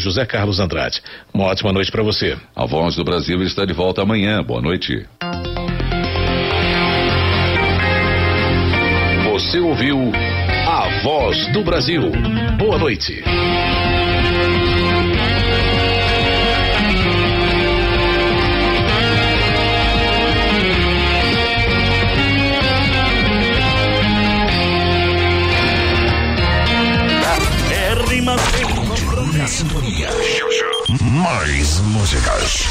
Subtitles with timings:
[0.00, 1.02] José Carlos Andrade.
[1.34, 2.38] Uma ótima noite para você.
[2.54, 4.44] A Voz do Brasil está de volta amanhã.
[4.44, 5.04] Boa noite.
[9.32, 9.98] Você ouviu
[10.68, 12.12] A Voz do Brasil.
[12.56, 13.24] Boa noite.
[29.48, 30.10] Sintonia.
[31.00, 32.64] Mais músicas.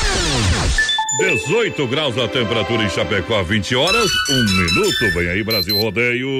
[1.20, 5.13] 18 graus a temperatura em Chapecó, 20 horas, um minuto.
[5.16, 6.40] Vem aí, Brasil Rodeio.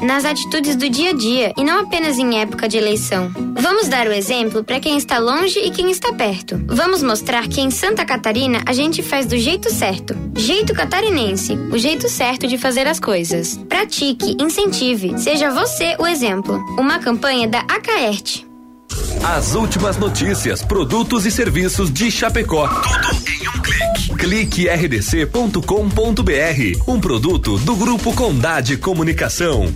[0.00, 3.30] nas atitudes do dia a dia e não apenas em época de eleição.
[3.54, 6.60] Vamos dar o exemplo para quem está longe e quem está perto.
[6.66, 10.14] Vamos mostrar que em Santa Catarina a gente faz do jeito certo.
[10.36, 13.58] Jeito catarinense, o jeito certo de fazer as coisas.
[13.68, 16.56] Pratique, incentive, seja você o exemplo.
[16.78, 18.46] Uma campanha da Acaerte.
[19.22, 22.68] As últimas notícias, produtos e serviços de Chapecó.
[22.68, 24.16] Tudo em um clique.
[24.16, 25.60] Clique rdc.com.br.
[26.86, 29.72] Um produto do Grupo Condade Comunicação.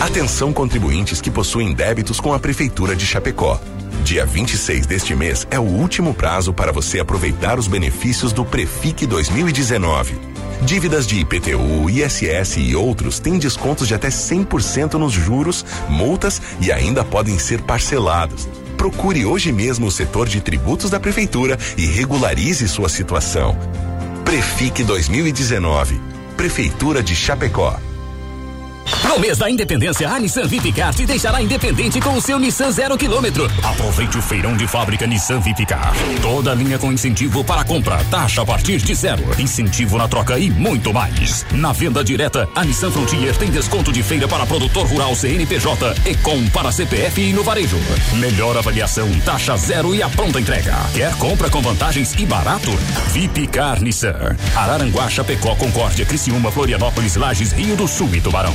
[0.00, 3.60] Atenção contribuintes que possuem débitos com a Prefeitura de Chapecó.
[4.04, 9.06] Dia 26 deste mês é o último prazo para você aproveitar os benefícios do Prefic
[9.06, 10.35] 2019.
[10.62, 16.72] Dívidas de IPTU, ISS e outros têm descontos de até 100% nos juros, multas e
[16.72, 18.48] ainda podem ser parcelados.
[18.76, 23.56] Procure hoje mesmo o setor de tributos da Prefeitura e regularize sua situação.
[24.24, 26.00] Prefic 2019.
[26.36, 27.78] Prefeitura de Chapecó.
[29.08, 32.98] No mês da Independência, a Nissan Vipcar te deixará independente com o seu Nissan zero
[32.98, 33.50] quilômetro.
[33.62, 35.94] Aproveite o feirão de fábrica Nissan Vipcar.
[36.20, 40.50] Toda linha com incentivo para compra, taxa a partir de zero, incentivo na troca e
[40.50, 41.46] muito mais.
[41.52, 46.14] Na venda direta, a Nissan Frontier tem desconto de feira para produtor rural CNPJ e
[46.16, 47.78] com para CPF e no varejo.
[48.14, 50.76] Melhor avaliação, taxa zero e a pronta entrega.
[50.92, 52.70] Quer compra com vantagens e barato?
[53.12, 54.36] Vipcar Nissan.
[54.54, 58.54] Araranguá, Chapecó, Concórdia, Criciúma, Florianópolis, Lages, Rio do Sul e Tubarão.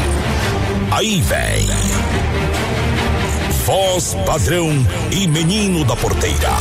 [1.01, 1.67] Aí vem.
[3.65, 4.69] Voz padrão
[5.09, 6.51] e menino da porteira.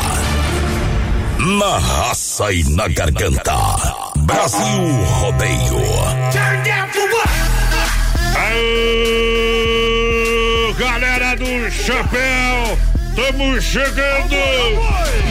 [1.58, 3.54] Na raça e na garganta.
[4.16, 5.84] Brasil Rodeio.
[9.04, 12.78] Aô, galera do chapéu,
[13.10, 14.36] estamos chegando.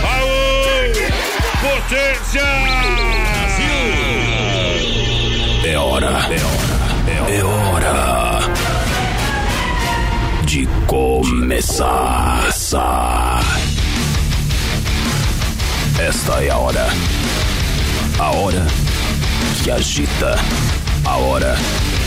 [0.04, 0.94] Aô,
[1.64, 2.46] potência.
[5.66, 8.19] É hora, é hora, é hora
[10.60, 12.50] de começar.
[15.98, 16.86] Esta é a hora.
[18.18, 18.68] A hora
[19.64, 20.36] que agita.
[21.06, 21.56] A hora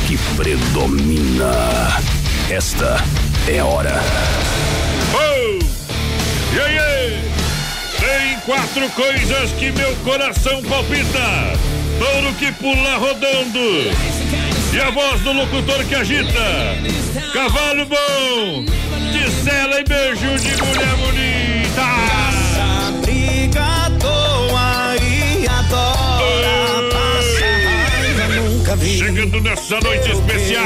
[0.06, 1.50] que predomina.
[2.50, 3.03] Esta
[3.49, 3.99] é a hora.
[5.15, 5.59] Oh,
[6.55, 7.25] e aí?
[8.00, 11.56] Tem quatro coisas que meu coração palpita.
[11.99, 14.12] Touro que pula rodando.
[14.73, 16.79] E a voz do locutor que agita.
[17.35, 18.65] Cavalo bom.
[19.13, 21.83] De cela e beijo de mulher bonita.
[23.05, 28.99] briga à toa e adora passa raiva, nunca vi.
[28.99, 30.65] Chegando nessa noite especial.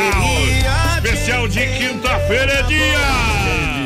[1.02, 3.45] Especial de quinta-feira é dia.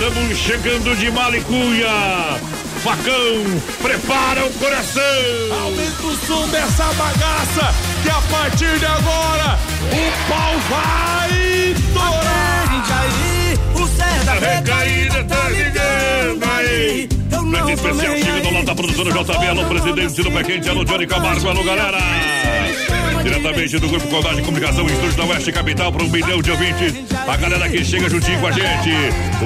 [0.00, 1.86] Estamos chegando de Malicuia!
[2.82, 5.02] Facão, prepara o coração!
[5.62, 9.58] Aumenta o som dessa bagaça, que a partir de agora
[9.92, 12.64] o pau vai estourar!
[12.98, 17.06] aí, o Zé da recaída tá ligando aí!
[17.50, 21.06] Preço especial, chega do lado da produtora JB, alô presidente do Pé Quente, alô Johnny
[21.06, 21.98] Camargo, alô galera!
[23.22, 26.94] Diretamente do Grupo Condade de Comunicação, estúdio da Oeste Capital, para um milhão de ouvintes.
[27.28, 28.90] A galera que chega juntinho com a gente.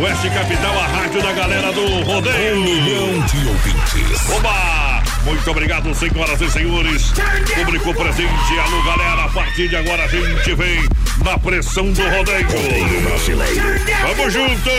[0.01, 2.57] Oeste Capital, a rádio da galera do Rodeio.
[2.57, 4.31] Um milhão de ouvintes.
[4.31, 5.03] Oba!
[5.25, 7.13] Muito obrigado, senhoras e senhores.
[7.55, 9.25] Público presente, alô galera.
[9.25, 10.89] A partir de agora a gente vem
[11.25, 12.47] na pressão do rodeio.
[12.47, 13.81] Rodeio brasileiro.
[14.03, 14.71] Vamos junto!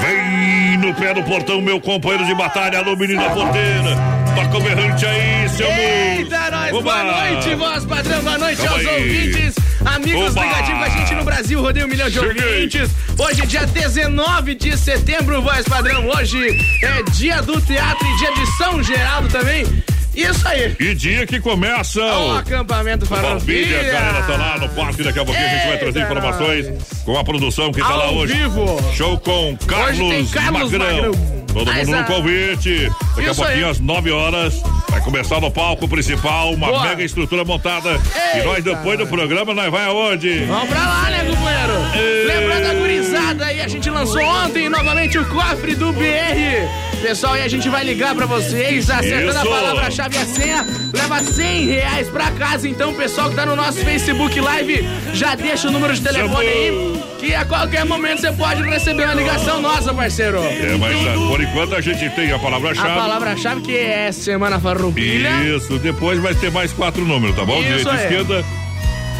[0.00, 4.21] Vem no pé do portão, meu companheiro de batalha, alô menino da porteira.
[4.34, 6.82] Toca o berrante aí, seu Eita, nós, Oba!
[6.82, 8.96] boa noite, voz padrão, boa noite Tamo aos aí.
[8.96, 10.44] ouvintes, amigos Oba!
[10.44, 12.44] ligadinhos com a gente no Brasil, rodeio um milhão de Cheguei.
[12.54, 12.90] ouvintes.
[13.18, 16.38] Hoje, dia 19 de setembro, voz padrão, hoje
[16.82, 19.66] é dia do teatro e dia de São Geraldo também.
[20.14, 20.76] Isso aí.
[20.78, 25.18] E dia que começa O o acampamento Farroupilha, a galera tá lá no parque, daqui
[25.18, 26.66] a pouquinho a gente vai trazer Eita, informações
[27.04, 28.34] com a produção que tá lá Ao hoje.
[28.34, 28.92] vivo.
[28.94, 30.96] Show com Carlos, tem Carlos Magrão.
[31.12, 31.41] Magrão.
[31.52, 32.90] Todo Mas mundo no a- convite.
[33.16, 33.70] Daqui a pouquinho, aí.
[33.70, 34.54] às 9 horas,
[34.88, 36.82] vai começar no palco principal, uma Boa.
[36.84, 38.00] mega estrutura montada.
[38.34, 38.74] E nós, Eita.
[38.76, 40.44] depois do programa, nós vai aonde?
[40.46, 41.72] Vamos pra lá, né, companheiro?
[41.94, 42.26] Ei.
[42.26, 46.66] Lembrando a gurizada aí, a gente lançou ontem novamente o cofre do BR.
[47.02, 49.50] Pessoal, e a gente vai ligar pra vocês, acertando a Isso.
[49.50, 52.68] palavra-chave e a senha, leva 100 reais pra casa.
[52.68, 57.01] Então, pessoal que tá no nosso Facebook Live, já deixa o número de telefone aí,
[57.22, 60.38] que a qualquer momento você pode receber uma ligação nossa, parceiro.
[60.38, 62.88] É, mas ah, por enquanto a gente tem a A palavra-chave.
[62.98, 65.30] palavra-chave que é Semana Farroupilha.
[65.44, 67.60] Isso, depois vai ter mais quatro números, tá bom?
[67.60, 68.02] Isso Direita e aí.
[68.02, 68.44] esquerda.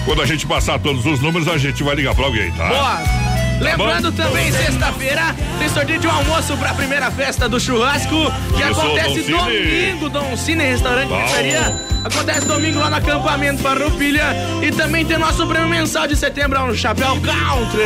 [0.04, 2.66] Quando a gente passar todos os números, a gente vai ligar pra alguém, tá?
[2.66, 3.21] Boa!
[3.62, 4.16] Lembrando bom?
[4.24, 9.30] também, sexta-feira, tem sorteio de um almoço pra primeira festa do churrasco, que Isso, acontece
[9.30, 11.22] Dom domingo, Dom Cine Restaurante Bom.
[11.22, 11.80] Pizzaria.
[12.04, 14.34] Acontece domingo lá no acampamento Farroupilha.
[14.60, 17.82] E também tem nosso prêmio mensal de setembro no Chapéu Country.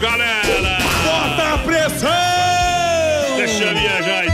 [0.00, 0.78] Galera!
[1.04, 2.08] Bota a pressão!
[3.36, 4.33] Deixa viajar então,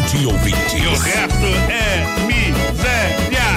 [0.00, 0.72] 20 ouvintes.
[0.72, 3.50] E o resto é miséria.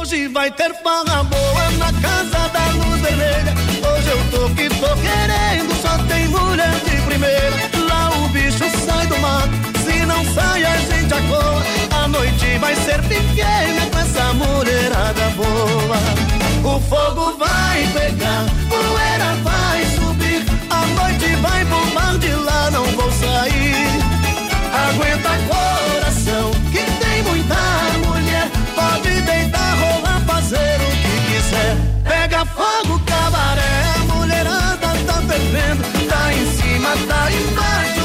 [0.00, 3.54] Hoje vai ter farra boa na casa da luz vermelha.
[3.86, 7.56] Hoje eu tô que tô querendo, só tem mulher de primeira.
[7.88, 9.50] Lá o bicho sai do mato,
[9.84, 11.62] se não sai a gente acoa.
[12.02, 15.98] A noite vai ser pequena com essa mulherada boa.
[16.64, 23.10] O fogo vai pegar, poeira vai subir, a noite vai bombar de lá, não vou
[32.56, 35.82] fogo, cabaré, a mulherada tá fervendo.
[36.08, 37.95] Tá em cima, tá embaixo,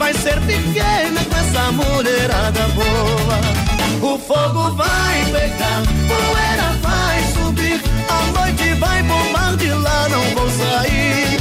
[0.00, 4.14] vai ser pequena com essa mulherada boa.
[4.14, 7.82] O fogo vai pegar, poeira vai subir.
[8.08, 11.38] A noite vai bombar de lá, não vou sair.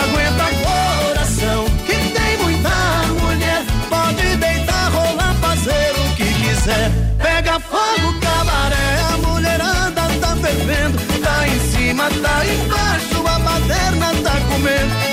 [0.00, 2.76] Aguenta coração, que tem muita
[3.20, 3.62] mulher.
[3.90, 6.90] Pode deitar, rolar, fazer o que quiser.
[7.22, 10.98] Pega fogo, cabaré, a mulherada tá fervendo.
[11.22, 15.05] Tá em cima, tá embaixo, a baderna tá comendo.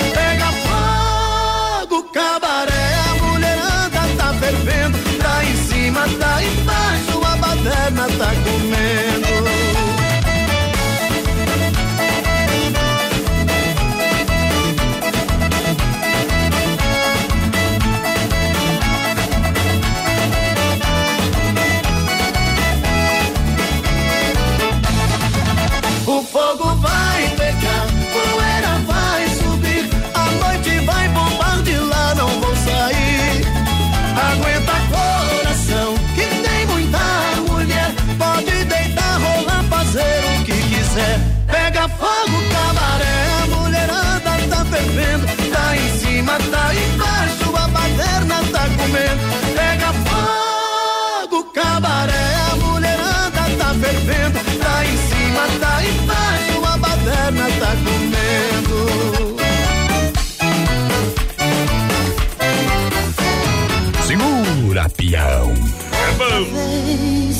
[65.14, 65.54] Campeão.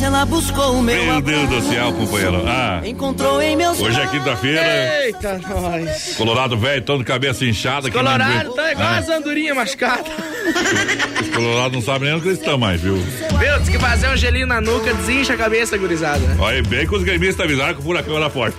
[0.00, 0.04] É.
[0.04, 2.44] Ela buscou o meu Meu Deus do céu, companheiro.
[2.46, 5.04] Ah, Encontrou em meus hoje é quinta-feira.
[5.04, 6.14] Eita, nós.
[6.16, 7.90] Colorado velho, tão de cabeça inchada.
[7.90, 10.12] Colorado tá igual Ah, as andorinhas machucadas.
[11.22, 12.96] Os colorados não sabem nem onde eles estão mais, viu?
[12.96, 13.58] Viu?
[13.60, 16.20] Diz que fazer um gelinho na nuca desincha a cabeça, gurizada.
[16.38, 18.56] Olha bem que os gremistas avisaram que o furacão era forte.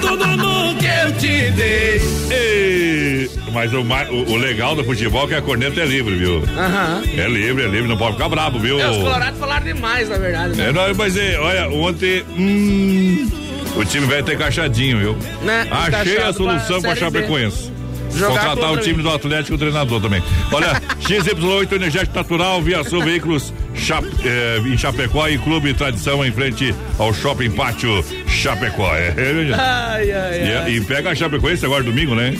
[0.00, 2.00] todo mundo que eu te dei.
[2.30, 6.42] Ei, mas o, o- o legal do futebol é que a corneta é livre, viu?
[6.56, 7.02] Aham.
[7.16, 8.80] É livre, é livre, não pode ficar brabo, viu?
[8.80, 10.56] É, os colorados falaram demais, na verdade.
[10.56, 10.68] né?
[10.68, 12.24] É, não, mas é, olha, ontem.
[12.36, 13.28] hum,
[13.76, 15.16] o time vai ter caixadinho, viu?
[15.42, 15.66] Né?
[15.70, 16.96] Achei a solução pra pra.
[16.96, 17.70] Chapecoense.
[18.16, 19.02] Jogar Contratar o time mim.
[19.02, 20.22] do Atlético o treinador também.
[20.52, 26.32] Olha, XY8 Energético Natural, Via Sul Veículos Chap, eh, em Chapecó e Clube Tradição em
[26.32, 28.94] frente ao Shopping Pátio Chapecó.
[28.94, 30.70] É, é, Ai, ai, e, ai.
[30.72, 32.34] e pega a Chapecoense agora domingo, né?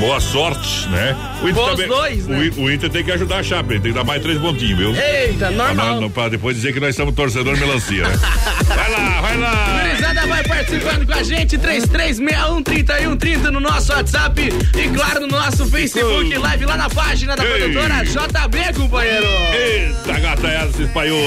[0.00, 1.14] Boa sorte, né?
[1.40, 2.50] O Inter, Bons dois, né?
[2.56, 4.92] o, o Inter tem que ajudar a Chape, tem que dar mais três pontinhos, viu?
[4.96, 6.00] Eita, Pra, normal.
[6.00, 8.16] não- pra depois dizer que nós somos torcedor melancia, né?
[8.66, 9.93] vai lá, vai lá!
[10.14, 16.36] Gurizada vai participando com a gente, 33613130 no nosso WhatsApp e claro no nosso Facebook
[16.36, 17.58] Live lá na página da Ei.
[17.58, 19.26] produtora JB, companheiro.
[19.52, 21.18] Eita, gata, ela se espalhou!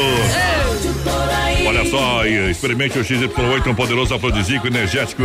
[1.67, 5.23] Olha só, experimente o XY8, um poderoso afrodisíaco energético,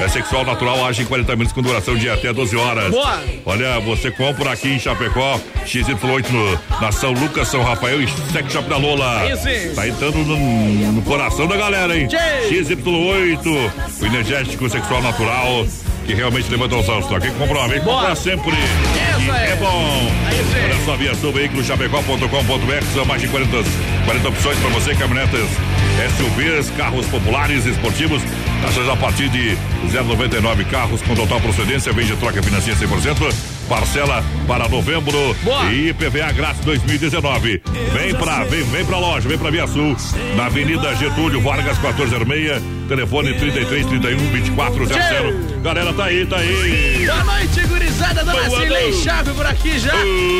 [0.00, 2.90] é sexual natural, age em 40 minutos com duração de até 12 horas.
[2.90, 3.22] Boa.
[3.44, 8.52] Olha, você compra aqui em Chapecó, XY8 no, na São Lucas, São Rafael e Sex
[8.52, 9.30] Shop da Lola.
[9.30, 9.76] Isso.
[9.76, 12.08] Tá entrando no, no coração da galera, hein?
[12.08, 12.48] Tchê.
[12.96, 15.66] XY8, o energético sexual natural,
[16.06, 17.18] que realmente levanta os altos.
[17.18, 18.50] Quem compra uma vez, compra sempre.
[18.52, 19.50] Isso E aí.
[19.50, 20.12] é bom.
[20.64, 23.50] Olha só, via sul, veículo chapecó.com.br, são mais de 40,
[24.04, 25.48] 40 opções para você, caminhonetas,
[26.16, 28.22] SUVs, carros populares, esportivos,
[28.62, 29.56] taxas a partir de
[29.90, 33.34] 0,99 carros com total procedência, vende troca financia 100%,
[33.68, 35.72] parcela para novembro Boa.
[35.72, 37.62] e IPVA grátis 2019.
[37.92, 39.96] Vem pra, vem, vem pra loja, vem pra Via Sul,
[40.36, 45.62] na Avenida Getúlio Vargas 1406, telefone 33 31 2400.
[45.62, 47.06] Galera, tá aí, tá aí.
[47.06, 48.24] Boa noite, gurizada.
[48.24, 49.02] Dona noite.
[49.02, 49.94] Chave por aqui já.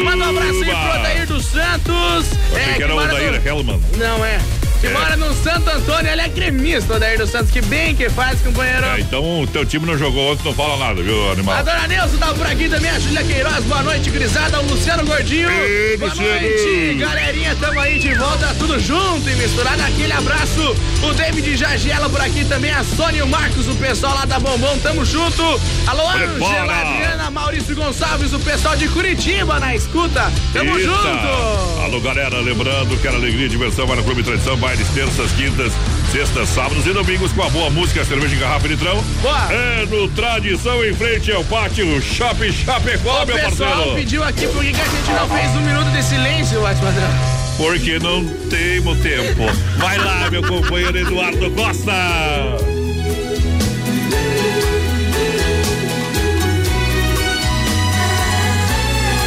[0.05, 2.27] Manda um abraço aí pro Odair dos Santos.
[2.55, 3.81] Achei que era o Daíra Hellman.
[3.97, 4.39] Não é.
[4.87, 7.51] Que mora no Santo Antônio, ele é gremista, o Odair dos Santos.
[7.51, 8.85] Que bem que faz, companheiro.
[8.87, 11.57] É, então o teu time não jogou ontem, não fala nada, viu, animal?
[11.57, 15.05] A dona Neuza tá por aqui também, a Júlia Queiroz, boa noite, grisada, o Luciano
[15.05, 15.51] Gordinho.
[15.51, 16.41] Ei, boa Luciano.
[16.41, 20.77] noite, galerinha, tamo aí de volta, tudo junto e misturado, aquele abraço.
[21.03, 24.39] O David Jagiela por aqui também, a Sônia e o Marcos, o pessoal lá da
[24.39, 25.43] Bombom, tamo junto.
[25.87, 26.07] Alô.
[26.09, 30.91] Angela, Adriana, Maurício Gonçalves, o pessoal de Curitiba na escuta, tamo Eita.
[30.91, 31.83] junto.
[31.85, 35.73] Alô, galera, lembrando que era alegria e diversão vai no Clube Tradição, bailes terças, quintas,
[36.13, 39.03] sextas, sábados e domingos com a boa música, cerveja em garrafa e litrão.
[39.23, 39.53] Boa.
[39.53, 43.95] É no Tradição em frente ao pátio Shopping Chapecó, O meu pessoal parceiro.
[43.97, 47.09] pediu aqui por que a gente não fez um minuto de silêncio, Bate Padrão.
[47.57, 49.45] Porque não temos tempo.
[49.79, 51.93] Vai lá, meu companheiro Eduardo Costa.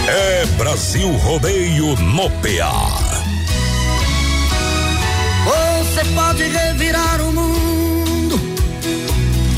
[0.08, 3.09] É Brasil Rodeio no PA.
[6.00, 8.40] Você pode revirar o mundo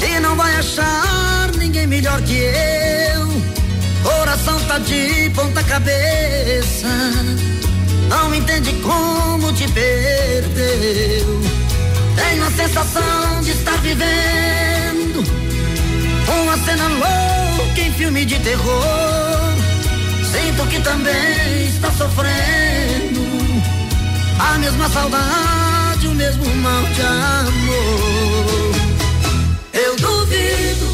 [0.04, 3.28] e não vai achar ninguém melhor que eu.
[4.02, 6.88] Coração tá de ponta cabeça,
[8.10, 11.42] não entende como te perdeu.
[12.16, 15.24] Tenho a sensação de estar vivendo
[16.42, 19.54] uma cena louca em filme de terror.
[20.24, 23.22] Sinto que também está sofrendo
[24.40, 25.51] a mesma saudade,
[26.22, 28.76] mesmo mal de amor.
[29.74, 30.88] Eu duvido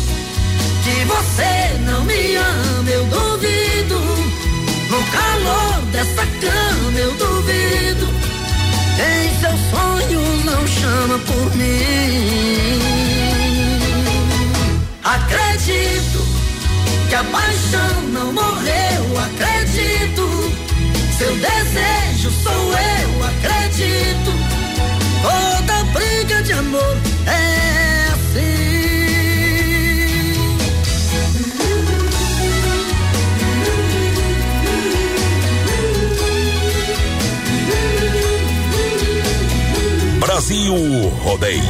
[0.86, 1.52] que você
[1.86, 4.00] não me ama, eu duvido.
[4.90, 8.08] No calor dessa cama, eu duvido.
[9.10, 12.80] Em seus sonhos não chama por mim.
[15.04, 16.20] Acredito
[17.10, 20.26] que a paixão não morreu, acredito.
[21.18, 24.57] Seu desejo sou eu, acredito.
[25.22, 28.58] Toda briga de amor é assim.
[40.20, 40.76] Brasil
[41.24, 41.62] Rodeio.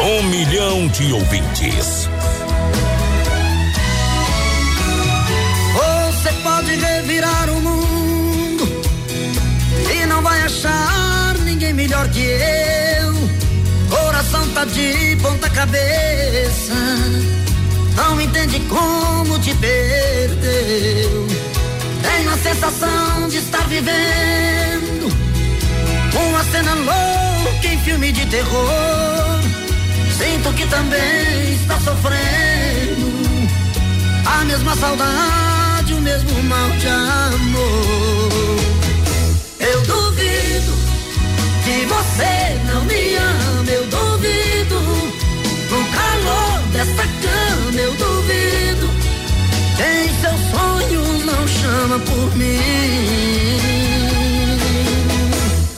[0.00, 2.08] Um milhão de ouvintes.
[11.86, 13.14] Melhor que eu.
[13.88, 16.74] Coração tá de ponta cabeça,
[17.94, 21.26] não entende como te perdeu.
[22.02, 25.06] Tenho a sensação de estar vivendo
[26.52, 29.40] cena louca em filme de terror.
[30.16, 33.06] Sinto que também está sofrendo
[34.24, 38.65] a mesma saudade, o mesmo mal de amor.
[41.86, 44.78] Você não me ama, eu duvido.
[45.70, 48.88] No calor dessa cama, eu duvido.
[49.76, 53.56] Quem seus sonhos não chama por mim.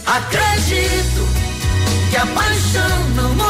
[0.07, 1.29] Acredito
[2.11, 3.48] que a paixão não morreu,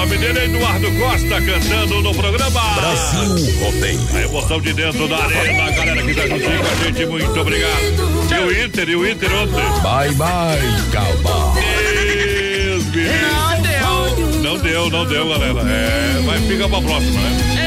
[0.00, 4.00] nome dele é Eduardo Costa, cantando no programa Brasil Rodeio.
[4.14, 7.40] A emoção de dentro da arena, a galera que tá juntinho com a gente, muito
[7.40, 8.30] obrigado.
[8.30, 9.82] E o Inter, e o Inter ontem?
[9.82, 10.58] Bye, bye,
[10.90, 11.54] calma.
[11.54, 14.40] Deus me livre.
[14.42, 15.60] Não deu, não deu, galera.
[15.68, 17.59] É, mas fica pra próxima, né?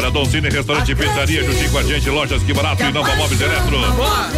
[0.00, 3.38] Olha, Doncini Restaurante e Pizzaria, juntinho com a gente, lojas que barato e Nova Móveis
[3.38, 3.78] Eletro.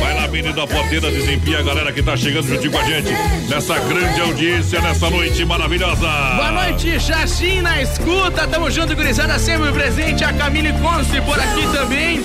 [0.01, 3.13] Vai lá, menino da porteira, desempia a galera que tá chegando juntinho com a gente
[3.49, 6.01] nessa grande audiência, nessa noite maravilhosa.
[6.35, 8.49] Boa noite, Xaxim na escuta.
[8.49, 10.25] Tamo junto, gurizada, sempre presente.
[10.25, 12.21] A Camille Conce por aqui também.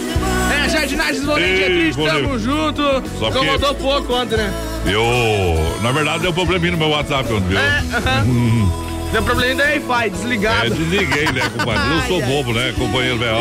[0.65, 2.21] É, Jardinagens Volante Cris, Volante.
[2.23, 2.81] tamo junto.
[3.19, 4.51] Só que- Incomodou pouco ontem, né?
[4.87, 7.59] Eu, na verdade, deu um probleminha no meu WhatsApp ontem, viu?
[7.59, 8.86] É, aham.
[9.11, 10.65] Deu problema da Wi-Fi, desligado.
[10.65, 11.89] É, desliguei, né, compadre?
[11.89, 13.37] Não sou bobo, né, companheiro velho?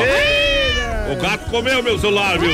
[1.13, 2.51] O gato comeu meu celular, viu?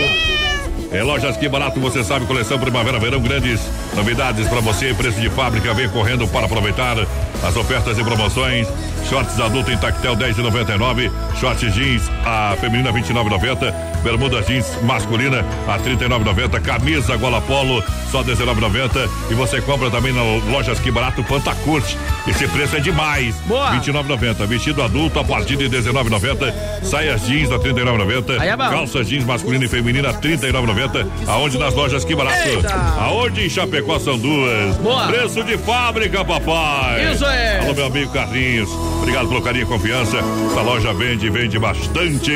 [0.90, 3.60] É Lojas Que Barato, você sabe, coleção Primavera, Verão, grandes
[3.94, 6.96] novidades pra você, preço de fábrica, vem correndo para aproveitar
[7.42, 8.68] as ofertas e promoções.
[9.08, 16.60] Shorts adulto em tactel 10,99, shorts jeans a feminina 29,90, bermuda jeans masculina a 39,90,
[16.62, 21.96] camisa gola polo só 19,90 e você compra também na Lojas Que Barato quanta curte.
[22.26, 23.34] Esse preço é demais.
[23.46, 23.70] Boa.
[23.72, 28.68] 29,90, vestido adulto a partir de 19,90, saias jeans a 39,90, Aí é bom.
[28.70, 31.06] calça jeans masculina e feminina a 39,90.
[31.26, 32.48] Aonde nas lojas Que Barato?
[32.48, 32.74] Eita.
[33.00, 34.76] Aonde em Chapecó são duas.
[34.78, 35.06] Boa.
[35.08, 37.12] Preço de fábrica, papai.
[37.12, 37.60] Isso é.
[37.60, 38.70] Alô, meu amigo Carlinhos.
[38.98, 40.18] Obrigado pelo carinho e confiança.
[40.50, 42.32] Essa loja vende, vende bastante.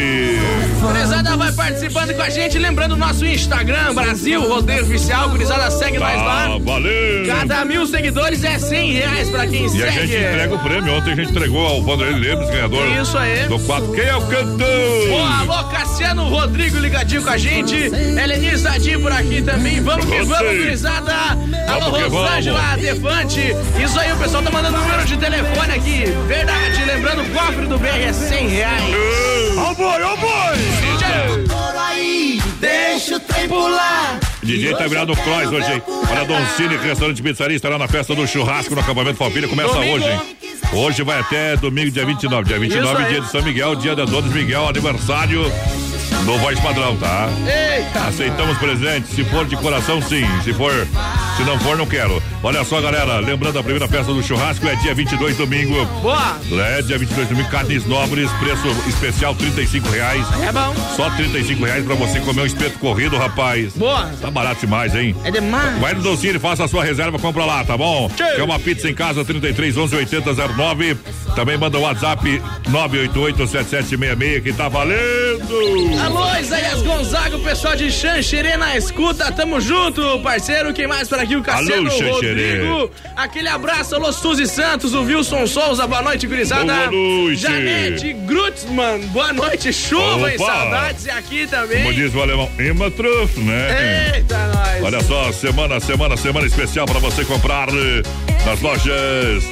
[0.81, 5.29] Gurizada vai participando com a gente, lembrando o nosso Instagram, Brasil Rodeio Oficial.
[5.31, 6.55] Gurizada, segue nós lá.
[6.55, 7.27] Ah, valeu.
[7.27, 9.83] Cada mil seguidores é 100 reais pra quem E segue.
[9.85, 10.93] a gente entrega o prêmio.
[10.95, 12.87] Ontem a gente entregou ao Vanderlei Lemos, ganhador.
[13.01, 13.47] Isso aí.
[13.47, 13.93] Do quadro.
[13.93, 15.09] Quem é o cantor?
[15.09, 17.91] Boa, alô, Cassiano Rodrigo ligadinho com a gente.
[18.57, 19.81] Sadim por aqui também.
[19.81, 21.13] Vamos que vamos, gurizada.
[21.69, 23.41] Alô, Rosângela Defante.
[23.83, 26.05] Isso aí, o pessoal tá mandando número de telefone aqui.
[26.47, 28.95] Verdade, lembrando, o cofre do BR é 100 reais.
[29.59, 31.47] Ó boi, ó boi!
[31.49, 34.21] Por aí, deixa o trem pular.
[34.43, 35.83] DJ tá virado Cross hoje, hein?
[36.09, 39.49] Olha, Don Cine, restaurante pizzaria, estará na festa do churrasco no acampamento Família.
[39.49, 39.97] Começa Domingo.
[39.97, 40.21] hoje, hein?
[40.73, 42.45] Hoje vai até domingo, dia 29.
[42.49, 43.13] Dia 29, Isso aí.
[43.13, 45.43] dia de São Miguel, dia da Dona Miguel, aniversário
[46.25, 47.29] do Voz Padrão, tá?
[47.45, 48.07] Eita!
[48.07, 50.25] Aceitamos presente, se for de coração, sim.
[50.45, 50.73] Se for,
[51.37, 52.23] se não for, não quero.
[52.43, 55.85] Olha só, galera, lembrando a primeira festa do churrasco é dia 22, domingo.
[56.01, 56.39] Boa!
[56.53, 60.25] É, dia 22 domingo, carnes nobres, preço especial 35 reais.
[60.43, 60.75] É bom.
[60.97, 63.75] Só 35 reais pra você comer um espeto corrido, rapaz.
[63.75, 64.11] Boa!
[64.21, 65.15] Tá barato demais, hein?
[65.25, 65.79] É demais.
[65.79, 68.09] Vai no Docine, faça a sua reserva, compra lá, tá bom?
[68.17, 68.35] Tchau.
[68.35, 70.97] Quer uma pizza em casa, 33 11 80 09.
[71.35, 76.01] Também manda o WhatsApp 988 7766 que tá valendo.
[76.03, 80.73] Alô, Isaías Gonzaga, o pessoal de Xanxerê na escuta, tamo junto, parceiro.
[80.73, 82.13] Quem mais por Cassiano Alô.
[82.13, 82.91] Rodrigo.
[83.17, 86.65] Aquele abraço, alô, Suzy Santos, o Wilson Souza, boa noite, gurizada.
[86.65, 87.41] Boa noite.
[87.43, 90.47] Janete Grutzmann, boa noite, chuva e Opa.
[90.47, 91.83] saudades aqui também.
[91.83, 94.17] Como diz o alemão, Imatruf, né?
[94.17, 94.83] Eita, nós.
[94.83, 98.03] Olha só, semana, semana, semana especial para você comprar eh,
[98.45, 99.45] nas lojas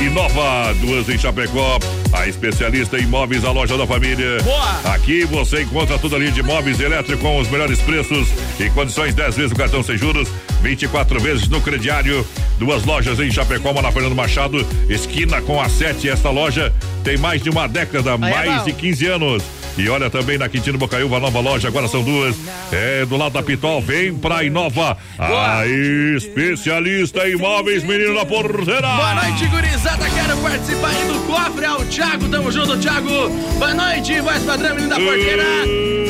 [0.00, 1.78] Inova, duas em Chapecó,
[2.12, 4.40] a especialista em imóveis, a loja da família.
[4.44, 4.94] Boa.
[4.94, 8.28] Aqui você encontra toda a linha de imóveis elétricos com os melhores preços
[8.60, 10.28] e condições 10 vezes o cartão sem juros,
[10.62, 12.24] 24 vezes no crediário.
[12.60, 16.08] Duas lojas em Chapecó, uma na Fernando Machado, esquina com a 7.
[16.08, 18.64] Esta loja tem mais de uma década, Aí é mais bom.
[18.66, 19.42] de 15 anos.
[19.78, 22.34] E olha também na Quintino Bocaiúva, nova loja, agora são duas.
[22.72, 24.98] É do lado da Pitol, vem pra Inova.
[25.18, 25.64] A
[26.16, 28.88] especialista em imóveis, menino da porteira.
[28.88, 30.04] Boa noite, gurizada.
[30.10, 31.64] Quero participar aí do cofre.
[31.64, 33.30] É o Thiago, tamo junto, Thiago.
[33.58, 35.44] Boa noite, voz padrão, menino da porteira.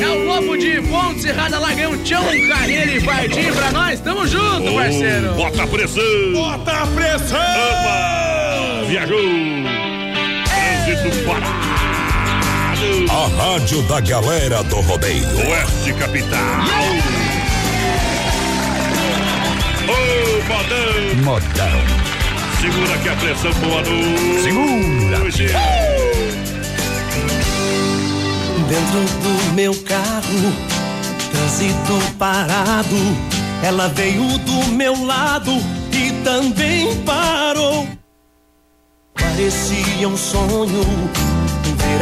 [0.01, 3.99] É o Lobo de Ponte Serrada lá, ganhou um tchão, carreira e pardinho pra nós.
[3.99, 5.33] Tamo junto, parceiro.
[5.35, 6.33] Bota a pressão.
[6.33, 7.39] Bota a pressão!
[8.87, 9.19] Viajou.
[10.89, 11.68] Trânsito
[12.81, 15.27] A rádio da galera do rodeio.
[15.49, 16.63] Oeste Capital.
[19.85, 19.97] Ô,
[20.47, 21.23] modão.
[21.25, 21.99] Modão.
[22.61, 24.43] Segura que a pressão boa noite.
[24.43, 25.19] Segura.
[28.69, 30.53] Dentro do meu carro,
[31.33, 32.95] trânsito parado.
[33.61, 35.51] Ela veio do meu lado
[35.91, 37.89] e também parou.
[39.13, 40.85] Parecia um sonho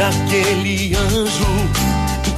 [0.02, 1.46] aquele anjo,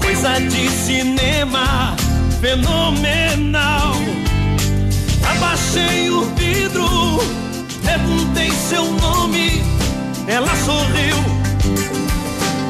[0.03, 1.95] coisa de cinema
[2.41, 3.95] fenomenal.
[5.31, 6.87] Abaixei o vidro,
[7.85, 9.63] perguntei seu nome,
[10.27, 11.17] ela sorriu.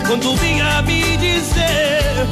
[0.07, 2.27] Quando vinha me dizer,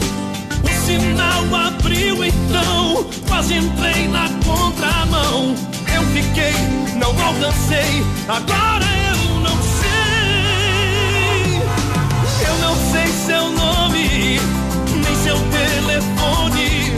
[0.64, 5.54] o sinal abriu então, quase entrei na contramão.
[5.94, 6.54] Eu fiquei,
[6.96, 9.77] não alcancei, agora eu não sei.
[13.28, 14.40] Seu nome,
[15.04, 16.94] nem seu telefone.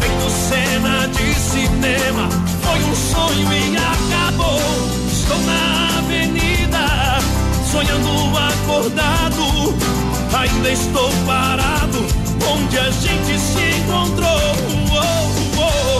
[0.00, 2.28] Feito cena de cinema,
[2.62, 4.60] foi um sonho e acabou.
[5.10, 7.18] Estou na avenida,
[7.72, 9.74] sonhando acordado.
[10.38, 12.06] Ainda estou parado,
[12.48, 14.38] onde a gente se encontrou.
[14.92, 15.95] Oh, oh.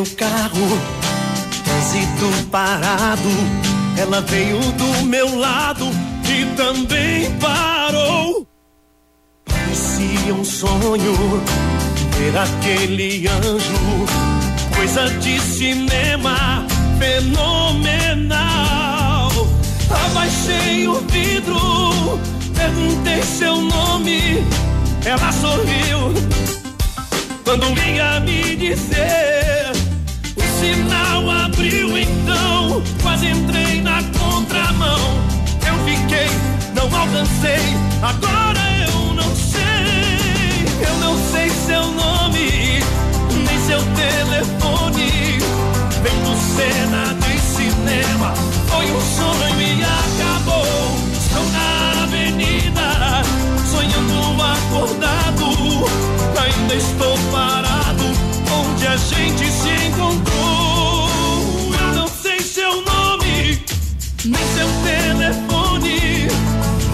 [0.00, 0.66] Meu carro,
[1.62, 3.28] trânsito parado.
[3.98, 5.86] Ela veio do meu lado
[6.24, 8.46] e também parou.
[9.44, 11.42] Parecia um sonho
[12.16, 14.06] ver aquele anjo,
[14.74, 16.64] coisa de cinema
[16.98, 18.40] fenomenal.
[20.06, 22.18] Abaixei o vidro,
[22.54, 24.42] perguntei seu nome,
[25.04, 26.14] ela sorriu.
[27.44, 29.59] Quando vinha me dizer,
[30.60, 35.00] sinal abriu então, quase entrei na contramão.
[35.66, 36.28] Eu fiquei,
[36.74, 37.62] não alcancei,
[38.02, 42.82] agora eu não sei, eu não sei seu nome,
[43.46, 45.38] nem seu telefone.
[46.02, 48.34] Vendo cena de cinema,
[48.68, 50.94] foi um sonho e acabou.
[51.18, 53.22] Estou na avenida,
[53.70, 55.50] sonhando acordado.
[56.38, 57.19] Ainda estou
[58.80, 61.08] onde a gente se encontrou.
[61.78, 63.62] Eu não sei seu nome,
[64.24, 66.28] nem seu telefone.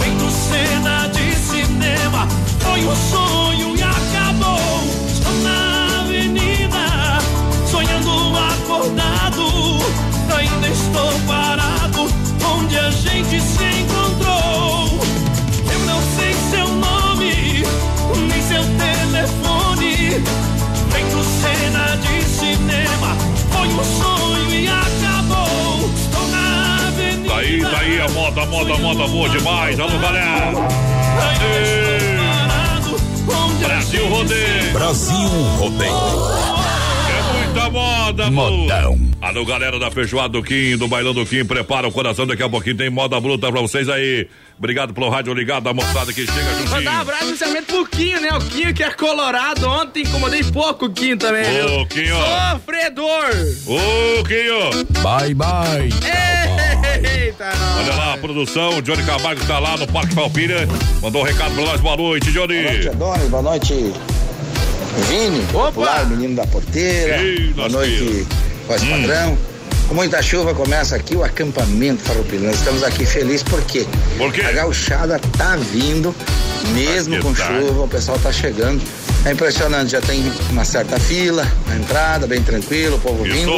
[0.00, 2.26] Vendo cena de cinema,
[2.58, 4.82] foi um sonho e acabou.
[5.12, 7.18] Estou na avenida,
[7.70, 9.78] sonhando acordado.
[10.36, 12.08] Ainda estou parado,
[12.52, 13.55] onde a gente se
[23.80, 25.90] um sonho e acabou.
[25.94, 27.28] Estou na avenida.
[27.28, 29.78] Tá aí, tá aí a moda, a moda, a moda boa demais.
[29.78, 30.52] Alô, galera.
[33.60, 34.72] Brasil Rodeio.
[34.72, 36.55] Brasil Rodeio.
[37.56, 39.00] Muita moda, Modão.
[39.22, 42.48] Alô, galera da Feijoada do Kim, do Bailão do Kim, prepara o coração, daqui a
[42.50, 44.28] pouquinho tem moda bruta pra vocês aí.
[44.58, 46.70] Obrigado pelo rádio ligado, a moçada que chega juntinho.
[46.70, 48.28] Mandar um abraço especialmente pro Quinho, né?
[48.34, 49.66] O Quinho que é colorado.
[49.66, 51.44] Ontem incomodei pouco o Quinho também.
[51.62, 51.86] Ô, viu?
[51.86, 52.14] Quinho.
[52.52, 53.30] Sofredor.
[53.66, 55.02] Ô, Quinho.
[55.02, 55.88] Bye, bye.
[57.02, 57.78] Eita, não.
[57.80, 60.68] Olha lá a produção, o Johnny Camargo tá lá no Parque Palpira.
[61.00, 62.62] Mandou um recado pra nós, boa noite, Johnny.
[62.62, 63.28] Boa noite, Adonis.
[63.28, 63.92] Boa noite,
[65.08, 65.44] Vini.
[65.52, 67.18] Popular, menino da porteira.
[67.18, 68.26] Ei, Boa noite,
[68.66, 68.90] voz Hum.
[68.90, 69.38] padrão.
[69.88, 72.50] Com muita chuva começa aqui o acampamento farroupilha.
[72.50, 73.86] Estamos aqui felizes porque
[74.18, 74.40] Por quê?
[74.42, 76.12] a gauchada tá vindo,
[76.74, 77.46] mesmo com tá.
[77.46, 78.82] chuva, o pessoal tá chegando.
[79.24, 83.50] É impressionante, já tem uma certa fila na entrada, bem tranquilo, o povo vindo.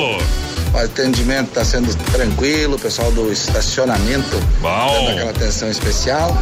[0.73, 6.37] O atendimento está sendo tranquilo, o pessoal do estacionamento dando aquela atenção especial.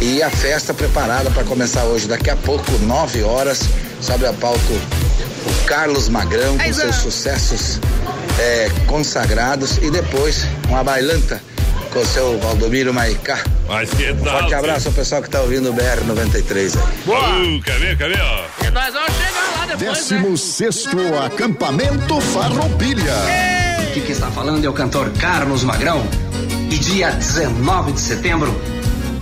[0.00, 3.60] E a festa preparada para começar hoje, daqui a pouco, 9 horas,
[4.00, 7.80] sobe a palco o Carlos Magrão com seus sucessos
[8.38, 11.40] é, consagrados e depois uma bailanta
[11.92, 13.38] com o seu Valdomiro Maicá.
[13.66, 14.40] Mas que Um tal?
[14.40, 17.56] forte abraço ao pessoal que tá ouvindo o BR-93 aí.
[17.56, 18.66] Uh, quer ver, quer ver, ó?
[18.66, 19.94] E nós vamos chegar lá depois, né?
[19.94, 23.67] Décimo sexto acampamento Farroupilha.
[23.88, 26.04] Aqui quem está falando é o cantor Carlos Magrão.
[26.70, 28.54] E dia 19 de setembro,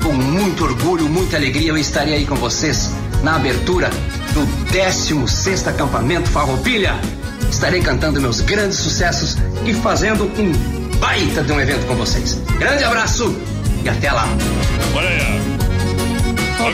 [0.03, 2.91] com muito orgulho, muita alegria, eu estarei aí com vocês
[3.23, 3.89] na abertura
[4.35, 6.95] do 16 acampamento Farroupilha.
[7.49, 10.51] Estarei cantando meus grandes sucessos e fazendo um
[10.99, 12.35] baita de um evento com vocês.
[12.59, 13.37] Grande abraço
[13.85, 14.27] e até lá.
[14.97, 15.09] Olha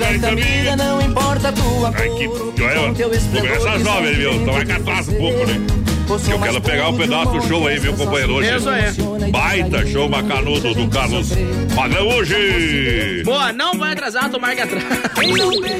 [0.06, 0.76] aí, aí, amiga.
[0.76, 2.24] Não importa a tua Ai, que.
[2.56, 4.32] Joel, começa às nove, viu?
[4.32, 5.81] Então vai que atrasa um pouco, né?
[6.30, 8.34] Eu quero pegar um pedaço do show aí, viu, companheiro?
[8.34, 8.56] Hoje.
[8.56, 8.84] Isso aí.
[8.84, 11.30] É baita show macanudo do Carlos
[11.74, 13.22] Padrão hoje.
[13.24, 14.86] Boa, não vai atrasar, tomar que atrasa.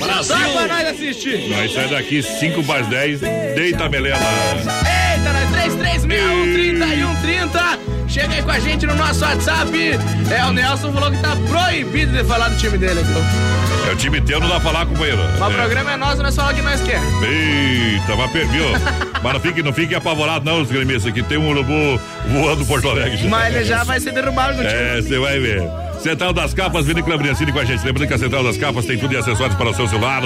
[0.00, 0.37] Brasil.
[0.52, 1.48] Pra nós assistir.
[1.50, 4.16] Nós sai é daqui 5 mais 10, deita melena.
[4.16, 7.78] Eita, nós 3361 3130.
[8.08, 9.70] Chega aí com a gente no nosso WhatsApp.
[10.30, 13.62] É, o Nelson falou que tá proibido de falar do time dele, aqui.
[13.88, 15.18] É o time teu, não dá pra falar, companheiro.
[15.38, 15.55] Mas o É.
[15.57, 17.01] programa é nosso, nós falamos o que nós quer.
[17.27, 18.64] Eita, mas perdeu.
[19.23, 22.88] mas não fique, não fique apavorado, não, os gremistas, que tem um urubu voando Porto
[22.88, 23.29] Alegre.
[23.29, 24.73] Mas ele já vai ser derrubado contigo.
[24.75, 25.62] É, você vai ver.
[26.02, 27.86] Central das Capas, Vinícola Briancini com a gente.
[27.86, 30.20] Lembrando que a Central das Capas tem tudo e acessórios para o seu celular.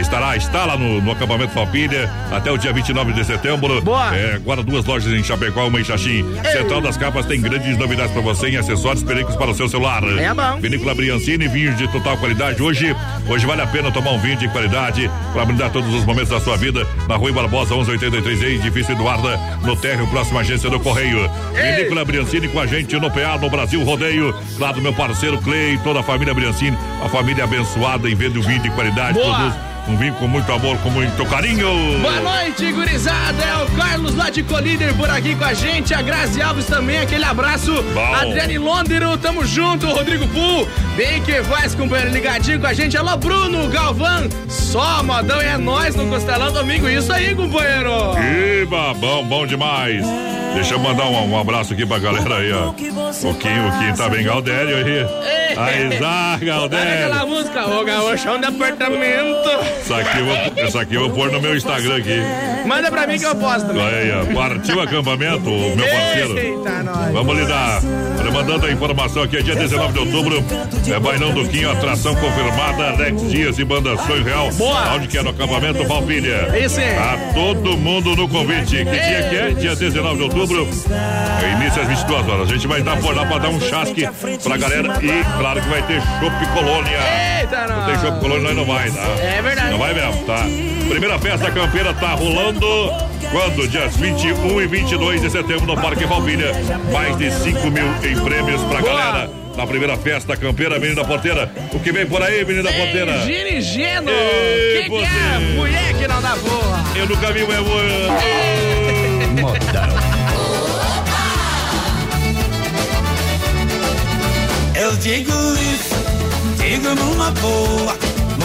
[0.00, 3.82] Estará, está lá no, no acampamento Falpilha até o dia 29 de setembro.
[3.82, 4.16] Boa.
[4.16, 6.24] É, agora duas lojas em Chapecó, uma em Xaxim.
[6.50, 10.02] Central das Capas tem grandes novidades para você em acessórios perigos para o seu celular.
[10.04, 10.58] É bom.
[10.58, 12.62] Vinícola Briancini, vinhos de total qualidade.
[12.62, 12.96] Hoje,
[13.28, 16.40] hoje vale a pena tomar um vinho de qualidade para brindar todos os momentos da
[16.40, 16.86] sua vida.
[17.06, 21.30] Na Rua Barbosa, 1183 em Edifício Eduarda, no térreo, próxima agência do Correio.
[21.52, 24.34] Vinícola Briancini com a gente no PA, no Brasil Rodeio.
[24.58, 28.62] Lá do meu parceiro Clay, toda a família Briancini, a família abençoada em vendo vinho
[28.62, 29.18] de qualidade.
[29.18, 29.34] Boa.
[29.34, 31.98] Produz um vinho com muito amor, com muito carinho.
[32.00, 33.42] Boa noite, gurizada.
[33.42, 35.92] É o Carlos lá de Colíder por aqui com a gente.
[35.92, 37.82] A Grazi Alves também, aquele abraço.
[37.94, 38.14] Bom.
[38.14, 39.86] Adriane Londero, tamo junto.
[39.86, 42.96] Rodrigo Pu, bem que faz, companheiro, ligadinho com a gente.
[42.96, 44.28] Alô, Bruno Galvão.
[44.48, 46.88] Só modão é nós no Costelão Domingo.
[46.88, 47.90] Isso aí, companheiro.
[48.62, 50.04] Iba, bom, bom demais.
[50.54, 52.70] Deixa eu mandar um, um abraço aqui pra galera aí, ó.
[52.70, 55.56] O Quinho, o Quinho tá bem Galdério aí.
[55.56, 56.92] A Isaac Olha Galdério.
[57.06, 59.50] aquela música, o gaúchão de apartamento.
[59.80, 62.20] Essa aqui, eu vou, essa aqui eu vou pôr no meu Instagram aqui.
[62.66, 63.82] Manda pra mim que eu posto também.
[63.82, 64.34] Olha aí.
[64.34, 66.38] Partiu o acampamento, meu parceiro.
[66.38, 67.12] Eita, nós.
[67.12, 67.80] Vamos lhe dar.
[68.20, 70.44] Olha, mandando a informação aqui, é dia 19 de outubro.
[70.94, 72.90] É Bailão do Quinho, atração confirmada.
[72.90, 74.50] Alex Dias e Banda Sonho Real.
[74.52, 74.94] Boa.
[74.94, 76.56] Onde que é no acampamento Valpilha.
[76.64, 76.96] Isso aí.
[76.96, 78.76] A todo mundo no convite.
[78.76, 79.50] Que dia que é?
[79.58, 80.68] Dia 19 de outubro.
[81.42, 82.48] É início às 22 horas.
[82.48, 84.06] A gente vai dar por lá pra dar um chasque
[84.42, 84.98] pra galera.
[85.02, 86.98] E claro que vai ter Chopp Colônia.
[87.40, 87.86] Eita, Não nós.
[87.86, 89.02] tem Chopp Colônia, nós não vai, tá?
[89.22, 89.59] É verdade.
[89.70, 90.44] Não vai mesmo, tá?
[90.88, 92.66] Primeira festa campeira tá rolando
[93.30, 93.68] quando?
[93.68, 96.52] Dias 21 e 22 de setembro no Parque Valpilha.
[96.92, 98.94] Mais de 5 mil em prêmios pra Boa.
[98.94, 99.30] galera.
[99.56, 101.52] Na primeira festa campeira, menina porteira.
[101.72, 103.18] O que vem por aí, menina porteira?
[103.26, 104.10] Dirigindo.
[104.10, 105.04] Ei, Que que você.
[105.04, 105.54] é?
[105.56, 106.80] Mulher que não dá boa.
[106.96, 107.54] Eu nunca vi uma
[114.74, 115.32] Eu digo
[115.74, 115.94] isso,
[116.56, 117.96] digo numa boa.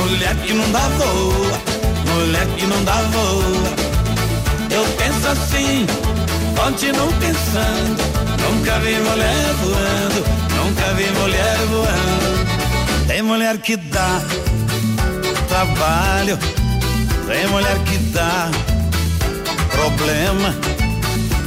[0.08, 1.62] Mulher que não dá voa,
[2.14, 3.76] mulher que não dá voa.
[4.70, 5.88] Eu penso assim,
[6.56, 8.04] continuo pensando.
[8.40, 10.24] Nunca vi mulher voando,
[10.58, 13.08] nunca vi mulher voando.
[13.08, 14.22] Tem mulher que dá
[15.48, 16.38] trabalho,
[17.26, 18.52] tem mulher que dá
[19.72, 20.54] problema.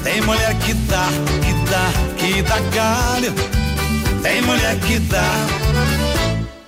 [0.03, 1.07] Tem mulher que dá,
[1.45, 3.33] que dá, que dá galho.
[4.21, 5.47] Tem mulher que dá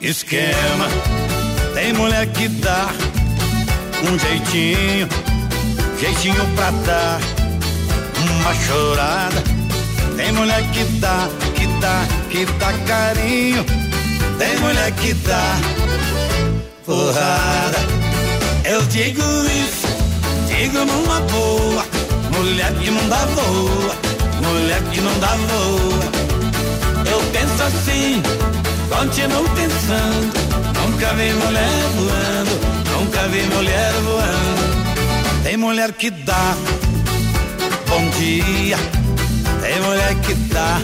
[0.00, 0.88] esquema.
[1.74, 2.88] Tem mulher que dá
[4.02, 5.08] um jeitinho,
[5.98, 7.20] jeitinho pra dar
[8.18, 9.42] uma chorada.
[10.16, 13.64] Tem mulher que dá, que dá, que dá carinho.
[14.38, 15.56] Tem mulher que dá
[16.84, 17.78] porrada.
[18.64, 19.86] Eu digo isso,
[20.46, 21.84] digo numa boa.
[22.36, 23.96] Mulher que não dá voa,
[24.42, 26.20] mulher que não dá voa.
[27.10, 28.22] Eu penso assim,
[28.90, 30.32] continuo pensando.
[30.80, 32.54] Nunca vi mulher voando,
[32.92, 35.42] nunca vi mulher voando.
[35.44, 36.54] Tem mulher que dá
[37.88, 38.76] bom dia,
[39.62, 40.80] tem mulher que dá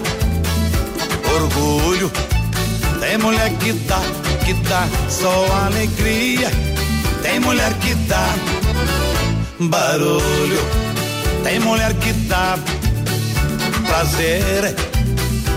[1.35, 2.11] orgulho,
[3.01, 4.01] tem mulher que dá,
[4.45, 6.51] que dá só alegria,
[7.23, 8.27] tem mulher que dá
[9.59, 10.63] barulho,
[11.45, 12.59] tem mulher que dá
[13.87, 14.75] prazer,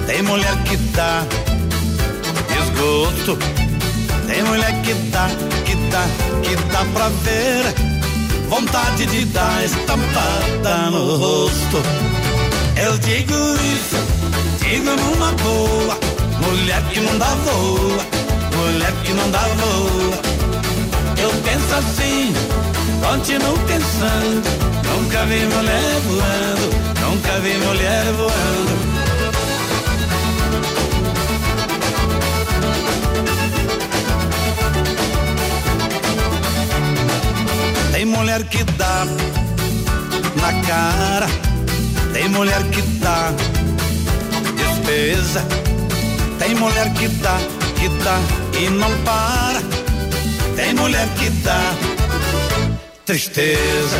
[0.06, 1.24] tem mulher que dá
[2.60, 3.38] desgosto,
[4.28, 5.28] tem mulher que dá,
[5.66, 6.06] que dá,
[6.44, 7.74] que dá pra ver
[8.50, 11.82] vontade de dar estampada no rosto.
[12.76, 13.98] Eu digo isso,
[14.60, 15.98] digo numa boa,
[16.46, 18.06] mulher que não dá voa,
[18.56, 20.40] mulher que não dá voa.
[21.22, 22.34] Eu penso assim,
[23.02, 24.70] continuo pensando.
[24.90, 26.70] Nunca vi mulher voando,
[27.02, 28.89] nunca vi mulher voando.
[38.10, 39.06] Mulher que dá
[40.42, 41.28] na cara,
[42.14, 43.32] tem mulher que dá
[44.56, 45.42] despesa,
[46.40, 47.38] tem mulher que dá,
[47.76, 48.20] que dá
[48.60, 49.62] e não para,
[50.56, 51.74] tem mulher que dá
[53.06, 53.98] tristeza,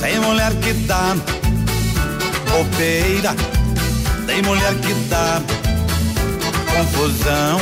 [0.00, 1.16] tem mulher que dá
[2.50, 3.34] bobeira,
[4.26, 5.42] tem mulher que dá
[6.72, 7.58] confusão,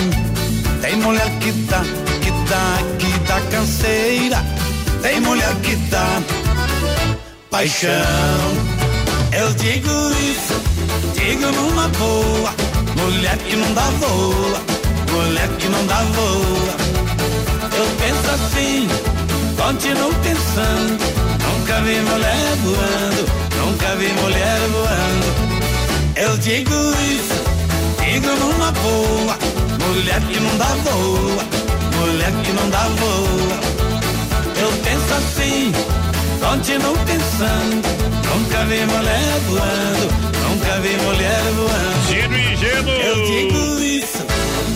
[0.81, 1.83] tem mulher que dá,
[2.21, 4.62] que dá, que dá canseira.
[5.03, 6.23] Tem mulher que dá
[7.51, 7.91] paixão.
[9.33, 10.55] Eu digo isso,
[11.15, 12.55] digo numa boa.
[12.97, 14.61] Mulher que não dá voa,
[15.11, 16.75] mulher que não dá voa.
[17.77, 18.89] Eu penso assim,
[19.57, 21.03] continuo pensando.
[21.45, 25.53] Nunca vi mulher voando, nunca vi mulher voando.
[26.15, 26.75] Eu digo
[27.17, 27.43] isso,
[27.99, 29.37] digo numa boa.
[29.85, 31.45] Mulher que não dá voa,
[31.99, 33.92] mulher que não dá voa.
[34.63, 35.73] Eu penso assim,
[36.39, 37.83] continuo pensando.
[38.33, 40.07] Nunca vi mulher voando,
[40.49, 42.07] nunca vi mulher voando.
[42.09, 42.91] Gino e gelo.
[42.91, 44.25] Eu digo isso,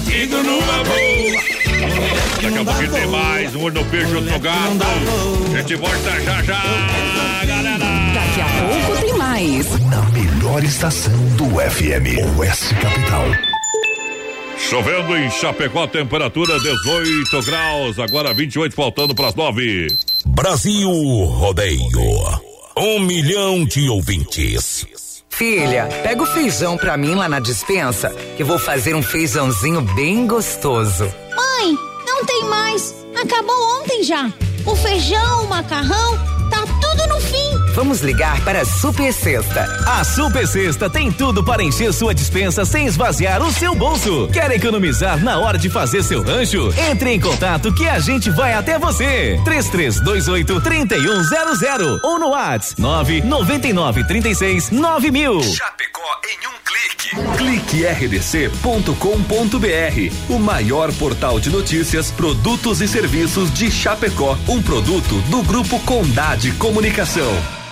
[0.04, 1.40] digo numa boa.
[2.42, 4.78] Daqui a pouquinho tem mais um olho no peixe, outro no gato.
[5.54, 7.86] A gente volta já já, galera.
[8.12, 9.66] Daqui a pouco tem mais.
[9.82, 13.55] Na melhor estação do FM, Oeste Capital.
[14.58, 19.86] Chovendo em Chapecó, temperatura 18 graus, agora 28, faltando para as 9.
[20.26, 21.80] Brasil Rodeio.
[22.76, 24.86] Um milhão de ouvintes.
[25.30, 30.26] Filha, pega o feijão pra mim lá na dispensa, que vou fazer um feijãozinho bem
[30.26, 31.04] gostoso.
[31.36, 32.94] Mãe, não tem mais.
[33.14, 34.32] Acabou ontem já.
[34.64, 36.18] O feijão, o macarrão,
[36.50, 37.55] tá tudo no fim.
[37.76, 39.64] Vamos ligar para a Super Sexta.
[39.86, 44.30] A Super Sexta tem tudo para encher sua dispensa sem esvaziar o seu bolso.
[44.32, 46.72] Quer economizar na hora de fazer seu rancho?
[46.90, 49.38] Entre em contato que a gente vai até você.
[49.44, 55.42] 3328 3100 ou no WhatsApp 999 36 9000.
[55.42, 57.10] Chapecó em um clique.
[57.36, 58.94] Clique rdc.com.br.
[60.30, 64.34] O maior portal de notícias, produtos e serviços de Chapecó.
[64.48, 67.65] Um produto do Grupo Condade Comunicação.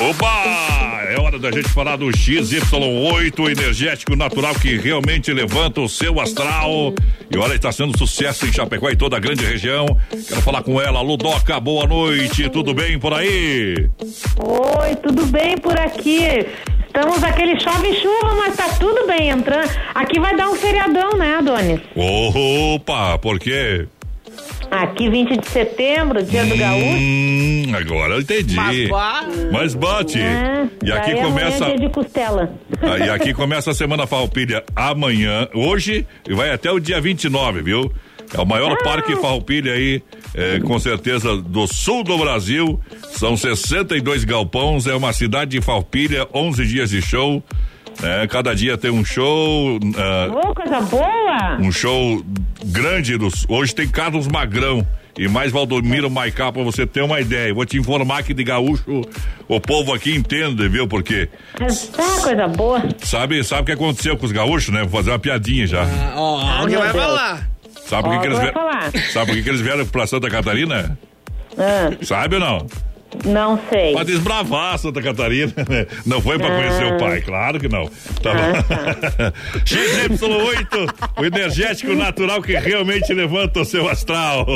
[0.00, 1.02] Oba!
[1.10, 6.94] É hora da gente falar do XY8 energético natural que realmente levanta o seu astral.
[7.28, 9.86] E olha, está sendo sucesso em Chapecó e toda a grande região.
[10.10, 13.88] Quero falar com ela, Ludoca, boa noite, tudo bem por aí?
[14.36, 16.46] Oi, tudo bem por aqui?
[16.86, 19.70] Estamos aquele chove chuva, mas tá tudo bem entrando.
[19.94, 21.80] Aqui vai dar um feriadão, né, Adonis?
[21.96, 23.86] Opa, por quê?
[24.70, 26.86] Aqui 20 de setembro, dia do gaúcho.
[26.86, 28.54] Hum, agora eu entendi.
[28.54, 30.18] Mas ba- Mas bate.
[30.20, 31.64] É, e aqui amanhã começa.
[31.64, 32.52] é dia de costela.
[32.82, 37.62] Ah, e aqui começa a Semana Farroupilha amanhã, hoje, e vai até o dia 29,
[37.62, 37.90] viu?
[38.36, 40.02] É o maior parque Farroupilha aí,
[40.34, 42.78] é, com certeza, do sul do Brasil.
[43.12, 47.42] São 62 galpões, é uma cidade de Farroupilha, 11 dias de show.
[48.00, 48.26] Né?
[48.28, 49.78] cada dia tem um show.
[49.96, 51.56] ah, Ô, coisa boa!
[51.60, 52.22] um show
[52.66, 53.16] grande.
[53.18, 54.86] Dos, hoje tem Carlos Magrão
[55.18, 57.52] e mais Valdomiro Maicá, pra você ter uma ideia.
[57.52, 59.02] Vou te informar que de gaúcho
[59.48, 60.86] o povo aqui entende, viu?
[60.86, 61.28] Porque
[61.60, 62.82] Ah, coisa boa.
[63.02, 64.80] sabe, sabe o que aconteceu com os gaúchos, né?
[64.82, 65.84] Vou fazer uma piadinha já.
[66.14, 67.04] Ó, Ah, alguém vai Deus.
[67.04, 67.48] falar.
[67.86, 68.60] Sabe por que, que eles vieram?
[69.12, 70.98] Sabe por que, que eles vieram pra Santa Catarina?
[71.56, 72.66] Ah, Sabe ou não?
[73.24, 73.92] Não sei.
[73.92, 75.86] Pra desbravar Santa Catarina, né?
[76.06, 76.94] Não foi pra conhecer Ah.
[76.94, 77.86] o pai, claro que não.
[78.22, 79.32] Tá bom.
[79.64, 84.46] XY8, o energético natural que realmente levanta o seu astral.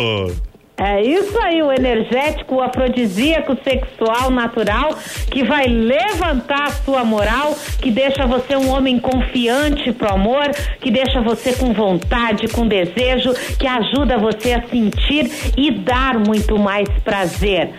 [0.78, 4.96] É isso aí, o energético, o afrodisíaco sexual natural
[5.30, 10.48] que vai levantar a sua moral, que deixa você um homem confiante pro amor,
[10.80, 16.58] que deixa você com vontade, com desejo, que ajuda você a sentir e dar muito
[16.58, 17.70] mais prazer.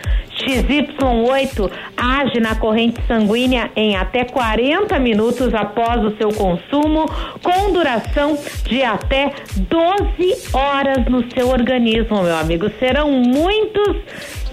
[0.45, 7.05] XY8 age na corrente sanguínea em até 40 minutos após o seu consumo,
[7.41, 12.69] com duração de até 12 horas no seu organismo, meu amigo.
[12.79, 13.97] Serão muitos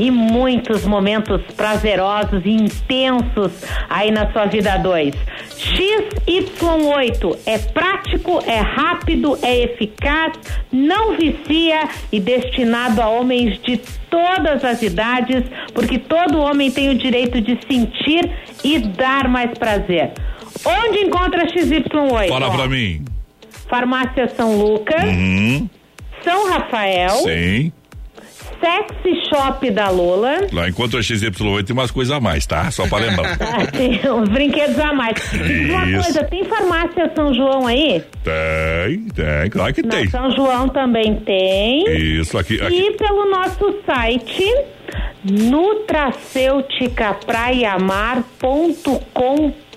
[0.01, 3.53] e muitos momentos prazerosos e intensos
[3.89, 5.15] aí na sua vida 2.
[5.57, 10.33] XY8 é prático, é rápido, é eficaz,
[10.73, 13.77] não vicia e destinado a homens de
[14.11, 15.45] todas as idades,
[15.75, 18.29] porque todo homem tem o direito de sentir
[18.65, 20.13] e dar mais prazer.
[20.65, 22.29] Onde encontra XY8?
[22.29, 23.05] Fala pra mim.
[23.69, 25.69] Farmácia São Lucas, Uhum.
[26.25, 27.73] São Rafael, Sim.
[28.61, 30.47] Sexy Shop da Lola.
[30.53, 32.71] Lá encontra XY8 tem umas coisas a mais, tá?
[32.71, 33.39] Só pra lembrar.
[33.41, 35.15] Ah, tem uns brinquedos a mais.
[35.33, 36.03] Diz Uma Isso.
[36.03, 38.03] coisa, tem farmácia São João aí?
[38.23, 40.09] tem, tem, claro que Na tem.
[40.09, 41.85] São João também tem.
[42.21, 42.75] Isso aqui, aqui.
[42.75, 44.45] E pelo nosso site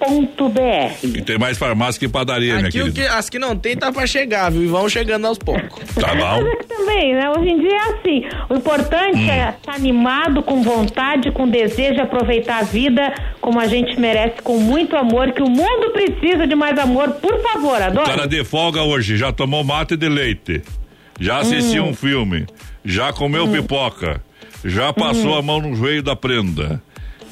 [0.10, 3.02] nutracêuticapraiamar.com.br E tem mais farmácia que padaria, minha Aqui o querida.
[3.02, 4.64] que, as que não tem tá pra chegar, viu?
[4.64, 5.84] E vão chegando aos poucos.
[5.96, 6.42] Tá bom.
[6.44, 7.30] Mas é que também, né?
[7.30, 8.24] Hoje em dia é assim.
[8.50, 9.30] O importante Hum.
[9.30, 14.42] é estar animado, com vontade, com desejo de aproveitar a vida como a gente merece,
[14.42, 17.10] com muito amor, que o mundo precisa de mais amor.
[17.12, 18.06] Por favor, O adoro.
[18.06, 20.62] cara de folga hoje, já tomou mate de leite,
[21.20, 21.90] já assistiu Hum.
[21.90, 22.46] um filme,
[22.86, 24.22] já comeu pipoca,
[24.64, 25.38] já passou Hum.
[25.38, 26.82] a mão no joelho da prenda.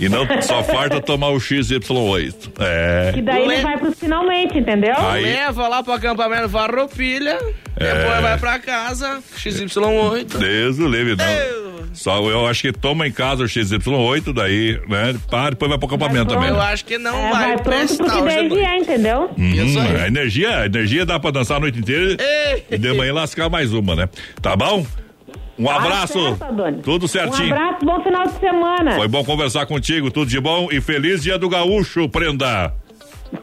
[0.02, 2.34] E não só farta tomar o XY8.
[2.60, 3.12] É.
[3.14, 4.96] Que daí ele vai pros finalmente, entendeu?
[4.98, 7.38] Aí- Leva lá pro acampamento Farroupilha,
[7.78, 7.94] É.
[7.94, 10.38] depois vai pra casa, XY8.
[10.38, 11.72] Deus o livre, não.
[11.94, 15.14] Só eu acho que toma em casa o XY8, daí, né?
[15.30, 16.50] Para, depois vai pro acampamento também.
[16.50, 16.62] Eu né?
[16.62, 19.30] acho que não É, vai, vai pronto prestar pro que hoje à daí vier, entendeu?
[19.38, 19.54] Hum,
[20.02, 22.16] a energia, a energia dá pra dançar a noite inteira
[22.72, 24.10] e de manhã lascar mais uma, né?
[24.42, 24.86] Tá bom?
[25.62, 26.14] Um Tá abraço.
[26.14, 26.82] certo, Adonis.
[26.84, 27.50] Tudo certinho.
[27.54, 28.96] Um abraço, bom final de semana.
[28.96, 32.74] Foi bom conversar contigo, tudo de bom e feliz dia do gaúcho, prenda.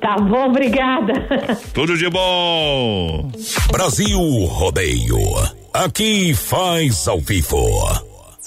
[0.00, 1.14] Tá bom, obrigada.
[1.72, 3.30] Tudo de bom.
[3.72, 5.16] Brasil Rodeio.
[5.72, 8.07] Aqui faz ao vivo.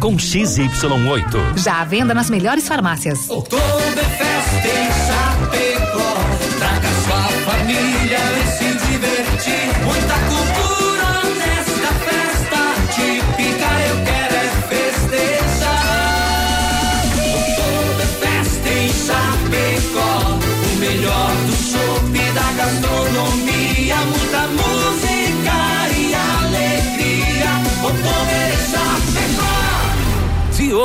[0.00, 1.58] com XY8.
[1.58, 3.28] Já à venda nas melhores farmácias.
[3.28, 6.14] Oktoberfest em Chapecó.
[6.58, 7.99] Traga sua família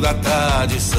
[0.00, 0.98] da tradição.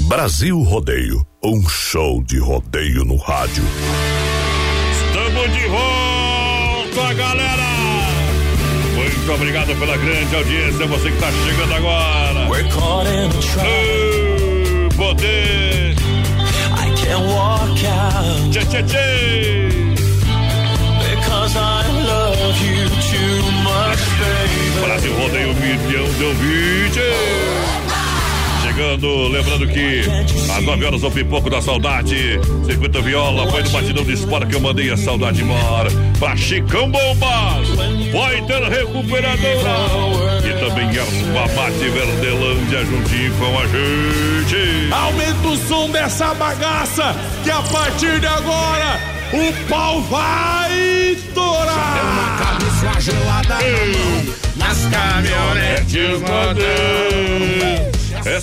[0.00, 3.64] Brasil Rodeio, um show de rodeio no rádio.
[4.92, 7.66] Estamos de volta, galera!
[8.94, 12.48] Muito obrigado pela grande audiência, você que está chegando agora.
[12.48, 12.54] Ô,
[14.96, 15.96] Poder!
[16.72, 18.50] I can walk out.
[18.50, 19.68] Tchê, tchê, tchê!
[21.00, 24.86] Because I love you too much, baby.
[24.86, 27.65] Brasil rodeio milhão de ouvintes.
[28.76, 30.02] Chegando, lembrando que
[30.54, 32.38] às 9 horas o pipoco da saudade.
[32.66, 35.88] Circuito Viola, foi no batidão de espora que eu mandei a saudade embora.
[36.18, 37.68] Pra Chicão Bombas,
[38.12, 40.46] Poiter Recuperadora.
[40.46, 44.92] E também Erva Mate Verdelândia juntinho com a gente.
[44.92, 49.00] Aumenta o som dessa bagaça, que a partir de agora
[49.32, 52.02] o pau vai torar.
[52.12, 53.56] Uma cabeça gelada
[54.54, 57.55] nas caminhonetes rodando.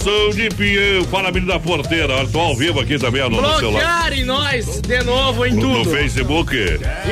[0.03, 2.13] Som de pinhão, fala menino da porteira.
[2.15, 3.61] Olha, tô ao vivo aqui também no, no celular.
[3.61, 5.91] Bloquearem nós de novo em No, no tudo.
[5.91, 6.55] Facebook.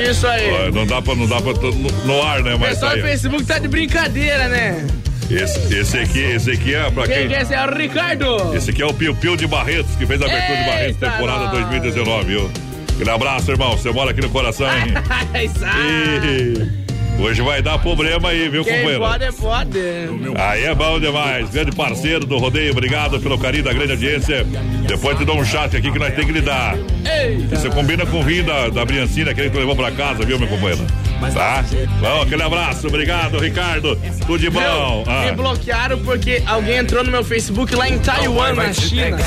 [0.10, 0.72] Isso aí.
[0.74, 2.56] Não dá pra, não dá pra, no, no ar, né?
[2.56, 3.10] O Mas pessoal tá do aí.
[3.12, 4.86] Facebook tá de brincadeira, né?
[5.30, 7.28] Esse, esse aqui, esse aqui é pra Quem quem.
[7.30, 7.54] que é esse?
[7.54, 8.54] É o Ricardo.
[8.56, 11.12] Esse aqui é o Pio Pio de Barretos, que fez a abertura de Barretos, Eita,
[11.12, 11.52] temporada nós.
[11.52, 12.52] 2019, viu?
[12.96, 13.72] Aquele abraço, irmão.
[13.78, 14.94] Você mora aqui no coração, hein?
[15.34, 16.81] E
[17.20, 19.00] hoje vai dar problema aí, viu, Quem companheiro?
[19.02, 19.80] pode, pode.
[20.38, 21.50] Aí é bom demais.
[21.50, 24.46] Grande parceiro do rodeio, obrigado pelo carinho da grande audiência.
[24.88, 26.76] Depois te dou um chat aqui que nós temos que lidar.
[27.06, 27.56] Eita.
[27.56, 30.38] Você combina com o vinho da, da Briancina, aquele que tu levou pra casa, viu,
[30.40, 30.86] meu companheiro?
[31.34, 31.64] Tá?
[32.00, 33.96] Bom, aquele abraço, obrigado, Ricardo.
[34.26, 34.60] Tudo de bom.
[34.60, 39.18] Meu, Me Ah, bloquearam porque alguém entrou no meu Facebook lá em Taiwan, na China.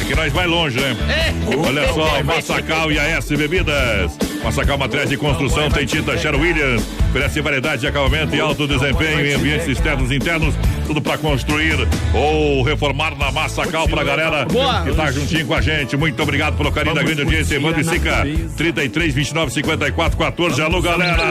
[0.00, 0.96] é que nós vai longe, né?
[1.08, 1.56] É.
[1.56, 4.12] Olha só, Massacal e AS Bebidas.
[4.42, 6.82] Massacal Matriz de Construção tem tinta Sher Williams.
[7.10, 10.54] Oferece variedade de acabamento e alto desempenho em ambientes externos e internos.
[10.86, 11.76] tudo pra construir
[12.12, 14.82] ou reformar na Massacal pra galera Boa.
[14.82, 15.96] que tá juntinho com a gente.
[15.96, 17.54] Muito obrigado pelo carinho da grande audiência.
[17.54, 18.26] Evandro e Sica,
[18.56, 20.62] 33, 29, 54, 14.
[20.62, 21.22] Alô, galera!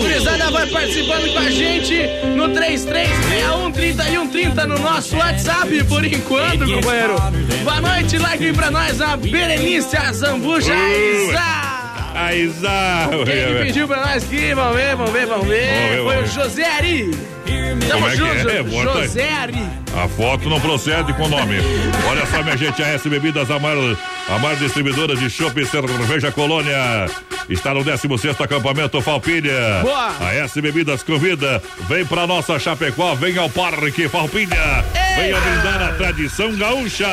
[0.00, 1.94] Gurizada vai participando com a gente
[2.36, 7.16] no 3361 3130 no nosso WhatsApp por enquanto, companheiro.
[7.64, 11.69] Boa noite, like pra nós a Berenice Azambuja Isa.
[12.14, 13.08] A Isa!
[13.24, 14.52] Quem que pediu pra nós aqui?
[14.54, 16.02] Vamos ver, vamos ver, vamos ver.
[16.02, 17.29] Foi o José Ari.
[17.92, 18.62] Como é que junto, é?
[18.62, 19.80] Bota aí.
[20.04, 21.56] A foto não procede com o nome.
[22.08, 23.96] Olha só, minha gente, a S Bebidas, a maior,
[24.28, 27.06] a maior distribuidora de chopp e cerveja colônia.
[27.48, 29.80] Está no 16 acampamento Falpilha.
[29.82, 30.12] Boa.
[30.20, 31.60] A S Bebidas convida.
[31.88, 34.84] Vem pra nossa Chapecó, vem ao Parque Falpilha.
[35.16, 37.08] Venha brindar a tradição gaúcha.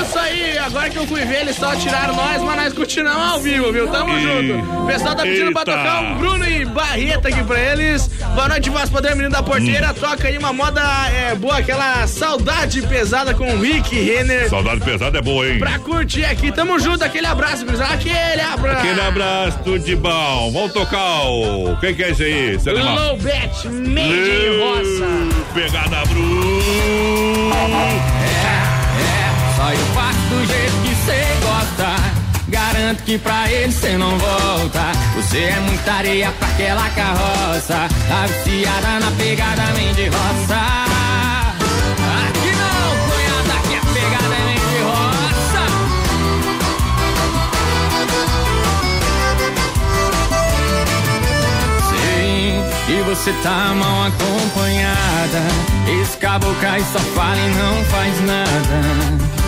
[0.00, 3.40] Isso aí, agora que eu fui ver, eles só tiraram nós, mas nós continuamos ao
[3.40, 3.86] vivo, viu?
[3.88, 4.82] Tamo E- junto.
[4.82, 5.72] O pessoal tá pedindo pra Eita.
[5.76, 8.06] tocar um Bruno e Barreta aqui pra eles.
[8.34, 9.73] Boa noite, voz padrão, menino da porteira.
[9.74, 9.94] Hum.
[10.04, 14.48] Toca aí uma moda é, boa, aquela saudade pesada com o Rick Renner.
[14.50, 15.58] Saudade pesada é boa, hein?
[15.58, 17.94] Pra curtir aqui, tamo junto, aquele abraço, gurizada.
[17.94, 18.78] Aquele abraço.
[18.78, 20.50] Aquele abraço, tudo de bom.
[20.52, 21.76] Vamos tocar o.
[21.80, 22.54] Quem que é esse aí?
[22.54, 22.70] Esse?
[22.70, 25.54] Low Bet, made in roça.
[25.54, 26.60] Pegada Bru.
[29.56, 30.83] Só eu faço do jeito que cê gosta.
[32.84, 34.92] Garanto que pra ele cê não volta.
[35.16, 37.88] Você é muita areia pra aquela carroça.
[38.08, 40.60] Tá viciada na pegada de roça.
[42.28, 45.64] Aqui não, cunhada, que a pegada vem de roça.
[51.88, 55.42] Sei que você tá mal acompanhada.
[56.02, 59.43] Esse caboclo só fala e não faz nada.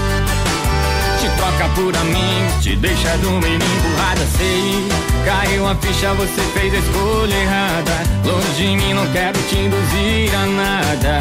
[1.47, 4.89] Troca por amigo, te deixa dormir empurrada, sei.
[5.25, 7.93] Caiu a ficha, você fez a escolha errada.
[8.25, 11.21] Longe de mim, não quero te induzir a nada.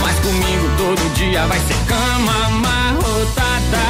[0.00, 3.84] Mas comigo todo dia vai ser cama amarrotada.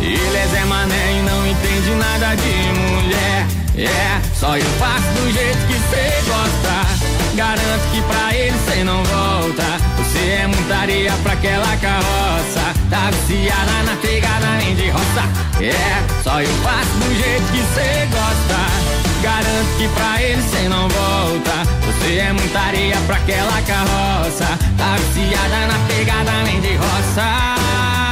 [0.00, 3.46] Ele é Zé Mané e não entende nada de mulher.
[3.78, 6.84] É, só eu faço do jeito que cê gosta.
[7.36, 9.93] Garanto que pra ele cê não volta.
[10.24, 12.74] É muita areia pra aquela carroça.
[12.88, 15.22] Tá viciada na pegada nem de roça.
[15.60, 18.94] É, só eu faço do jeito que cê gosta.
[19.22, 21.52] Garanto que pra ele cê não volta.
[21.84, 24.58] Você é muita areia pra aquela carroça.
[24.78, 28.03] Tá viciada na pegada nem de roça.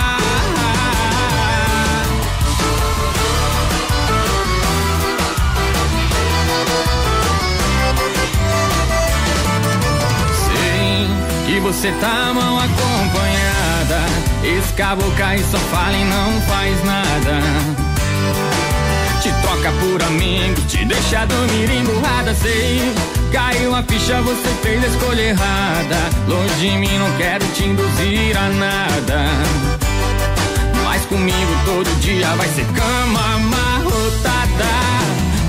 [11.82, 14.06] Você tá mal acompanhada.
[14.44, 17.40] Esse caboclo aí só fala e não faz nada.
[19.20, 22.94] Te troca por amigo, te deixa dormir emburrada, sei.
[23.32, 25.96] Caiu a ficha, você fez a escolha errada.
[26.28, 29.24] Longe de mim, não quero te induzir a nada.
[30.84, 34.70] Mas comigo todo dia vai ser cama amarrotada.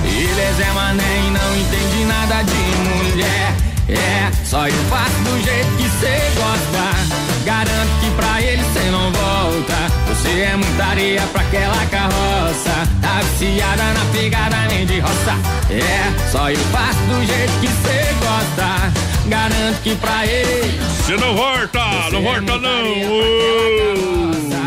[0.03, 3.72] Ele é Zé Mané e não entende nada de mulher.
[3.89, 7.22] É, só eu faço do jeito que cê gosta.
[7.45, 9.73] Garanto que pra ele cê não volta.
[10.07, 12.87] Você é muita areia pra aquela carroça.
[13.01, 15.35] Tá viciada na pegada nem de roça.
[15.69, 18.93] É, só eu faço do jeito que cê gosta.
[19.27, 20.79] Garanto que pra ele.
[20.97, 22.83] Você não volta, não volta não.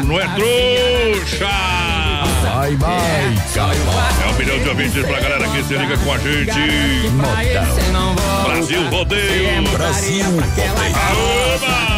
[0.04, 1.48] Não é trouxa.
[2.42, 3.34] Vai, vai.
[4.22, 6.50] É um milhão de ouvintes pra galera que se liga com a gente.
[8.44, 9.62] Brasil Rodeio.
[9.72, 11.95] Brasil Rodeio.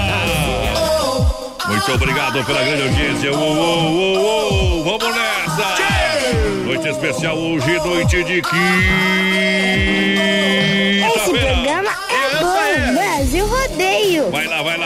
[1.69, 3.33] Muito obrigado pela grande audiência.
[3.33, 4.85] Uou, uou, uou, uou.
[4.85, 5.77] Vamos nessa.
[6.65, 8.59] Noite especial hoje, noite de quinta-feira.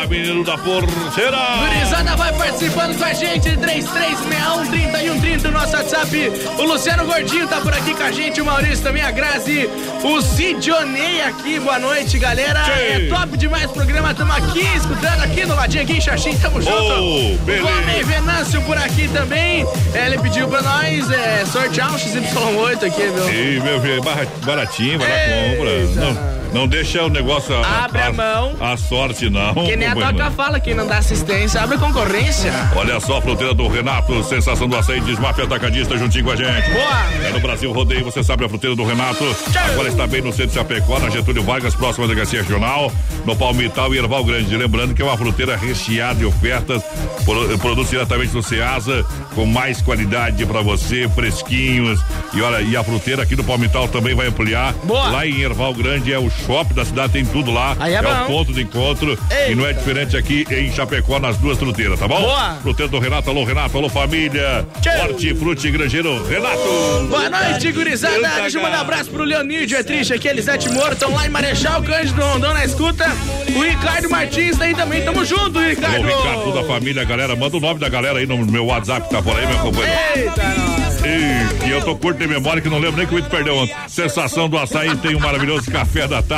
[0.07, 1.39] Menino da porceira.
[1.59, 6.33] Gurizada vai participando com a gente, 3361 3130 no nosso WhatsApp.
[6.59, 9.69] O Luciano Gordinho tá por aqui com a gente, o Maurício também, a Grazi,
[10.03, 12.63] o Sidionei aqui, boa noite, galera.
[12.63, 12.71] Tchê.
[12.71, 16.61] É top demais o programa, tamo aqui, escutando aqui no ladinho aqui em Xaxim, tamo
[16.61, 16.73] junto.
[16.73, 17.65] Oh, beleza.
[17.65, 23.03] o Homem Venâncio por aqui também, ele pediu pra nós é, sortear um XY8 aqui,
[23.03, 23.31] meu.
[23.31, 24.03] Ih, meu filho,
[24.45, 25.73] baratinho, vai lá, compra.
[25.95, 27.55] Não, não deixa o negócio.
[27.57, 28.55] a- Abre a mão.
[28.61, 29.55] A sorte, não.
[29.55, 29.95] Que nem a.
[29.95, 32.53] Toca fala, quem não dá assistência, abre concorrência.
[32.75, 36.71] Olha só a fruteira do Renato, sensação do açaí, desmafia atacadista juntinho com a gente.
[36.71, 37.27] Boa!
[37.29, 39.25] É no Brasil Rodeio, você sabe a fruteira do Renato.
[39.73, 42.91] Agora está bem no centro de Chapecó, na Getúlio Vargas, próxima Delegacia Regional,
[43.25, 44.57] no Palmital e Erval Grande.
[44.57, 46.83] Lembrando que é uma fruteira recheada de ofertas,
[47.25, 52.01] pro- produtos diretamente do Ceasa, com mais qualidade para você, fresquinhos.
[52.35, 54.73] E olha, e a fruteira aqui do Palmital também vai ampliar.
[54.85, 55.09] Boa.
[55.11, 57.77] Lá em Erval Grande é o shopping da cidade, tem tudo lá.
[57.79, 58.27] Aí é o bom.
[58.27, 59.19] ponto de encontro.
[59.49, 62.21] E não é diferente aqui em Chapecó, nas duas fruteiras, tá bom?
[62.21, 62.57] Boa.
[62.63, 64.67] Fruteiro do Renato, alô Renato, alô família.
[65.05, 67.07] Hortifruti Grangeiro, Renato.
[67.09, 68.17] Boa noite, gurizada.
[68.17, 71.31] Eita, Deixa eu mandar um abraço pro Leonídio, é triste aqui, Elisete Morton, lá em
[71.31, 73.07] Marechal Cândido Rondão na escuta.
[73.55, 76.07] O Ricardo Martins tá aí também, tamo junto, Alô, Ricardo.
[76.07, 77.37] Ricardo da família, galera.
[77.37, 80.01] Manda o nome da galera aí no meu WhatsApp, tá por aí, meu companheiro.
[80.17, 80.93] Eita, nós.
[81.05, 83.57] E, e eu tô curto de memória que não lembro nem que o Ito perdeu
[83.57, 83.75] ontem.
[83.89, 86.32] Sensação do açaí tem um maravilhoso café da tarde.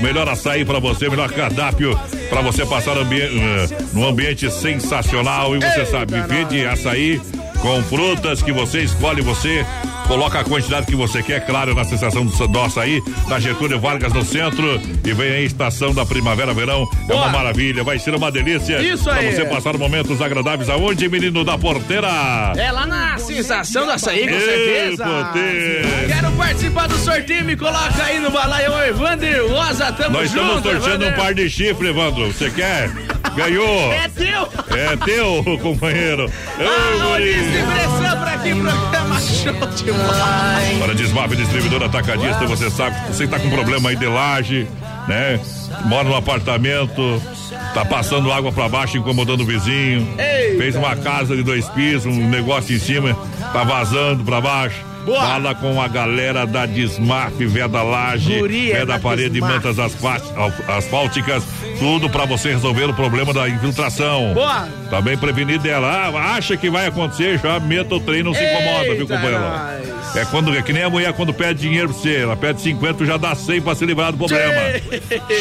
[0.00, 3.20] Melhor açaí pra você, melhor cardápio pra você passar ambi
[3.92, 5.54] num ambiente sensacional.
[5.56, 7.20] E você sabe, viver de açaí
[7.60, 9.64] com frutas que você escolhe, você
[10.06, 14.12] coloca a quantidade que você quer, claro, na sensação do, do açaí, da Getúlio Vargas
[14.12, 14.80] no centro.
[15.04, 16.88] E vem aí a estação da primavera-verão.
[17.08, 18.80] É uma maravilha, vai ser uma delícia.
[18.80, 19.34] Isso pra aí.
[19.34, 22.08] você passar momentos agradáveis aonde, menino da porteira?
[22.56, 25.04] É lá na sensação do açaí, com certeza.
[25.04, 25.84] poder.
[26.08, 30.56] Quero participar do sorteio, me coloca aí no balaio, ô Evander Rosa, tamo Nós junto,
[30.56, 32.26] estamos torcendo um par de chifre, Evandro.
[32.32, 32.90] Você quer?
[33.36, 33.92] Ganhou!
[34.04, 34.48] É teu!
[34.76, 36.30] É teu, companheiro.
[36.58, 37.34] Ô, Alô, guri.
[37.34, 39.93] distribuição pra aqui, programa show de.
[40.80, 44.68] Para Desmaf Distribuidor Atacadista, você sabe, você tá com problema aí de laje,
[45.08, 45.40] né?
[45.86, 47.22] Mora no apartamento,
[47.72, 50.06] tá passando água pra baixo, incomodando o vizinho.
[50.58, 53.16] Fez uma casa de dois pisos, um negócio em cima,
[53.52, 54.93] tá vazando pra baixo.
[55.04, 55.20] Boa.
[55.20, 59.52] Fala com a galera da Desmaf, Veda Laje, Guri, é Veda da Parede, Desmaf.
[59.54, 59.78] mantas
[60.68, 61.44] asfálticas,
[61.78, 64.32] tudo pra você resolver o problema da infiltração.
[64.34, 64.68] Boa.
[64.90, 66.10] Tá bem prevenido dela.
[66.14, 69.40] Ah, acha que vai acontecer, já meta o trem, não se incomoda, viu, Eita, companheiro?
[69.40, 70.16] nós.
[70.16, 72.16] É quando é que nem a mulher quando pede dinheiro pra você.
[72.22, 74.50] Ela pede 50, já dá 100 pra se livrar do problema.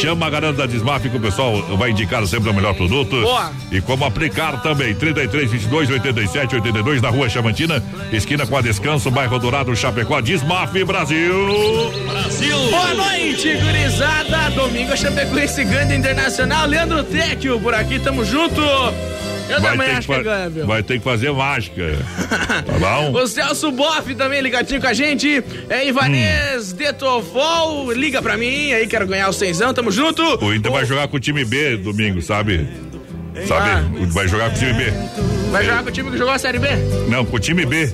[0.01, 3.21] Chama a galera da Desmaf que o pessoal vai indicar sempre o melhor produto.
[3.21, 3.51] Boa.
[3.71, 4.95] E como aplicar também.
[4.95, 10.19] 33 22 87 82 na rua Chamantina, esquina com a Descanso, bairro Dourado, Chapecó.
[10.19, 11.31] Desmaf Brasil.
[12.07, 12.57] Brasil.
[12.71, 14.49] Boa noite, gurizada.
[14.55, 16.65] Domingo Chapecoense ganha internacional.
[16.65, 18.59] Leandro Tecchio por aqui, tamo junto.
[18.59, 20.65] Eu Vai também acho que que fa- ganha, viu?
[20.65, 21.83] vai ter que fazer mágica.
[22.65, 23.11] Tá bom?
[23.21, 25.43] O Celso Boff também ligadinho com a gente.
[25.69, 26.75] É Ivanês Hum.
[26.75, 30.23] Detofol, liga pra mim aí, quero ganhar o seisão, tamo junto.
[30.43, 32.67] O Inter vai jogar com o time B domingo, sabe?
[33.47, 33.69] Sabe?
[33.69, 33.83] Ah.
[34.07, 34.93] Vai jogar com o time B.
[35.51, 36.67] Vai jogar com o time que jogou a Série B?
[37.09, 37.85] Não, com o time B.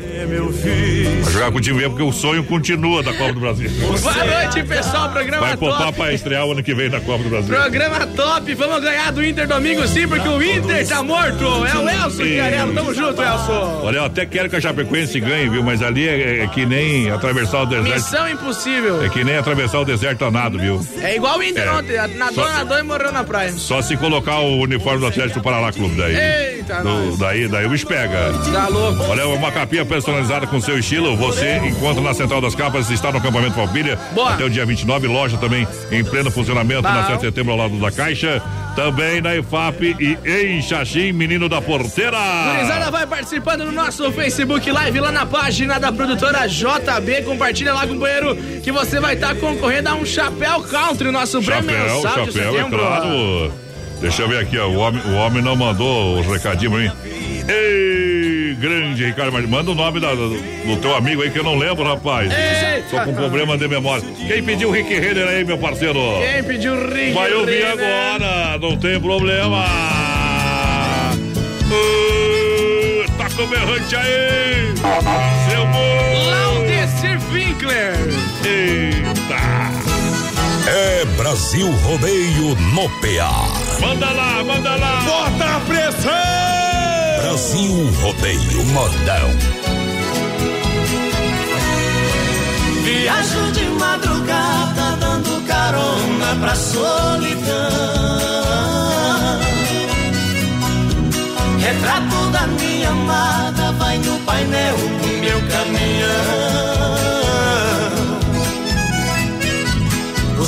[1.24, 3.70] Vai jogar com o time B porque o sonho continua da Copa do Brasil.
[4.02, 5.10] Boa noite, pessoal.
[5.10, 5.98] Programa Vai poupar top.
[5.98, 7.54] pra estrear o ano que vem na Copa do Brasil.
[7.56, 8.54] Programa top.
[8.56, 11.44] Vamos ganhar do Inter domingo sim, porque o Inter tá morto.
[11.44, 12.74] É o Elson Chiarello.
[12.74, 13.82] Tamo junto, Elson.
[13.84, 15.64] Olha, eu até quero que a Chapecoense ganhe, viu?
[15.64, 17.94] Mas ali é, é que nem atravessar o deserto.
[17.94, 19.04] Missão impossível.
[19.04, 20.86] É que nem atravessar o deserto a nado, viu?
[21.02, 21.72] É igual o Inter É.
[21.72, 21.98] ontem.
[22.18, 23.52] Nadou, Só- nadou e morreu na praia.
[23.54, 26.16] Só se colocar o uniforme do Atlético Paraná Clube daí.
[26.16, 28.32] Eita, Do- daí, daí o bicho pega.
[28.52, 29.04] Tá louco.
[29.04, 31.16] Olha, uma capinha personalizada com seu estilo.
[31.18, 33.98] Você encontra na Central das Capas, está no acampamento Palpilha.
[34.14, 34.34] Boa.
[34.34, 37.78] Até o dia 29, loja também em pleno funcionamento na 7 de setembro ao lado
[37.80, 38.42] da Caixa.
[38.76, 42.18] Também na IFAP e em Xaxim, menino da porteira.
[42.56, 47.24] Gurizada vai participando no nosso Facebook Live lá na página da produtora JB.
[47.26, 51.96] Compartilha lá, companheiro, que você vai estar concorrendo a um chapéu country, nosso prêmio Chapéu,
[51.96, 53.52] mensal de chapéu, é claro.
[54.02, 54.68] Deixa eu ver aqui, ó.
[54.68, 56.92] O homem, o homem não mandou o recadinho pra mim.
[57.48, 59.50] Ei, grande Ricardo Martins.
[59.52, 62.32] Manda o nome da- do, do teu amigo aí que eu não lembro, rapaz.
[62.32, 62.90] Eita.
[62.90, 64.04] Tô com problema de memória.
[64.28, 66.00] Quem pediu o Rick Renner aí, meu parceiro?
[66.34, 67.72] Quem pediu o Rick Vai ouvir Renner?
[67.74, 69.66] agora, não tem problema.
[71.72, 74.74] Uh, tá com berrante aí.
[75.50, 76.30] Seu bom.
[76.30, 77.94] Laudecir Winkler.
[78.46, 79.79] Eita.
[80.72, 83.80] É Brasil Rodeio no PA.
[83.82, 85.02] Manda lá, manda lá.
[85.02, 86.12] Bota a pressão!
[87.24, 89.30] Brasil Rodeio Modão.
[92.84, 97.50] Viajo de madrugada dando carona pra solidão.
[101.60, 106.79] Retrato da minha amada vai no painel do meu caminhão.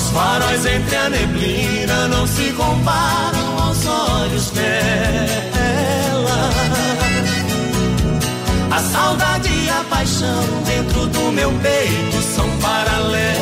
[0.02, 6.50] Os faróis entre a neblina não se comparam aos olhos dela.
[8.72, 13.38] A saudade e a paixão dentro do meu peito são paralelas.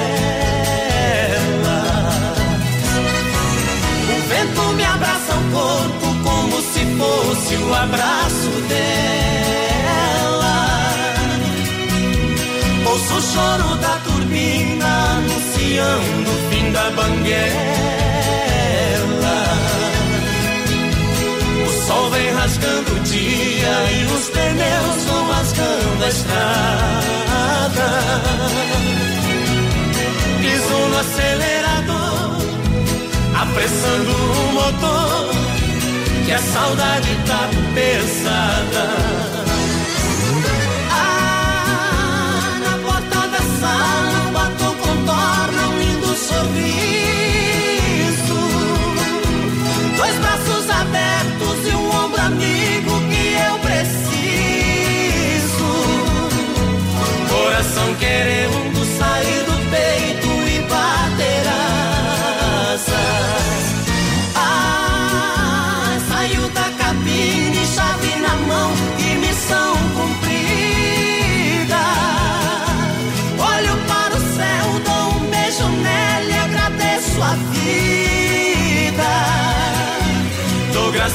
[4.09, 10.59] O vento me abraça o corpo como se fosse o abraço dela.
[12.85, 14.18] Ouço o choro da turbina
[15.59, 17.49] anunciando o fim da banguela.
[21.65, 27.89] O sol vem rasgando o dia e os pneus vão rasgando a estrada.
[30.41, 32.39] Piso no acelerador
[33.41, 35.29] apressando o motor,
[36.25, 39.48] que a saudade tá pesada.
[46.53, 48.39] Lindo sorriso.
[49.97, 53.99] Dois braços abertos e um ombro amigo que eu preciso.
[57.29, 58.78] Coração querendo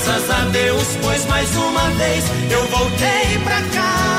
[0.05, 4.14] graças a Deus, pois mais uma vez eu voltei pra casa.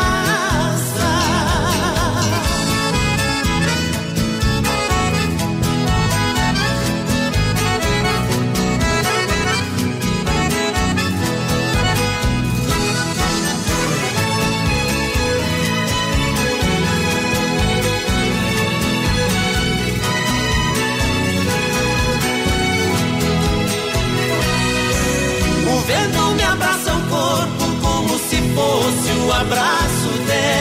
[29.42, 30.56] Abraço dela.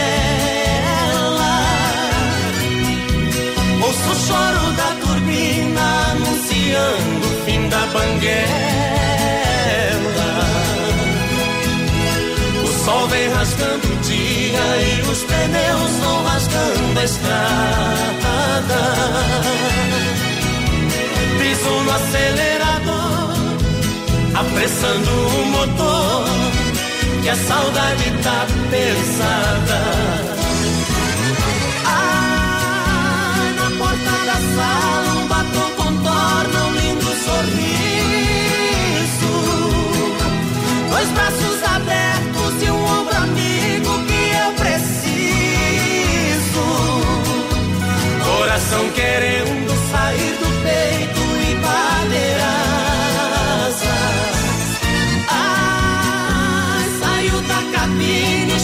[3.83, 8.45] Ouço o choro da turbina anunciando o fim da banguela.
[12.63, 18.35] O sol vem rasgando o dia e os pneus vão rasgando a estrada.
[21.39, 22.65] Piso no acelerador
[24.35, 26.44] apressando o motor,
[27.25, 29.81] que a saudade tá pesada.
[31.87, 38.25] Ah, na porta da sala, um batom contorna um lindo sorriso.
[40.91, 45.95] Dois braços abertos e um ombro amigo que eu preciso.
[48.23, 50.54] Coração querendo sair do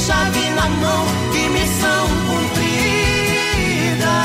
[0.06, 4.16] chave na mão e missão cumprida.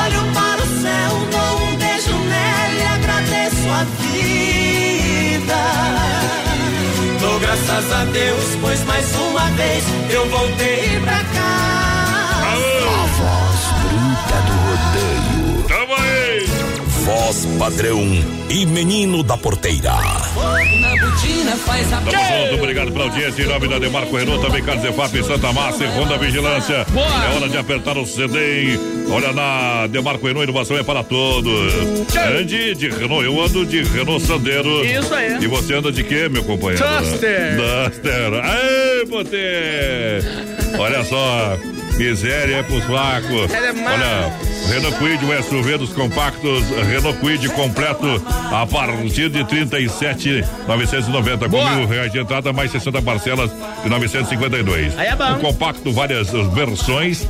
[0.00, 5.62] Olho para o céu, dou um beijo nela e agradeço a vida.
[7.20, 11.76] Dou graças a Deus, pois mais uma vez eu voltei pra casa.
[12.88, 15.35] A voz bruta do rodeio.
[17.06, 18.02] Voz padrão
[18.50, 19.92] e menino da porteira.
[19.92, 23.44] Na botina faz a Tamo junto, obrigado pela audiência.
[23.44, 26.84] Em nome da Demarco Renault, também Carlos Efap, Santa Massa e Ronda Vigilância.
[26.84, 28.76] É hora de apertar o CD.
[29.08, 31.72] Olha na Demarco Renault, inovação é para todos.
[32.40, 34.84] Ande de Renault, eu ando de Renault Sandero.
[34.84, 35.38] Isso aí.
[35.40, 36.84] E você anda de quê, meu companheiro?
[36.84, 37.56] Duster.
[37.56, 38.34] Duster.
[38.42, 40.76] Aê, potê!
[40.76, 41.56] Olha só,
[41.96, 43.54] miséria é pros fracos.
[43.54, 43.70] É.
[43.70, 44.55] Olha.
[44.68, 48.20] Renault Quid, o SUV dos compactos, Renault Quid completo
[48.52, 53.50] a partir de 37,990 com mil reais de entrada, mais 60 parcelas
[53.82, 54.98] de 952.
[54.98, 55.32] Aí é bom.
[55.34, 57.26] O compacto, várias versões.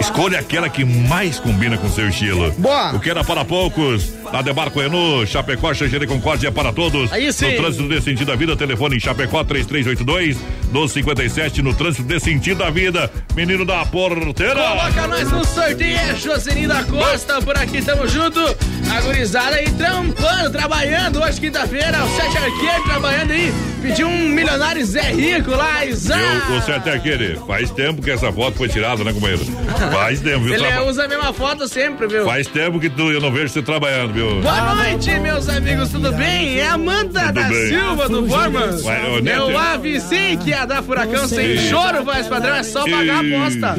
[0.00, 2.50] Escolha aquela que mais combina com seu estilo.
[2.52, 2.94] Boa.
[2.94, 7.12] O que era para poucos, na Demarco Renault, Chapecó, Xanxerê Concórdia é para todos.
[7.12, 7.50] Aí sim.
[7.50, 10.38] No trânsito de sentido da vida, telefone em Chapecó 3382
[10.72, 13.10] 1257 no trânsito de sentido da vida.
[13.34, 14.54] Menino da porteira.
[14.54, 18.38] Coloca nós no sorteio, é Josenir da Costa, por aqui tamo junto.
[18.38, 23.69] A gurizada aí trampando, trabalhando hoje, quinta-feira, o Sete Arqueiro trabalhando aí.
[23.82, 26.22] Pediu um milionário Zé Rico lá, Isaac.
[26.50, 27.36] Eu, o certo é aquele.
[27.46, 29.42] Faz tempo que essa foto foi tirada, né, companheiro?
[29.90, 30.54] Faz tempo, viu?
[30.54, 32.24] Ele Traba- usa a mesma foto sempre, viu?
[32.24, 34.40] Faz tempo que tu, eu não vejo você trabalhando, viu?
[34.42, 36.58] Boa noite, meus amigos, tudo bem?
[36.58, 37.68] É a Amanda Tudo da bem.
[37.68, 38.84] Silva do Formas.
[38.84, 39.56] Eu Neto.
[39.58, 41.68] avisei que ia dar furacão sem Sim.
[41.70, 43.76] choro, voz padrão, é só pagar a aposta.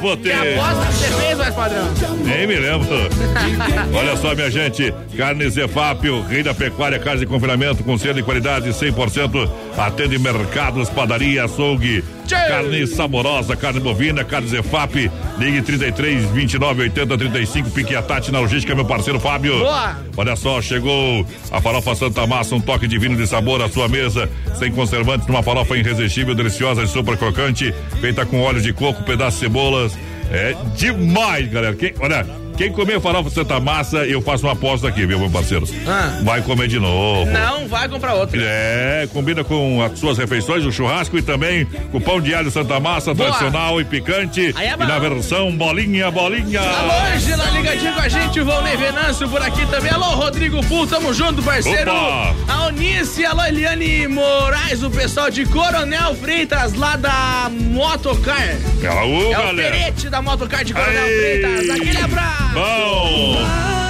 [0.00, 0.30] Potê.
[0.30, 1.88] Que aposta que você fez, voz padrão?
[2.24, 2.88] Nem me lembro.
[3.96, 4.92] Olha só, minha gente.
[5.16, 9.50] Carne Zefap, o rei da pecuária, carne de confinamento com selo de qualidade 100%.
[9.76, 12.04] Atende mercados, padaria, açougue.
[12.28, 15.10] Carne saborosa, carne bovina, carne Zefap.
[15.38, 17.70] Ligue 33 29 80 35.
[17.70, 19.58] Pique a Tati na logística, meu parceiro Fábio.
[19.58, 19.96] Boa.
[20.16, 24.28] Olha só, chegou a farofa Santa Massa, um toque divino de sabor à sua mesa,
[24.58, 29.40] sem conservantes, numa farofa irresistível, deliciosa e super crocante, feita com óleo de coco, pedaços
[29.40, 29.98] de cebolas.
[30.30, 31.74] É demais, galera.
[31.74, 32.26] Quem, olha,
[32.56, 35.66] quem comer farofa Santa Massa, eu faço uma aposta aqui, viu, meu parceiro?
[35.86, 36.20] Ah.
[36.22, 37.30] Vai comer de novo.
[37.30, 38.38] Não, vai comprar outra.
[38.40, 42.78] É, combina com as suas refeições, o churrasco e também com pão de alho Santa
[42.78, 43.28] Massa, Boa.
[43.30, 44.54] tradicional e picante.
[44.58, 46.60] É e na versão bolinha, bolinha.
[46.60, 49.90] Alô, Angela, ligadinho com a gente, o Volney Venâncio por aqui também.
[49.90, 51.90] Alô, Rodrigo Pul, tamo junto, parceiro.
[51.90, 52.34] Opa.
[52.48, 58.56] A Onice, alô, Eliane Moraes, o pessoal de Coronel Freitas, lá da Motocar.
[58.88, 59.70] Alô, é o galera.
[59.72, 61.40] perete da Motocar de Coronel Aê.
[61.40, 61.70] Freitas.
[61.70, 62.43] Aquele abraço.
[62.54, 63.83] Bom.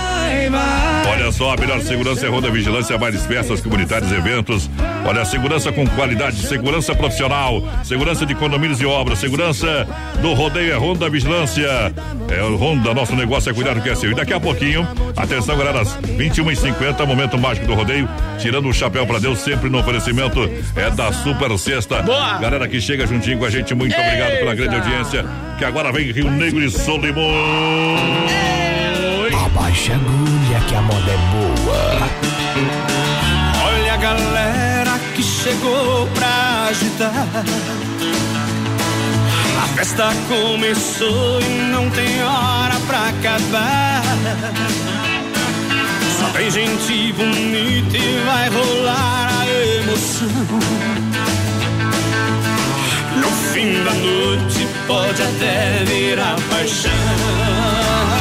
[1.10, 4.68] Olha só, a melhor segurança é Ronda Vigilância, mais festas comunitárias eventos.
[5.06, 9.86] Olha, segurança com qualidade, segurança profissional, segurança de condomínios e obras, segurança
[10.20, 11.92] do rodeio é Ronda Vigilância.
[12.28, 14.10] É o Ronda, nosso negócio é cuidar do que é seu.
[14.10, 18.08] E daqui a pouquinho, atenção, galera, às 21h50, momento mágico do rodeio,
[18.38, 22.02] tirando o chapéu pra Deus, sempre no oferecimento é da Super Sexta.
[22.02, 22.38] Boa.
[22.38, 24.86] Galera que chega juntinho com a gente, muito obrigado pela grande Eita.
[24.86, 25.24] audiência.
[25.58, 28.73] Que agora vem Rio Negro e Solimões.
[29.74, 32.08] Abaixa a agulha que a moda é boa.
[33.66, 37.44] Olha a galera que chegou pra agitar.
[39.60, 44.02] A festa começou e não tem hora pra acabar.
[46.20, 49.46] Só tem gente bonita e vai rolar a
[49.80, 50.28] emoção.
[53.16, 58.13] No fim da noite pode até virar paixão.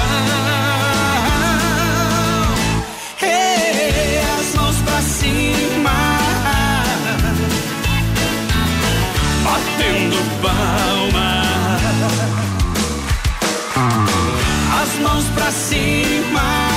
[14.93, 16.69] As mãos pra cima,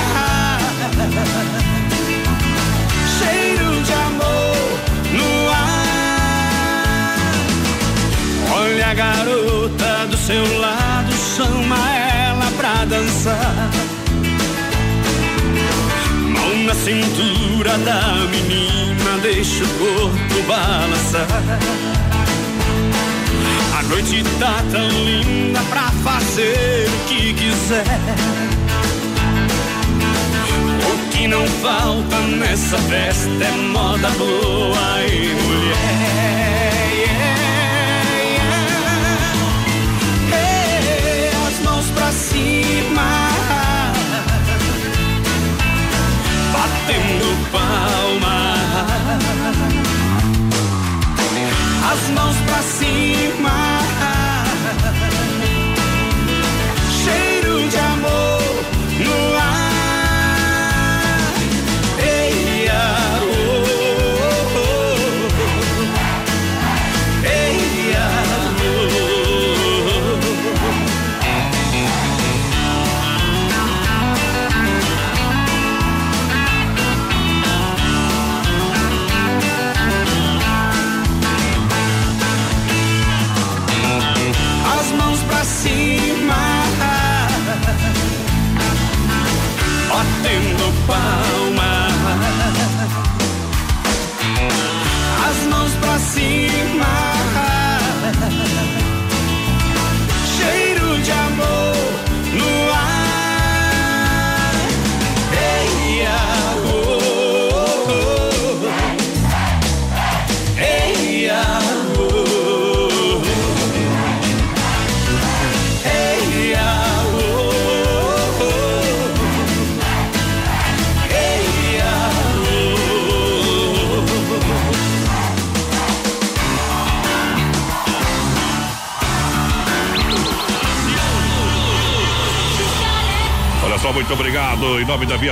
[3.19, 4.79] cheiro de amor
[5.13, 7.19] no ar.
[8.59, 13.69] Olha a garota do seu lado, chama ela pra dançar.
[16.23, 18.01] Mão na cintura da
[18.31, 21.27] menina, deixa o corpo balançar.
[23.77, 27.85] A noite tá tão linda pra fazer o que quiser.
[30.81, 36.26] O que não falta nessa festa é moda boa e mulher.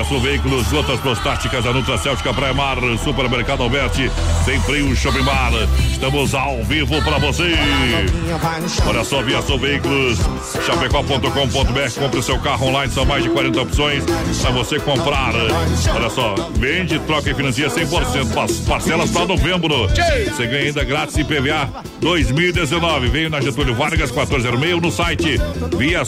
[0.08, 4.12] Sul Veículos, gotas prostáticas, da Nutra Céltica Praia Mar, Supermercado Alberti,
[4.43, 5.51] Sem Frio Shopping Bar.
[5.91, 7.56] Estamos ao vivo pra você.
[8.86, 10.20] Olha só, Via Sul Veículos,
[10.66, 11.99] chapecó.com.br.
[11.99, 14.03] Compre seu carro online, são mais de 40 opções
[14.41, 15.34] pra você comprar.
[15.95, 18.34] Olha só, vende, troca e financia 100%.
[18.34, 19.88] Pas- Parcelas para novembro.
[19.88, 21.68] Você ganha ainda grátis IPVA
[22.06, 23.08] 2019.
[23.08, 25.41] Veio na Getúlio Vargas 1406 no site
[25.76, 26.03] Via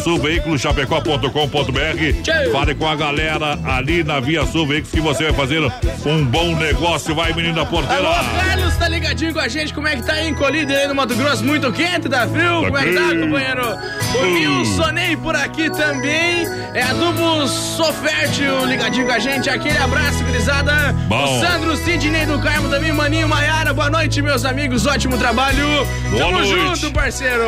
[0.59, 2.51] chapecó.com.br.
[2.51, 5.59] Fale com a galera ali na Via Sul Veículos que você vai fazer
[6.05, 7.15] um bom negócio.
[7.15, 8.07] Vai, menino da porteira.
[8.07, 9.73] Alô, Carlos, tá ligadinho com a gente?
[9.73, 11.43] Como é que tá aí encolhido aí no Mato Grosso?
[11.43, 12.65] Muito quente, tá frio?
[12.65, 13.96] Como é que tá, companheiro?
[14.21, 14.25] O.
[14.25, 16.45] Nilsonei por aqui também.
[16.73, 19.49] É a Dubos Sofértil ligadinho com a gente.
[19.49, 20.93] Aquele abraço, grisada.
[21.07, 21.37] Bom.
[21.37, 23.73] O Sandro Sidney do Carmo também, Maninho Maiara.
[23.73, 24.85] Boa noite, meus amigos.
[24.85, 25.65] Ótimo trabalho.
[26.09, 26.49] Boa Tamo noite.
[26.81, 27.47] junto, parceiro.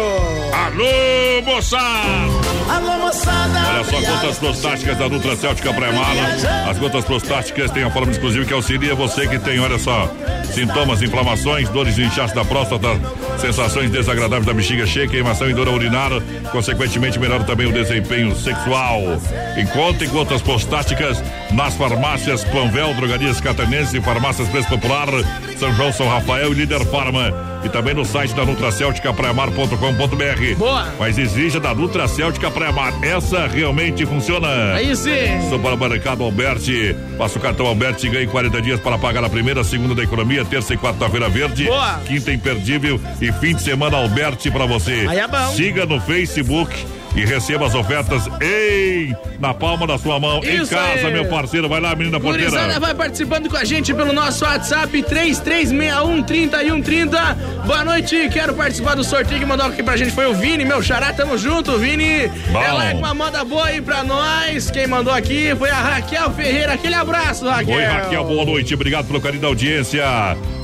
[0.53, 2.49] Alô, moçada!
[2.69, 3.59] Alô, moçada.
[3.69, 6.69] Olha só, gotas prostáticas da Nutra Céltica Pré-Mala.
[6.69, 10.11] As gotas prostáticas têm a forma exclusiva que auxilia você que tem, olha só,
[10.53, 12.89] sintomas, inflamações, dores de inchaço da próstata,
[13.39, 16.21] sensações desagradáveis da bexiga cheia, queimação e dor urinária,
[16.51, 19.01] consequentemente melhora também o desempenho sexual.
[19.57, 21.21] Encontre gotas prostáticas
[21.51, 25.07] nas farmácias Panvel, Drogarias Catarinense Farmácias Preço Popular,
[25.57, 27.48] São João, São Rafael e Líder Farma.
[27.63, 30.55] E também no site da Nutracéltica Pré-Mar.com.br.
[30.57, 30.87] Boa.
[30.97, 32.93] Mas exija da Nutracéltica Pré-Mar.
[33.01, 34.73] Essa realmente funciona.
[34.73, 35.49] Aí sim.
[35.49, 36.95] Supermercado Alberti.
[37.17, 40.45] Passa o cartão Alberti e ganhe 40 dias para pagar a primeira, segunda da economia,
[40.45, 41.65] terça e quarta-feira verde.
[41.65, 41.99] Boa.
[42.05, 45.05] Quinta imperdível e fim de semana Alberti para você.
[45.07, 45.47] Aí é bom.
[45.53, 46.98] Siga no Facebook.
[47.15, 51.13] E receba as ofertas ei, na palma da sua mão, em Isso casa, aí.
[51.13, 51.67] meu parceiro.
[51.67, 52.49] Vai lá, menina porteira.
[52.49, 57.37] Gurizada vai participando com a gente pelo nosso WhatsApp 3361 3130.
[57.65, 60.81] Boa noite, quero participar do sorteio que mandou aqui pra gente foi o Vini, meu
[60.81, 62.27] xará, tamo junto, Vini.
[62.51, 62.61] Bom.
[62.61, 64.69] Ela é uma moda boa aí pra nós.
[64.71, 66.73] Quem mandou aqui foi a Raquel Ferreira.
[66.73, 67.75] Aquele abraço, Raquel.
[67.75, 68.73] Oi, Raquel, boa noite.
[68.73, 70.03] Obrigado pelo carinho da audiência.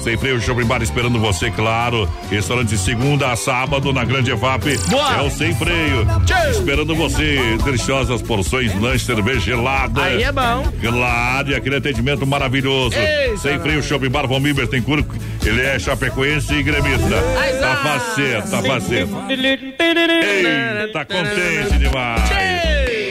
[0.05, 2.07] Sem freio, Shopping Bar esperando você, claro.
[2.29, 4.77] Restaurante de segunda a sábado na Grande EFAP.
[4.87, 5.17] Boa.
[5.17, 6.05] É o Sem Freio.
[6.51, 7.57] Esperando você.
[7.63, 10.03] Deliciosas porções, lanche, cerveja gelada.
[10.03, 10.71] Aí é bom.
[10.79, 12.95] Claro, e aquele atendimento maravilhoso.
[13.41, 15.07] Sem freio, Shopping Bar Von Mibers tem curso.
[15.43, 17.15] Ele é chapecoense e gremista.
[17.59, 19.09] Tá faceiro, tá faceiro.
[19.27, 22.29] Ei, tá contente demais.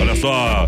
[0.00, 0.66] Olha só,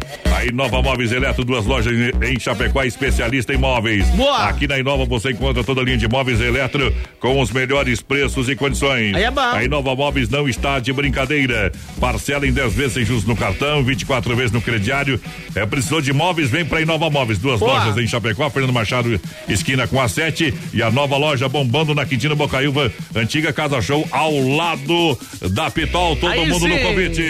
[0.49, 4.07] Inova Móveis Eletro, duas lojas em- Chapecó, especialista em móveis.
[4.11, 4.45] Boa.
[4.49, 8.49] Aqui na Inova você encontra toda a linha de móveis eletro com os melhores preços
[8.49, 9.15] e condições.
[9.15, 9.41] Aí é bom.
[9.41, 11.73] A Inova Móveis não está de brincadeira.
[12.01, 15.21] Parcela em 10 vezes sem juros no cartão, 24 vezes no crediário.
[15.55, 17.39] É precisou de móveis, vem pra Inova Móveis.
[17.39, 17.73] Duas Boa.
[17.85, 22.05] lojas em Chapecó, Fernando Machado, esquina com a 7 e a nova loja bombando na
[22.07, 25.19] Quintina Bocaiúva, antiga Casa Show ao lado
[25.51, 26.17] da Pitol.
[26.17, 26.83] Todo Aí mundo no sim.
[26.83, 27.23] convite.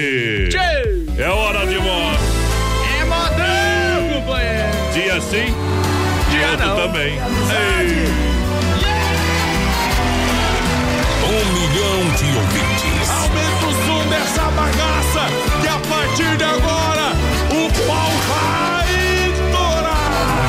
[0.50, 1.22] Tchê.
[1.22, 2.45] É hora de moda.
[4.38, 4.70] É.
[4.92, 5.54] Dia sim,
[6.30, 6.76] dia outro não.
[6.76, 7.12] também.
[7.12, 8.06] Ei.
[11.28, 13.10] Um milhão de ouvintes.
[13.10, 15.28] Aumenta o som dessa bagaça,
[15.60, 17.12] que a partir de agora
[17.50, 18.90] o pau vai
[19.52, 20.46] torar.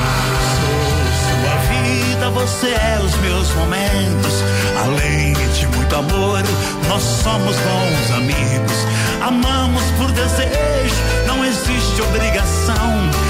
[1.24, 4.44] Sua vida, você é os meus momentos.
[4.86, 6.44] Além de muito amor,
[6.88, 8.88] nós somos bons amigos.
[9.22, 13.27] Amamos por desejo, não existe obrigação.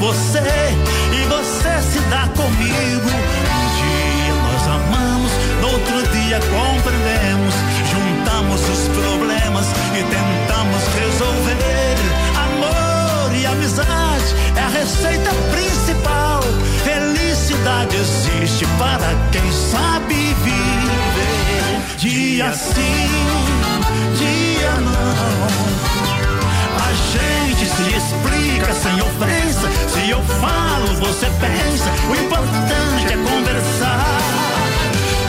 [0.00, 3.08] Você e você se dá comigo.
[3.08, 7.54] Um dia nós amamos, no outro dia compreendemos.
[7.90, 11.96] Juntamos os problemas e tentamos resolver.
[12.36, 16.42] Amor e amizade é a receita principal.
[16.84, 21.96] Felicidade existe para quem sabe viver.
[21.98, 23.10] Dia sim,
[24.16, 25.87] dia não.
[26.88, 29.68] A gente se explica sem ofensa.
[29.88, 31.90] Se eu falo, você pensa.
[32.08, 34.18] O importante é conversar.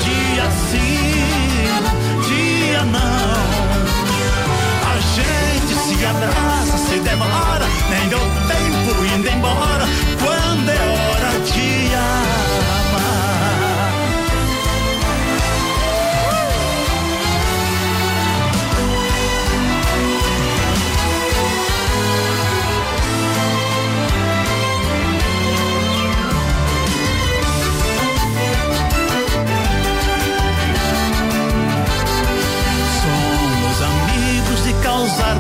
[0.06, 1.20] Dia sim,
[2.30, 3.40] dia não.
[4.90, 7.68] A gente se abraça, se demora.
[7.90, 9.89] Nem deu tempo indo embora.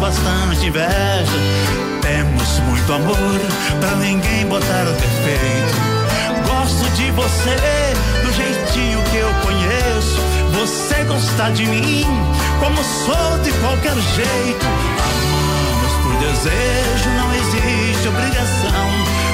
[0.09, 1.39] Bastante inveja.
[2.01, 3.39] Temos muito amor
[3.79, 5.77] pra ninguém botar defeito.
[6.47, 7.55] Gosto de você
[8.23, 10.19] do jeitinho que eu conheço.
[10.57, 12.05] Você gosta de mim
[12.59, 14.65] como sou de qualquer jeito.
[14.65, 18.89] Amamos por desejo, não existe obrigação.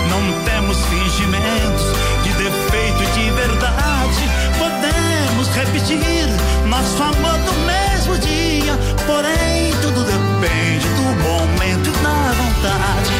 [0.09, 1.85] Não temos fingimentos
[2.23, 4.23] de defeito e de verdade.
[4.59, 6.27] Podemos repetir
[6.67, 7.74] nosso amor no mesmo
[8.19, 8.73] dia.
[9.05, 13.13] Porém, tudo depende do momento e da vontade.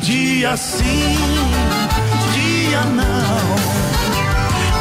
[0.00, 1.16] Dia sim,
[2.34, 3.54] dia não.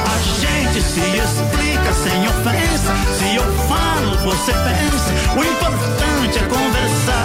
[0.05, 2.93] A gente se explica sem ofensa.
[3.17, 5.11] Se eu falo, você pensa.
[5.37, 7.22] O importante é conversar.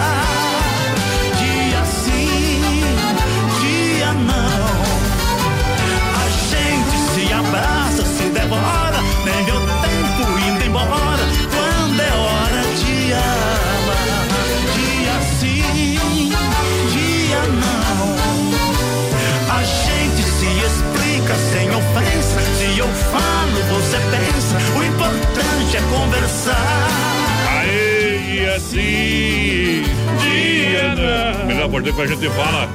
[31.81, 32.69] Por que a gente fala.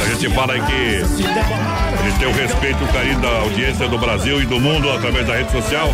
[0.00, 3.98] A gente fala aí que gente tem o respeito e o carinho da audiência do
[3.98, 5.92] Brasil e do mundo através da rede social.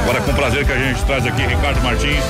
[0.00, 2.22] Agora com prazer que a gente traz aqui Ricardo Martins,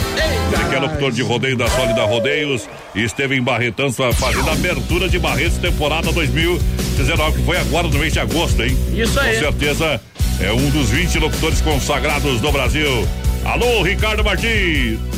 [0.52, 4.52] ele que é locutor de rodeio da Sólida Rodeios e esteve em Barretão fazendo a
[4.52, 8.76] abertura de Barretos temporada 2019, que foi agora no mês de agosto, hein?
[8.92, 9.34] Isso aí.
[9.34, 10.00] Com certeza
[10.40, 13.08] é um dos 20 locutores consagrados do Brasil.
[13.44, 15.15] Alô, Ricardo Martins.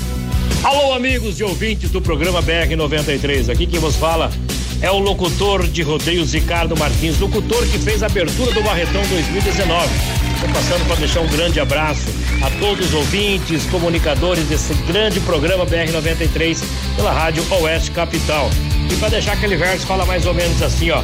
[0.62, 3.48] Alô, amigos e ouvintes do programa BR 93.
[3.48, 4.30] Aqui quem vos fala
[4.80, 9.88] é o locutor de rodeios Ricardo Martins, locutor que fez a abertura do Barretão 2019.
[10.34, 12.08] Estou passando para deixar um grande abraço
[12.42, 16.62] a todos os ouvintes, comunicadores desse grande programa BR 93
[16.96, 18.48] pela Rádio Oeste Capital.
[18.90, 21.02] E para deixar aquele verso fala mais ou menos assim, ó.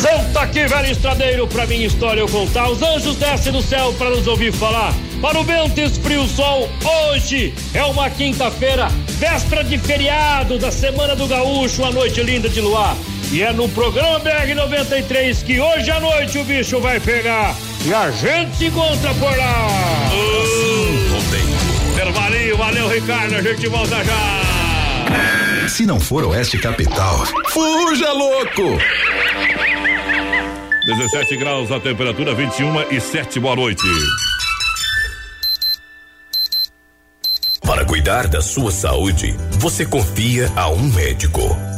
[0.00, 2.68] Senta aqui, velho estradeiro, pra minha história eu contar.
[2.68, 4.92] Os anjos descem do céu para nos ouvir falar.
[5.20, 6.68] Para o vento esfria o sol,
[7.10, 8.88] hoje é uma quinta-feira,
[9.18, 12.94] véspera de feriado da Semana do Gaúcho, uma noite linda de luar.
[13.32, 17.54] E é no programa BR-93 que hoje à noite o bicho vai pegar.
[17.86, 19.68] E a gente se encontra por lá.
[21.92, 25.68] Intervalinho, valeu, Ricardo, a gente volta já.
[25.68, 28.78] Se não for Oeste Capital, fuja louco!
[30.86, 33.82] 17 graus a temperatura, 21 e 7, boa noite.
[37.62, 41.40] Para cuidar da sua saúde, você confia a um médico.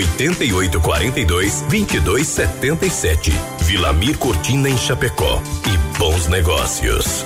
[0.00, 3.32] 88 42 22 77.
[3.60, 5.42] Vilamir Cortina em Chapecó.
[5.66, 7.24] E bons negócios.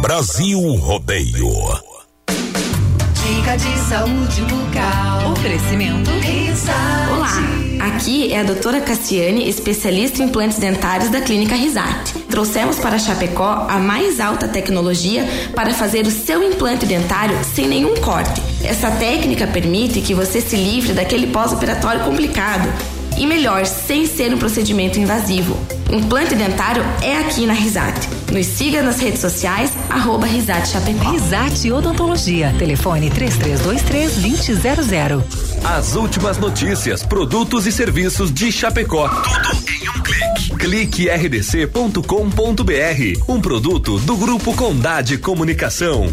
[0.00, 1.93] Brasil Rodeio.
[3.24, 5.32] Dica de saúde bucal.
[5.32, 7.10] Oferecimento Risate.
[7.10, 12.18] Olá, aqui é a doutora Cassiane, especialista em implantes dentários da Clínica Risate.
[12.28, 17.94] Trouxemos para Chapecó a mais alta tecnologia para fazer o seu implante dentário sem nenhum
[17.96, 18.42] corte.
[18.62, 22.68] Essa técnica permite que você se livre daquele pós-operatório complicado.
[23.16, 25.56] E melhor, sem ser um procedimento invasivo.
[25.90, 28.08] Implante dentário é aqui na Risate.
[28.32, 31.10] Nos siga nas redes sociais, arroba Risate Chapecó.
[31.10, 32.52] Risate Odontologia.
[32.58, 35.22] Telefone 3323-2000.
[35.64, 39.08] As últimas notícias, produtos e serviços de Chapecó.
[39.08, 40.56] Tudo em um clique.
[40.58, 42.02] Clique rdc.com.br.
[43.28, 46.12] Um produto do Grupo Condade Comunicação.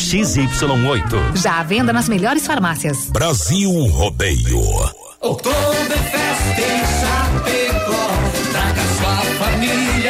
[0.00, 1.36] XY8.
[1.36, 3.10] Já à venda nas melhores farmácias.
[3.10, 4.60] Brasil Rodeio.
[5.20, 8.08] Oktoberfest em Chapecó.
[8.50, 10.09] Traga sua família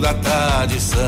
[0.00, 0.98] da tradição.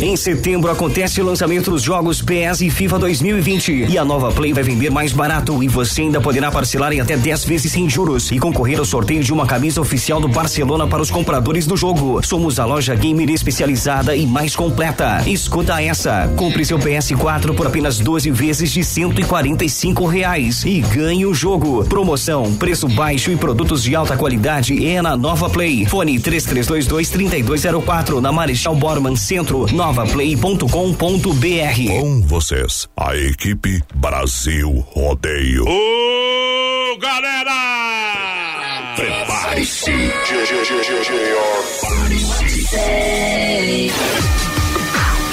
[0.00, 4.52] Em setembro acontece o lançamento dos jogos PS e FIFA 2020 e a nova Play
[4.52, 8.30] vai vender mais barato e você ainda poderá parcelar em até 10 vezes sem juros
[8.30, 12.24] e concorrer ao sorteio de uma camisa oficial do Barcelona para os compradores do jogo.
[12.24, 15.20] Somos a loja gamer especializada e mais completa.
[15.26, 16.32] Escuta essa.
[16.36, 21.84] Compre seu PS4 por apenas 12 vezes de 145 reais e ganhe o jogo.
[21.84, 25.86] Promoção, preço baixo e produtos de alta qualidade é na Nova Play.
[25.86, 32.00] Fone 3322 3204 na Marechal Borman Centro, novaplay.com.br.
[32.00, 35.64] Com vocês, a equipe Brasil Rodeio.
[35.64, 38.94] Ô, galera!
[38.94, 39.90] Prepare-se.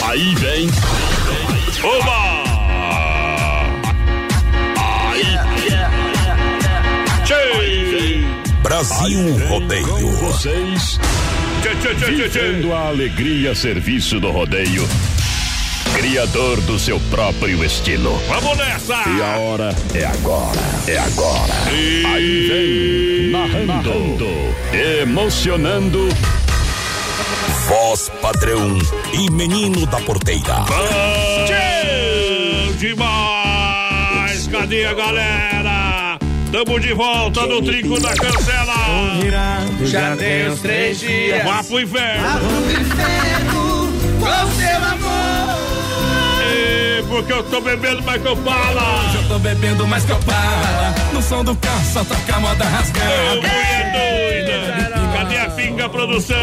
[0.01, 0.67] Aí vem.
[1.83, 2.45] Oba!
[8.63, 10.07] Brasil Rodeio.
[10.17, 10.99] Vocês.
[11.65, 14.87] Vivendo a alegria a serviço do rodeio.
[15.95, 18.21] Criador do seu próprio estilo.
[18.27, 18.93] Vamos nessa!
[19.09, 20.61] E a hora é agora.
[20.87, 21.53] É agora.
[22.13, 24.21] Aí vem, narrando,
[25.01, 26.07] emocionando.
[27.67, 28.77] Voz padrão
[29.13, 30.65] e menino da porteira.
[31.47, 32.73] Tchê!
[32.77, 34.47] Demais!
[34.51, 35.64] Cadê a galera?
[36.51, 38.73] Tamo de volta no trinco da cancela.
[39.84, 41.43] Já tem uns três dias.
[41.43, 42.39] Vá pro inferno.
[44.19, 45.55] Com seu amor.
[47.07, 48.80] Porque eu tô bebendo mais que eu falo.
[49.15, 50.93] Eu tô bebendo mais que eu para.
[51.13, 53.35] No som do carro só toca a moda Ô, rasgada.
[53.35, 55.15] mulher doida.
[55.15, 56.38] Cadê a pinga produção?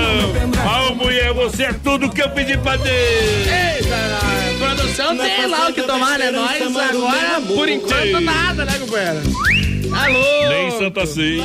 [0.90, 2.86] Ô, mulher, você é tudo que eu pedi pra Deus.
[2.86, 4.58] Eita, nós.
[4.58, 6.30] produção tem lá o que tomar, né?
[6.30, 9.61] Nós agora, por enquanto, nada, né, companheiro?
[9.94, 10.48] Alô!
[10.48, 11.44] Nem Santa Ceia.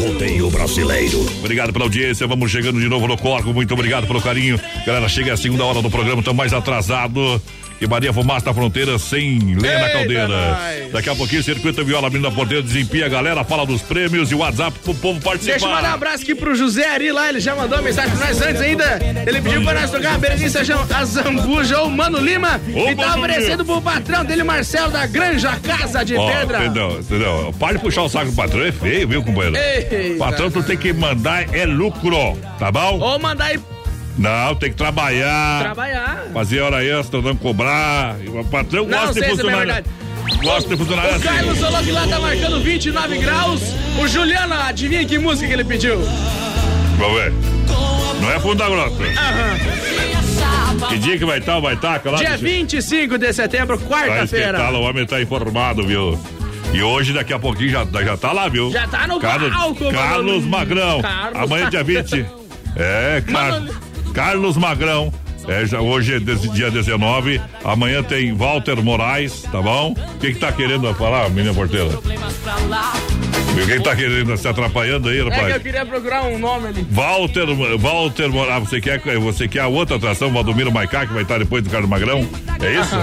[0.00, 1.20] Rodeio brasileiro.
[1.38, 2.26] Obrigado pela audiência.
[2.26, 3.52] Vamos chegando de novo no Corco.
[3.52, 4.58] Muito obrigado pelo carinho.
[4.86, 6.20] Galera, chega a segunda hora do programa.
[6.20, 7.40] Estamos mais atrasado.
[7.80, 10.28] Que Maria Fumaça na fronteira sem lenha na caldeira.
[10.28, 10.92] nós.
[10.92, 14.34] Daqui a pouquinho, Circuito Viola abrindo a porteira, desempia a galera, fala dos prêmios e
[14.34, 15.52] o WhatsApp pro povo participar.
[15.52, 18.14] Deixa eu mandar um abraço aqui pro José Ari lá, ele já mandou uma mensagem
[18.14, 19.00] pra nós antes ainda.
[19.26, 22.94] Ele pediu pra nós tocar a Berenice a Zambuja ou o Mano Lima Ô, e
[22.94, 26.66] tá Mano oferecendo pro patrão dele, Marcelo, da Granja Casa de Pedra.
[26.66, 27.54] entendeu, entendeu?
[27.58, 29.56] Para de puxar o saco do patrão, é feio, viu, companheiro?
[29.56, 30.18] Eita.
[30.18, 32.98] Patrão, tu tem que mandar é lucro, tá bom?
[32.98, 33.60] Ou mandar aí
[34.20, 35.62] Não, tem que trabalhar.
[35.62, 36.26] trabalhar.
[36.34, 38.16] Fazer hora extra, não cobrar.
[38.28, 39.88] O patrão Não gosta de é verdade.
[40.42, 41.24] gosta de funcionário O assim.
[41.24, 43.62] Carlos falou que lá tá marcando 29 graus.
[43.98, 45.98] O Juliano, adivinha que música que ele pediu?
[46.98, 47.32] Vamos ver.
[48.20, 48.96] Não é funda grossa.
[50.90, 52.18] Que dia que vai estar, vai estar, claro.
[52.18, 54.70] Dia 25 de setembro, Tá quarta-feira.
[54.70, 56.20] o homem tá informado, viu?
[56.74, 58.70] E hoje, daqui a pouquinho, já, já tá lá, viu?
[58.70, 59.90] Já tá no Carlos, palco.
[59.90, 61.00] Carlos Magrão.
[61.00, 62.26] Carlos Amanhã, dia 20.
[62.76, 63.62] É, Car...
[64.12, 65.12] Carlos Magrão.
[65.48, 67.40] É, já, hoje é dia 19.
[67.64, 69.92] Amanhã tem Walter Moraes, tá bom?
[69.92, 71.86] O que que tá querendo falar, menina porteira?
[71.88, 72.02] O
[73.66, 74.36] que que tá querendo?
[74.36, 75.54] Se atrapalhando aí, É que rapaz?
[75.54, 76.86] eu queria procurar um nome ali.
[76.90, 77.46] Walter,
[77.78, 81.38] Walter Moraes, ah, você quer, você quer a outra atração, Valdomiro Maicá, que vai estar
[81.38, 82.28] depois do Carlos Magrão?
[82.62, 82.94] É isso?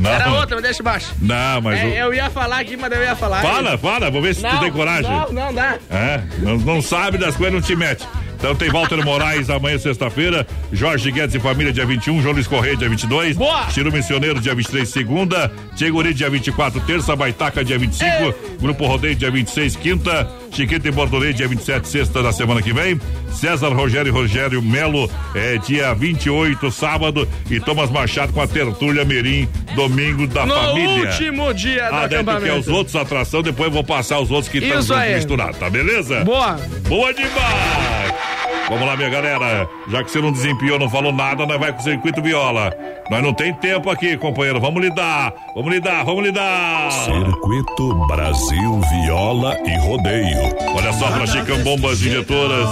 [0.00, 0.10] Não.
[0.10, 1.12] Era outra, mas deixa baixo.
[1.20, 1.78] Não, mas.
[1.80, 3.42] É, o- eu ia falar aqui, mas eu ia falar.
[3.42, 5.10] Fala, fala, vou ver se tu Não, tem coragem.
[5.10, 5.76] Não, não dá.
[5.90, 8.06] É, não, não sabe das coisas, não te mete.
[8.38, 10.46] Então tem Walter Moraes amanhã, sexta-feira.
[10.72, 12.22] Jorge Guedes e família, dia 21.
[12.22, 13.36] João Luiz Correia, dia 22.
[13.36, 13.66] Boa!
[13.66, 15.50] Tiro Missioneiro, dia 23, segunda.
[15.74, 17.16] Tcheguri, dia 24, terça.
[17.16, 18.34] Baitaca, dia 25.
[18.60, 20.30] Grupo Rodeio, dia 26, quinta.
[20.50, 23.00] Chiquita e Bordolê, dia 27, sexta da semana que vem.
[23.32, 27.28] César Rogério e Rogério Melo, é, dia 28, sábado.
[27.50, 31.10] E Thomas Machado com a Tertúlia Mirim, domingo da no família.
[31.10, 32.58] último dia do Ah, daí tu quer acampamento.
[32.60, 34.78] os outros atração, depois eu vou passar os outros que estão
[35.14, 36.24] misturados, tá beleza?
[36.24, 36.58] Boa.
[36.88, 38.37] Boa demais!
[38.68, 39.66] Vamos lá, minha galera.
[39.88, 42.70] Já que você não desempenhou, não falou nada, nós vai com o circuito viola.
[43.10, 44.60] Nós não tem tempo aqui, companheiro.
[44.60, 46.90] Vamos lidar, vamos lidar, vamos lidar.
[46.92, 50.54] Circuito Brasil Viola e Rodeio.
[50.76, 52.68] Olha só para Chicão Bombas Injetoras.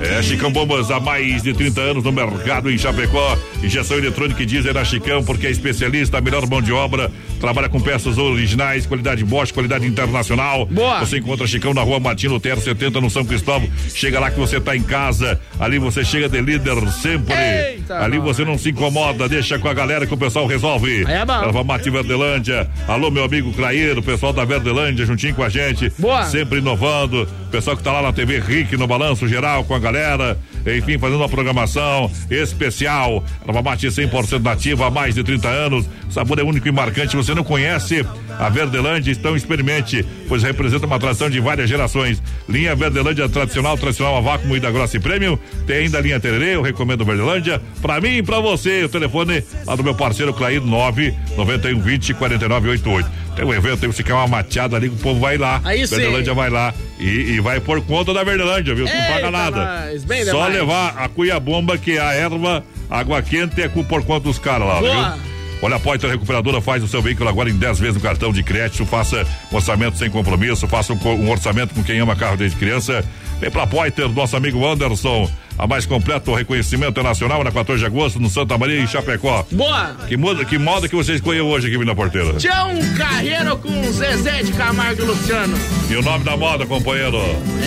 [0.00, 3.36] É, Chicão Bombas há mais de 30 anos no mercado em Chapecó.
[3.62, 7.10] Injeção eletrônica e diesel na Chicão, porque é especialista, a melhor mão de obra.
[7.38, 10.64] Trabalha com peças originais, qualidade Bosch, qualidade internacional.
[10.66, 11.00] Boa.
[11.00, 13.68] Você encontra Chicão na rua Martin Lutero 70 no São Cristóvão.
[13.94, 15.33] Chega lá que você tá em casa.
[15.58, 17.34] Ali você chega de líder sempre.
[17.34, 21.04] Eita, Ali você não se incomoda, deixa com a galera que o pessoal resolve.
[21.06, 21.12] É.
[21.12, 22.68] Erva Mate Verdelândia.
[22.88, 25.92] Alô, meu amigo Craeiro, pessoal da Verdelândia, juntinho com a gente.
[25.98, 26.24] Boa.
[26.24, 27.28] Sempre inovando.
[27.50, 30.36] Pessoal que tá lá na TV Rick, no Balanço Geral, com a galera.
[30.66, 33.24] Enfim, fazendo uma programação especial.
[33.46, 35.86] Erva mate 100% nativa há mais de 30 anos.
[36.10, 37.16] Sabor é único e marcante.
[37.16, 38.06] Você não conhece
[38.38, 39.12] a Verdelândia?
[39.12, 42.22] Então experimente, pois representa uma atração de várias gerações.
[42.48, 45.38] Linha Verdelândia tradicional, tradicional a vácuo, moída grossa e prêmio.
[45.66, 47.60] Tem ainda a linha Tererê, eu recomendo Verdelândia.
[47.82, 52.14] Pra mim e pra você, o telefone lá do meu parceiro Clair 9 91 20
[52.14, 53.23] 49 88.
[53.34, 55.60] Tem um evento aí, você quer uma mateada ali, o povo vai lá.
[55.64, 55.96] Aí sim.
[55.96, 58.86] Verdelândia vai lá e, e vai por conta da Verdelândia, viu?
[58.86, 59.90] Você não paga Eita, nada.
[60.24, 60.54] Só demais.
[60.54, 64.66] levar a cuia bomba, que é a erva, água quente é por conta dos caras
[64.66, 65.10] lá, Boa.
[65.10, 65.34] viu?
[65.62, 68.42] Olha, a Poiter Recuperadora faz o seu veículo agora em 10 vezes no cartão de
[68.42, 68.84] crédito.
[68.84, 70.68] Faça orçamento sem compromisso.
[70.68, 73.02] Faça um, um orçamento com quem ama carro desde criança.
[73.40, 75.30] Vem pra Poiter, nosso amigo Anderson.
[75.56, 79.46] A mais completo reconhecimento nacional na 14 de agosto, no Santa Maria e Chapecó.
[79.52, 79.94] Boa!
[80.08, 82.34] Que, moda, que moda que você escolheu hoje aqui na porteira?
[82.34, 85.56] Tinha um carreiro com Zezé de Camargo e Luciano.
[85.88, 87.18] E o nome da moda, companheiro?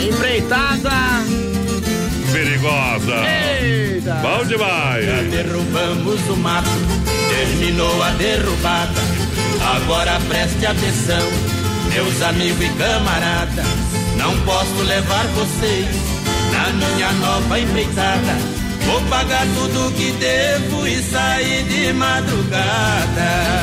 [0.06, 0.92] Empreitada.
[2.34, 3.16] Perigosa.
[3.62, 4.16] Eita!
[4.16, 5.06] Bom demais.
[5.06, 6.70] Já derrubamos o mato,
[7.30, 9.02] terminou a derrubada.
[9.76, 11.26] Agora preste atenção,
[11.94, 13.66] meus amigos e camaradas.
[14.18, 16.17] Não posso levar vocês
[16.74, 18.38] na minha nova empreitada.
[18.86, 23.58] Vou pagar tudo que devo e sair de madrugada.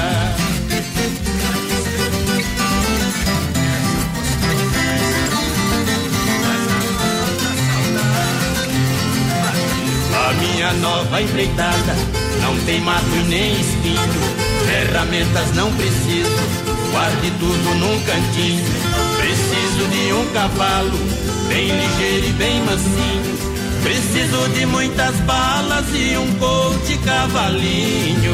[10.14, 11.94] A minha nova empreitada
[12.43, 14.44] não tem mato e nem espinho.
[14.66, 18.64] Ferramentas não preciso, guarde tudo num cantinho.
[19.18, 20.96] Preciso de um cavalo,
[21.48, 23.34] bem ligeiro e bem mansinho.
[23.82, 28.32] Preciso de muitas balas e um coach cavalinho.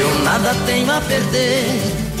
[0.00, 1.66] Eu nada tenho a perder,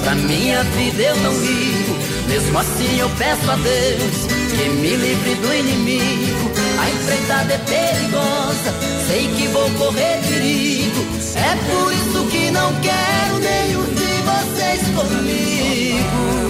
[0.02, 1.96] pra minha vida eu não ligo.
[2.28, 6.50] Mesmo assim eu peço a Deus que me livre do inimigo.
[6.80, 8.74] A empreitada é perigosa,
[9.06, 11.06] sei que vou correr perigo.
[11.34, 16.46] É por isso que não quero nenhum de vocês comigo.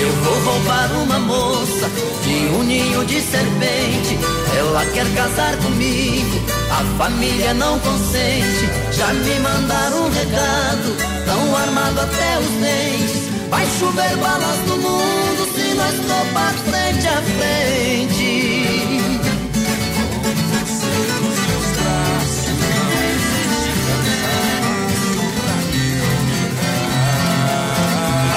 [0.00, 1.90] Eu vou roubar uma moça
[2.24, 4.18] de um ninho de serpente.
[4.58, 6.40] Ela quer casar comigo,
[6.72, 8.68] a família não consente.
[8.92, 10.96] Já me mandaram um recado,
[11.26, 13.22] tão armado até os dentes.
[13.50, 18.62] Vai chover balas no mundo se nós topar frente a frente.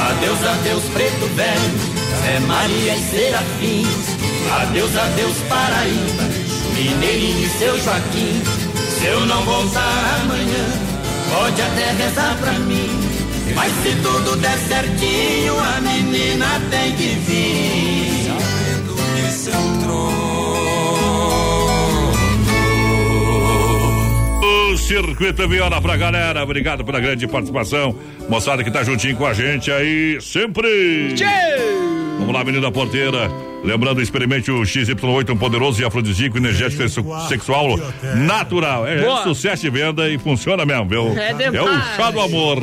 [0.10, 4.16] Adeus, adeus, preto velho, Zé Maria e Serafins.
[4.62, 6.35] Adeus, adeus, Paraíba,
[6.76, 8.44] Mineirinho e seu Joaquim.
[8.90, 10.66] Se eu não voltar amanhã,
[11.34, 12.90] pode até rezar pra mim.
[13.56, 18.26] Mas se tudo der certinho, a menina tem que vir.
[18.28, 19.54] Sabendo que seu
[24.74, 26.44] O Circuito Viola pra galera.
[26.44, 27.98] Obrigado pela grande participação.
[28.28, 31.16] Moçada que tá juntinho com a gente aí sempre.
[32.26, 33.30] Vamos lá, menina porteira.
[33.64, 37.80] Lembrando, experimente o XY8, um poderoso e afrodisíaco energético e sexual
[38.16, 38.88] natural.
[38.88, 39.22] É, Boa.
[39.22, 41.20] sucesso de venda e funciona mesmo, viu?
[41.20, 41.94] É demais.
[41.94, 42.60] o chá do amor.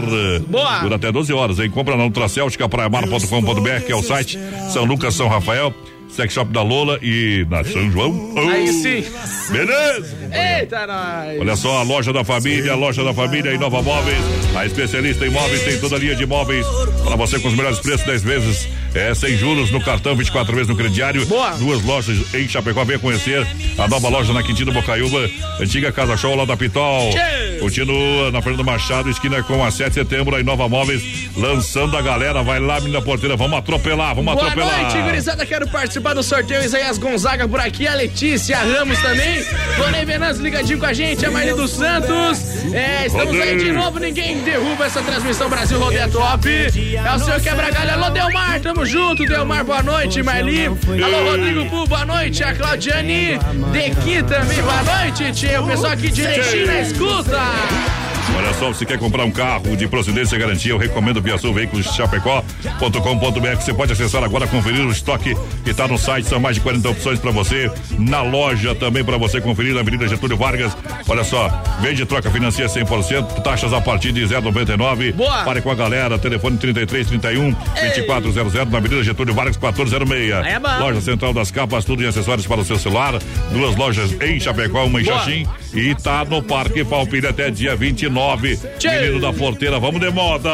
[0.49, 0.79] Boa.
[0.81, 1.71] Dura até 12 horas, hein?
[1.71, 4.37] Compra na Nutracéltica, praiamar.com.br, que é o site.
[4.73, 5.73] São Lucas, São Rafael.
[6.13, 8.35] Sex Shop da Lola e na São João.
[8.37, 9.03] Aí sim.
[9.51, 10.15] Beleza?
[10.31, 11.41] Eita, nós.
[11.41, 14.19] Olha só, a loja da família, a loja da família Inova Móveis,
[14.55, 16.67] a especialista em móveis tem toda a linha de móveis
[17.03, 20.69] para você com os melhores preços, 10 vezes, é, sem juros no cartão, 24 vezes
[20.69, 21.24] no crediário.
[21.27, 21.51] Boa.
[21.52, 23.47] Duas lojas em Chapecó, venha conhecer
[23.78, 25.28] a nova loja na Quintino Bocaiúva,
[25.60, 27.10] antiga Casa Show lá da Pitol.
[27.10, 27.59] Tchê.
[27.60, 31.02] Continua na Fernando Machado, esquina com a 7 de setembro, a Inova Móveis,
[31.36, 34.82] lançando a galera, vai lá, menina porteira, vamos atropelar, vamos Boa atropelar.
[34.82, 35.47] noite, gurizada.
[35.47, 36.62] Quero participar do sorteio.
[36.62, 39.44] Isaías Gonzaga por aqui, a Letícia Ramos também.
[39.77, 42.64] Tonei Venâncio ligadinho com a gente, a Maria dos Santos.
[42.73, 43.98] É, estamos aí de novo.
[43.98, 46.48] Ninguém derruba essa transmissão Brasil Rodeia Top.
[46.48, 47.93] É o seu quebra-galho.
[47.93, 49.25] Alô, Delmar, tamo junto.
[49.25, 50.23] Delmar, boa noite.
[50.23, 50.67] Marli.
[50.67, 52.43] Alô, Rodrigo Pu, boa noite.
[52.43, 53.39] A Claudiane
[53.73, 55.63] Dequi também, boa noite, tia.
[55.63, 58.02] O pessoal aqui direitinho na escuta.
[58.36, 61.53] Olha só, você quer comprar um carro de procedência e garantia, eu recomendo Via Sul
[61.53, 63.57] Veículos Chapecó.com.br.
[63.61, 66.28] Você pode acessar agora, conferir o estoque que está no site.
[66.28, 67.70] São mais de 40 opções para você.
[67.99, 70.77] Na loja também para você conferir na Avenida Getúlio Vargas.
[71.09, 71.49] Olha só,
[71.81, 75.12] vende troca financia 100%, taxas a partir de 0,99.
[75.15, 75.44] Boa.
[75.44, 80.32] Pare com a galera, telefone 3331 2400 na Avenida Getúlio Vargas 1406.
[80.32, 80.78] Aí é bom.
[80.78, 83.19] Loja Central das Capas, tudo em acessórios para o seu celular.
[83.53, 85.19] Duas lojas em Chapecó, uma em Boa.
[85.19, 88.59] Xaxim e tá no Parque Palpira até dia 29.
[88.82, 90.51] Menino da Porteira, vamos de moda.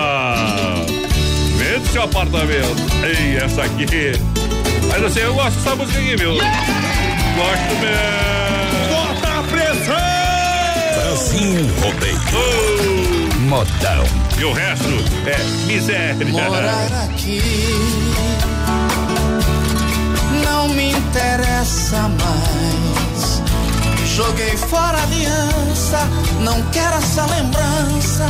[1.56, 2.76] Vende seu apartamento.
[3.02, 3.86] Ei, essa aqui.
[4.88, 6.34] Mas assim, eu gosto dessa música aqui, viu?
[6.34, 8.28] Gosto mesmo.
[8.90, 10.18] Bota a pressão!
[10.94, 12.18] Brasil Rodeio.
[13.48, 14.04] Modão.
[14.38, 14.88] E o resto
[15.26, 16.26] é miséria.
[16.26, 17.40] Morar aqui
[20.44, 22.87] não me interessa mais.
[24.18, 25.98] Joguei fora a aliança,
[26.40, 28.26] não quero essa lembrança.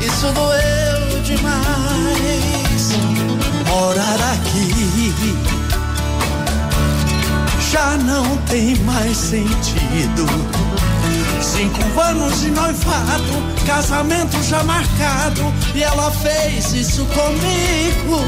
[0.00, 2.90] Isso doeu demais.
[3.68, 5.32] Morar aqui
[7.70, 10.26] já não tem mais sentido.
[11.40, 18.18] Cinco anos de noivado, casamento já marcado, e ela fez isso comigo.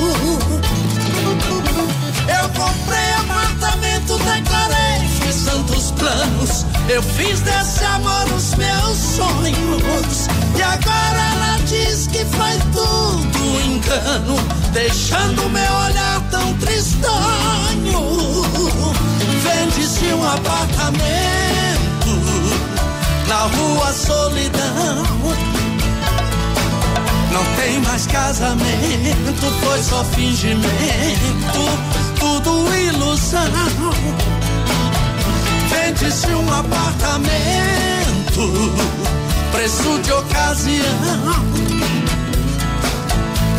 [2.29, 6.67] Eu comprei apartamento, declarei, fiz tantos planos.
[6.89, 10.29] Eu fiz desse amor os meus sonhos.
[10.57, 14.37] E agora ela diz que foi tudo engano,
[14.73, 18.03] deixando meu olhar tão tristonho.
[19.43, 20.95] Vende-se um apartamento
[23.29, 25.05] na rua Solidão.
[27.33, 30.63] Não tem mais casamento, foi só fingimento,
[32.21, 34.34] tudo ilusão.
[35.97, 37.31] Vende-se um apartamento,
[39.53, 40.85] preço de ocasião.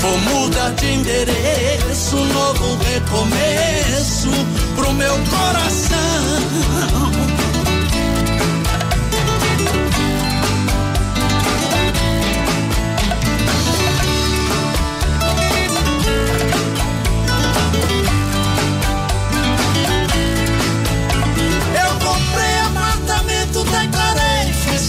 [0.01, 4.31] Vou mudar de endereço, novo recomeço
[4.75, 5.95] pro meu coração.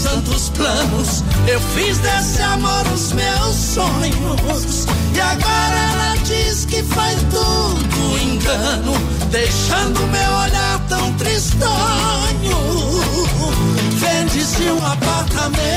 [0.03, 1.23] Tantos planos.
[1.47, 4.85] Eu fiz desse amor os meus sonhos.
[5.13, 8.93] E agora ela diz que foi tudo engano,
[9.31, 12.57] deixando meu olhar tão tristonho.
[13.93, 15.67] Vende-se um apartamento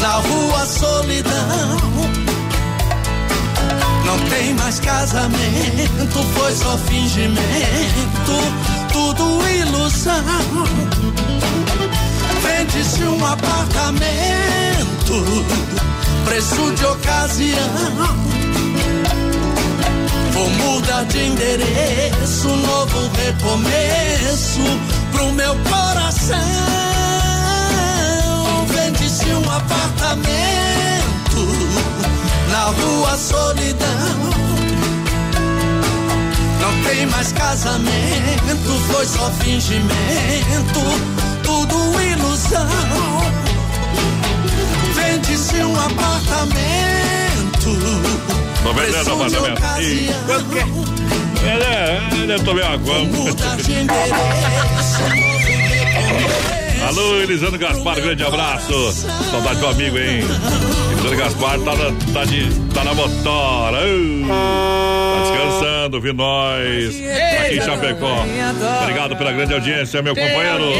[0.00, 1.76] na rua Solidão.
[4.04, 7.40] Não tem mais casamento, foi só fingimento,
[8.92, 10.22] tudo ilusão.
[12.42, 14.02] Vende-se um apartamento,
[16.24, 18.22] preço de ocasião.
[20.32, 24.60] Vou mudar de endereço, novo recomeço
[25.12, 26.36] pro meu coração.
[28.68, 30.22] Vende-se um apartamento
[32.50, 34.32] na rua Solidão.
[36.60, 40.80] Não tem mais casamento, foi só fingimento,
[41.44, 42.02] tudo
[42.32, 42.66] ilusão.
[44.94, 46.52] Vende-se um apartamento.
[48.62, 49.62] Tô vendendo de apartamento.
[49.80, 50.08] E
[51.44, 51.48] é?
[51.48, 52.78] É, é, eu tomei uma
[53.72, 54.14] endereço,
[56.88, 58.92] Alô, Elisandro Gaspar, grande abraço.
[59.30, 60.24] Saudade do amigo, hein?
[60.92, 63.78] Elisandro Gaspar tá na, tá de, tá na motora.
[63.78, 64.62] Ô,
[65.12, 66.94] Tá descansando, vi nós.
[67.44, 68.24] Aqui em Chapecó.
[68.82, 70.72] Obrigado pela grande audiência, meu companheiro.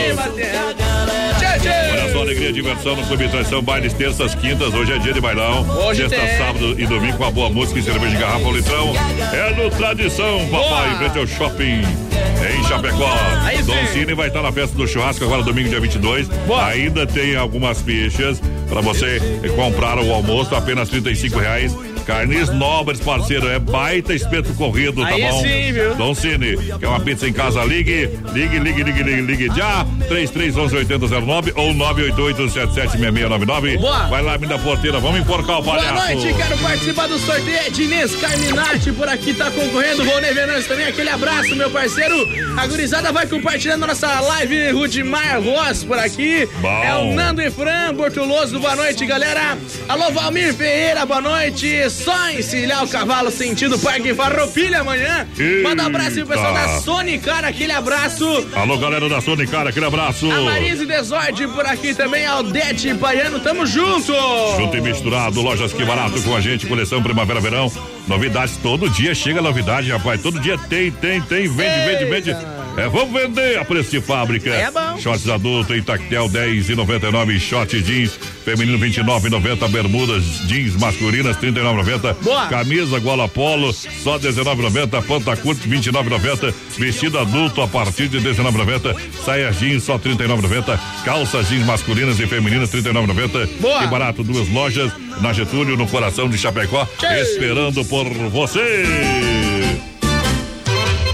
[2.22, 5.68] Alegria e diversão no Clube Traição, bailes terças, quintas, hoje é dia de bailão.
[5.84, 6.38] Hoje Sexta, tem.
[6.38, 8.92] sábado e domingo com a boa música e cerveja de garrafa ao litrão.
[9.32, 11.82] É no Tradição, papai, em frente ao shopping.
[11.82, 13.12] Em Chapecó.
[13.42, 13.74] Aí Dom.
[13.92, 16.28] Cine vai estar na festa do churrasco agora domingo, dia 22.
[16.64, 19.20] Ainda tem algumas fichas para você
[19.56, 21.76] comprar o almoço, apenas 35 reais.
[22.02, 25.42] Carnes nobres, parceiro, é baita espeto corrido, tá Aí bom?
[25.42, 25.94] sim, viu?
[25.94, 27.62] Dom Cine, quer uma pizza em casa?
[27.64, 29.86] Ligue, ligue, ligue, ligue, ligue, ligue já.
[30.08, 33.78] 3311-8009 ou 988-776699.
[33.78, 34.06] Boa.
[34.08, 35.92] Vai lá, menina porteira, vamos enforcar o palhaço.
[35.94, 37.56] Boa noite, quero participar do sorteio.
[37.56, 40.04] É Diniz Carminati por aqui tá concorrendo.
[40.04, 42.16] Rony Venâncio também, aquele abraço, meu parceiro.
[42.58, 44.70] A gurizada vai compartilhando nossa live.
[44.72, 46.48] Rudimar Ross por aqui.
[46.60, 46.82] Bom.
[46.84, 48.58] É o Nando e Fran Bortuloso.
[48.58, 49.56] Boa noite, galera.
[49.88, 51.88] Alô, Valmir Ferreira, boa noite.
[51.92, 55.26] Só encilhar o cavalo sentido Parque Farroupilha amanhã.
[55.62, 58.24] Manda um abraço pro pessoal da Sonicar, aquele abraço.
[58.54, 60.30] Alô, galera da Sonicar, aquele abraço.
[60.30, 64.12] A Marise Desorde por aqui também, Aldete Baiano, tamo junto.
[64.56, 67.70] Junto e misturado, lojas que barato com a gente, coleção Primavera-Verão.
[68.08, 70.20] Novidades, todo dia chega novidade, rapaz.
[70.20, 72.61] Todo dia tem, tem, tem, vende, vende, vende.
[72.76, 74.48] É, vamos vender a preço de fábrica.
[74.48, 74.98] É bom.
[74.98, 80.74] Shorts adulto em tactel 10 e 99, short jeans feminino 29 e 90, bermudas jeans
[80.76, 82.46] masculinas 39 90, Boa.
[82.48, 88.18] camisa gola polo só 19 90, panta curto 29 90, vestido adulto a partir de
[88.20, 93.46] 19 90, saia jeans só 39 90, calças jeans masculinas e femininas 39 90.
[93.60, 93.80] Boa.
[93.80, 94.90] Que barato, duas lojas
[95.20, 97.20] na Getúlio no coração de Chapecó, Tchê.
[97.20, 98.84] esperando por você.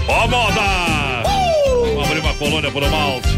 [0.07, 0.78] Ó moda!
[2.39, 3.37] Colônia por um malte.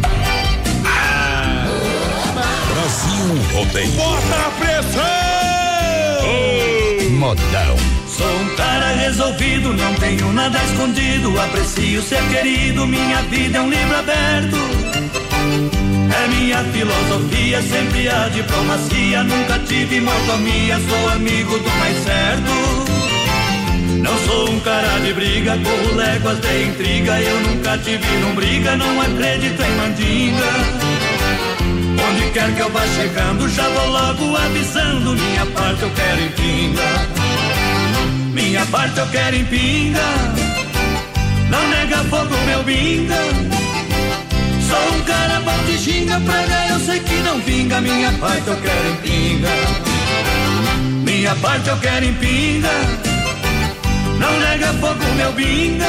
[2.69, 3.91] Brasil Rodeio.
[3.93, 5.01] Bota a pressão!
[7.17, 7.77] Modão.
[8.07, 11.39] Sou um cara resolvido, não tenho nada escondido.
[11.41, 14.57] Aprecio ser querido, minha vida é um livro aberto.
[16.13, 19.23] É minha filosofia, sempre a diplomacia.
[19.23, 22.90] Nunca tive mordomia, sou amigo do mais certo.
[24.01, 27.21] Não sou um cara de briga, corro léguas de intriga.
[27.21, 31.01] Eu nunca tive num briga, não acredito em mandinga.
[32.09, 35.13] Onde quer que eu vá chegando, já vou logo avisando.
[35.13, 36.81] Minha parte eu quero em pinga.
[38.33, 39.99] Minha parte eu quero em pinga.
[41.49, 43.17] Não nega fogo, meu binga.
[44.67, 47.79] Sou um cara bom de ginga, praga eu sei que não vinga.
[47.81, 49.49] Minha parte eu quero em pinga.
[51.03, 53.10] Minha parte eu quero em pinga.
[54.21, 55.85] Não nega fogo, meu binga.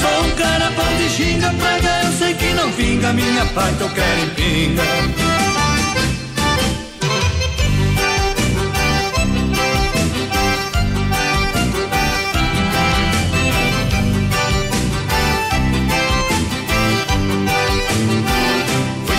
[0.00, 3.12] Sou um cara bom de ginga, praga eu sei que não vinga.
[3.12, 4.82] Minha parte eu quero em pinga.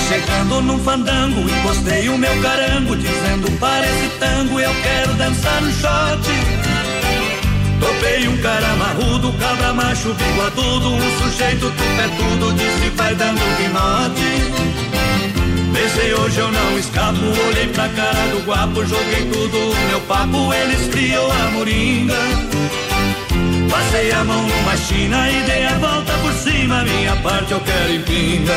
[0.10, 5.72] Chegando num fandango, encostei o meu carango, dizendo para esse tango eu quero dançar no
[5.72, 6.63] shot.
[7.84, 14.74] Topei um cara marrudo, cabra macho, bigodudo, um sujeito tupetudo, disse vai dando guinote.
[15.74, 20.88] Pensei hoje eu não escapo, olhei pra cara do guapo, joguei tudo meu papo, eles
[20.88, 22.16] criou a moringa.
[23.70, 27.94] Passei a mão numa china e dei a volta por cima, minha parte eu quero
[27.94, 28.54] em pinga.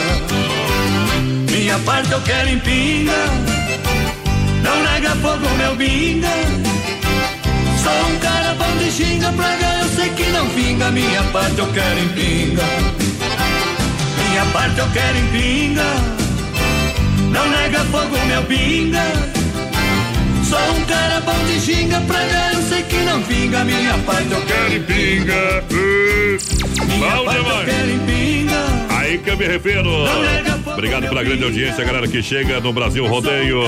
[1.50, 3.12] Minha parte eu quero em pinga.
[4.62, 6.75] Não nega fogo, meu binga.
[7.86, 10.90] Sou um cara bom de xinga, praga eu sei que não vinga.
[10.90, 12.64] Minha parte eu quero em pinga.
[14.18, 15.84] Minha parte eu quero em pinga.
[17.30, 19.04] Não nega fogo, meu binga.
[20.48, 23.64] Sou um cara bom de ginga, praga eu sei que não vinga.
[23.64, 25.64] Minha parte eu quero em pinga.
[26.88, 28.75] Minha Bom parte eu quero em pinga.
[29.06, 29.88] Aí que eu me refiro.
[30.66, 33.62] Obrigado pela grande audiência, galera que chega no Brasil Rodeio.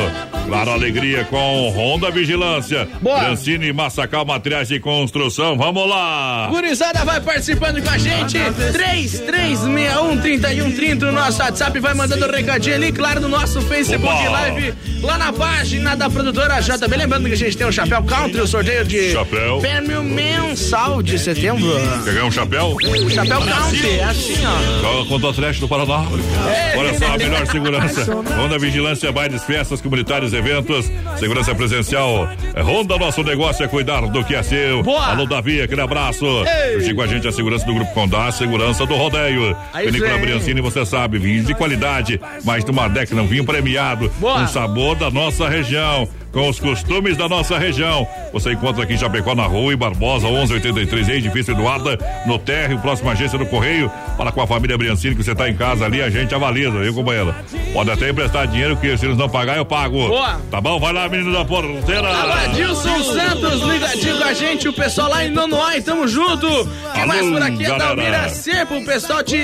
[0.47, 2.89] Claro, alegria com Honda Vigilância.
[3.01, 3.20] Boa.
[3.20, 5.56] Francine Massacal Materiais de Construção.
[5.56, 6.48] Vamos lá.
[6.51, 8.36] Gurizada vai participando com a gente.
[8.36, 11.78] 3361-3130 no nosso WhatsApp.
[11.78, 14.31] Vai mandando um recadinho ali, claro, no nosso Facebook Oba.
[14.31, 16.97] Live, lá na página da produtora JB.
[16.97, 19.60] Lembrando que a gente tem o Chapéu Country, o sorteio de Chapéu.
[19.60, 21.69] prêmio mensal de setembro.
[22.05, 22.74] Pegar um chapéu?
[23.15, 24.81] Chapéu Country, é assim, ó.
[24.81, 26.06] Joga contra o Atlético do Paraná.
[26.50, 26.76] É.
[26.76, 28.14] Olha só, a melhor segurança.
[28.14, 32.28] Honda Vigilância, bailes, festas comunitárias, eventos, segurança presencial.
[32.55, 34.82] É, Honda, nosso negócio é cuidar do que é seu.
[34.82, 35.06] Boa.
[35.06, 36.24] Alô, Davi, aquele abraço.
[36.24, 36.94] Ei.
[36.94, 39.56] Com a gente a segurança do Grupo Condá, a segurança do rodeio.
[39.74, 40.18] Vinícola.
[40.18, 44.42] Briancini, você sabe, vinhos de qualidade, mais de uma década, um vinho premiado, Boa.
[44.42, 46.09] um sabor da nossa região.
[46.39, 48.06] Com os costumes da nossa região.
[48.32, 53.10] Você encontra aqui em Chapecó, na Rua e Barbosa, 1183, edifício Eduarda, no térreo, próxima
[53.10, 53.90] agência do Correio.
[54.16, 56.94] Fala com a família Briancini que você tá em casa ali, a gente avaliza, viu,
[56.94, 57.35] companheiro?
[57.73, 60.06] Pode até emprestar dinheiro que se eles não pagar, eu pago.
[60.06, 60.40] Boa.
[60.48, 60.78] Tá bom?
[60.78, 62.09] Vai lá, menino da porteira.
[62.44, 66.47] Adilson Santos ligadinho com a gente, o pessoal lá em Nonoai, tamo junto.
[66.47, 67.90] Alô, mais por aqui é da galera.
[67.90, 69.36] Almira Sepo, o pessoal de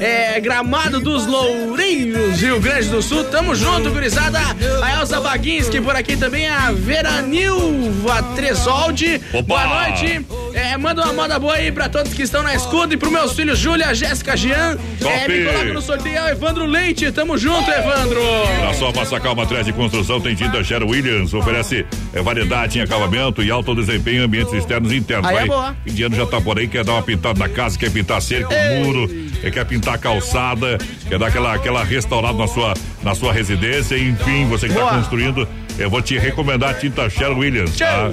[0.00, 4.40] é, Gramado dos Lourinhos, Rio Grande do Sul, tamo junto, gurizada.
[4.82, 9.20] A Elza Baguinski por aqui também, a Vera Nilva Tresoldi.
[9.32, 9.42] Opa.
[9.42, 10.26] Boa noite.
[10.54, 13.32] É, manda uma moda boa aí pra todos que estão na escuta e pros meus
[13.34, 14.78] filhos Júlia, Jéssica, Jean.
[15.00, 15.32] É, Top.
[15.32, 18.20] me coloca no sorteio, é o Evandro Leite, tamo junto, Evandro.
[18.62, 23.42] Na sua Massacal Materiais de Construção tem tinta Sher Williams, oferece é, variedade em acabamento
[23.42, 25.28] e alto desempenho em ambientes externos e internos.
[25.28, 25.76] Aí é Vai, boa.
[25.86, 29.08] Indiano já tá por aí, quer dar uma pintada na casa, quer pintar cerca, muro,
[29.42, 30.78] é, quer pintar a calçada,
[31.08, 34.94] quer dar aquela, aquela restaurada na sua, na sua residência, enfim, você que Boa.
[34.94, 35.46] construindo,
[35.78, 38.10] eu vou te recomendar a tinta Sherwin Williams, tá?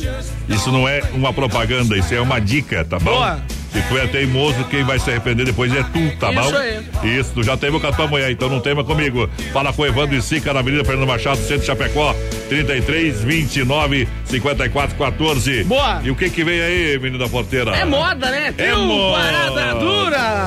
[0.49, 3.11] Isso não é uma propaganda, isso é uma dica, tá bom?
[3.11, 3.39] Boa.
[3.73, 6.57] Se tu é teimoso, quem vai se arrepender depois é tu, tá Isso bom?
[6.57, 7.17] aí.
[7.19, 9.27] Isso, tu já teve com a tua mulher, então não tema comigo.
[9.51, 12.15] Fala com o Evandro e Sica na Avenida Fernando Machado, Centro Chapecó,
[12.49, 15.63] 33 29 54 14.
[15.63, 16.01] Boa.
[16.03, 17.75] E o que que vem aí, menino da porteira?
[17.75, 18.49] É moda, né?
[18.49, 19.23] É Teu moda.
[19.23, 20.45] Parada dura.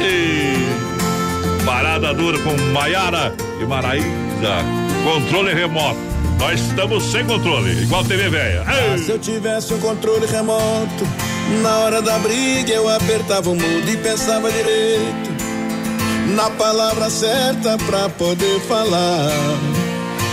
[0.00, 1.64] E...
[1.64, 4.06] Parada dura com Maiara e Maraíza.
[5.02, 6.15] Controle remoto.
[6.38, 8.62] Nós estamos sem controle, igual TV velha.
[8.66, 11.04] Ah, se eu tivesse um controle remoto,
[11.62, 15.36] na hora da briga eu apertava o mudo e pensava direito
[16.34, 19.30] na palavra certa pra poder falar.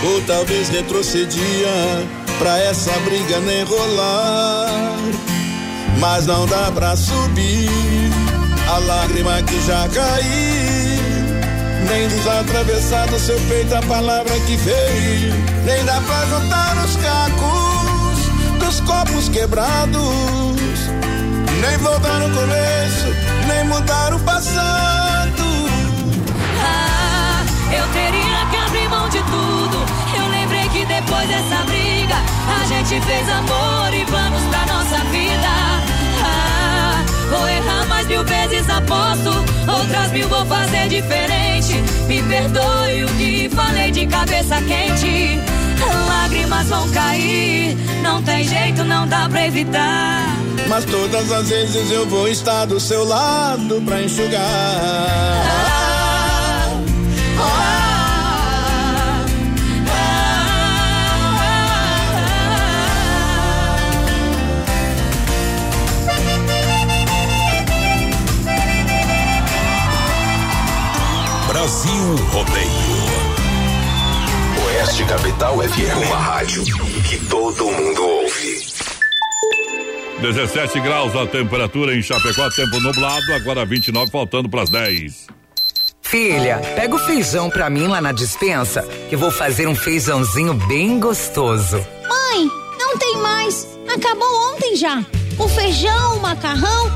[0.04, 1.68] Ou talvez retrocedia
[2.38, 4.98] pra essa briga nem rolar.
[5.98, 7.70] Mas não dá pra subir
[8.68, 10.93] a lágrima que já caiu.
[11.88, 15.34] Nem desatravessar do seu peito a palavra que veio.
[15.64, 18.04] Nem dá pra juntar os cacos
[18.58, 20.00] dos copos quebrados.
[21.60, 23.06] Nem voltar no começo,
[23.46, 25.44] nem mudar o passado.
[26.60, 29.86] Ah, eu teria que abrir mão de tudo.
[30.16, 32.16] Eu lembrei que depois dessa briga,
[32.60, 35.93] a gente fez amor e planos pra nossa vida.
[38.04, 39.30] Ah, mais mil vezes, aposto.
[39.68, 41.74] Outras mil vou fazer diferente.
[42.06, 45.40] Me perdoe o que falei de cabeça quente.
[46.08, 50.36] Lágrimas vão cair, não tem jeito, não dá pra evitar.
[50.68, 55.83] Mas todas as vezes eu vou estar do seu lado pra enxugar.
[71.64, 72.68] Brasil Rodeio.
[74.66, 76.06] Oeste Capital FM.
[76.08, 76.62] Uma rádio
[77.08, 78.66] que todo mundo ouve.
[80.20, 85.26] 17 graus a temperatura em Chapecó, tempo nublado, agora 29, faltando para as 10.
[86.02, 91.00] Filha, pega o feijão pra mim lá na dispensa, que vou fazer um feijãozinho bem
[91.00, 91.78] gostoso.
[92.06, 92.46] Mãe,
[92.78, 93.66] não tem mais.
[93.88, 95.02] Acabou ontem já.
[95.38, 96.90] O feijão, o macarrão,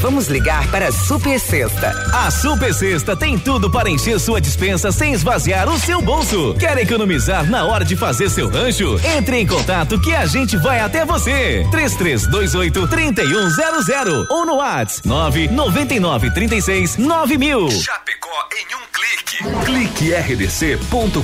[0.00, 1.90] Vamos ligar para a Super Sexta.
[2.12, 6.54] A Super Sexta tem tudo para encher sua dispensa sem esvaziar o seu bolso.
[6.54, 8.98] Quer economizar na hora de fazer seu rancho?
[9.16, 11.66] Entre em contato que a gente vai até você.
[11.72, 17.70] 3328 3100 ou no WhatsApp 999 36 9000.
[17.70, 19.64] Chapecó em um clique.
[19.64, 21.22] Clique rdc.com.br.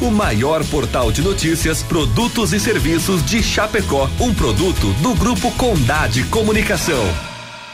[0.00, 4.08] O maior portal de notícias, produtos e serviços de Chapecó.
[4.20, 7.31] Um produto do Grupo Condade Comunicação.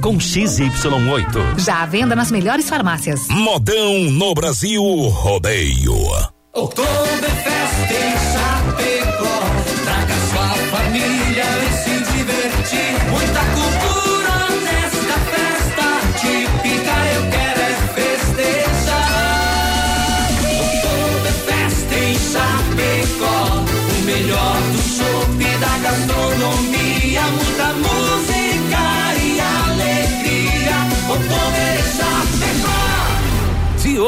[0.00, 1.58] com XY8.
[1.58, 3.28] Já à venda nas melhores farmácias.
[3.28, 5.94] Modão no Brasil Rodeio.
[6.54, 9.49] Oktoberfest em Chapecó.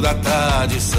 [0.00, 0.98] da tradição.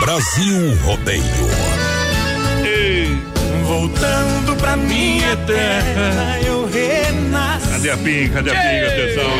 [0.00, 1.22] Brasil Rodeio.
[2.64, 3.16] Ei.
[3.64, 7.68] Voltando pra minha terra, eu renasci.
[7.68, 8.34] Cadê a pinga?
[8.34, 8.86] Cadê a pinga?
[8.88, 9.30] Atenção.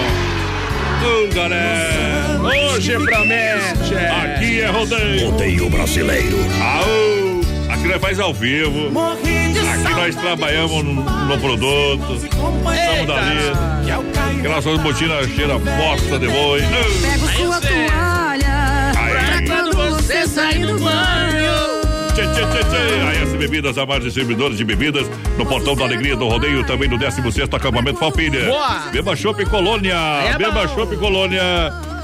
[1.02, 2.40] Uh, galera.
[2.42, 3.94] Hoje promete.
[3.94, 5.30] Aqui é rodeio.
[5.30, 6.38] Rodeio brasileiro.
[6.62, 7.42] Aô.
[7.72, 8.88] Aqui nós faz ao vivo.
[9.00, 12.14] Aqui nós trabalhamos no, no produto.
[12.14, 14.38] Estamos dali.
[14.38, 16.60] Aquelas suas botinas cheira bosta de boi.
[17.00, 18.21] Pega sua toalha.
[20.52, 21.52] Sair do banho.
[22.14, 23.22] Tchê, tchê, tchê, tchê.
[23.22, 26.98] AS Bebidas, a mais distribuidores de bebidas, no portão da alegria do rodeio, também no
[26.98, 28.44] 16 acampamento Falpilha.
[28.46, 28.90] Boa.
[28.92, 29.94] Beba Chopp Colônia.
[29.94, 30.68] é Beba.
[30.68, 31.42] Chopp Colônia.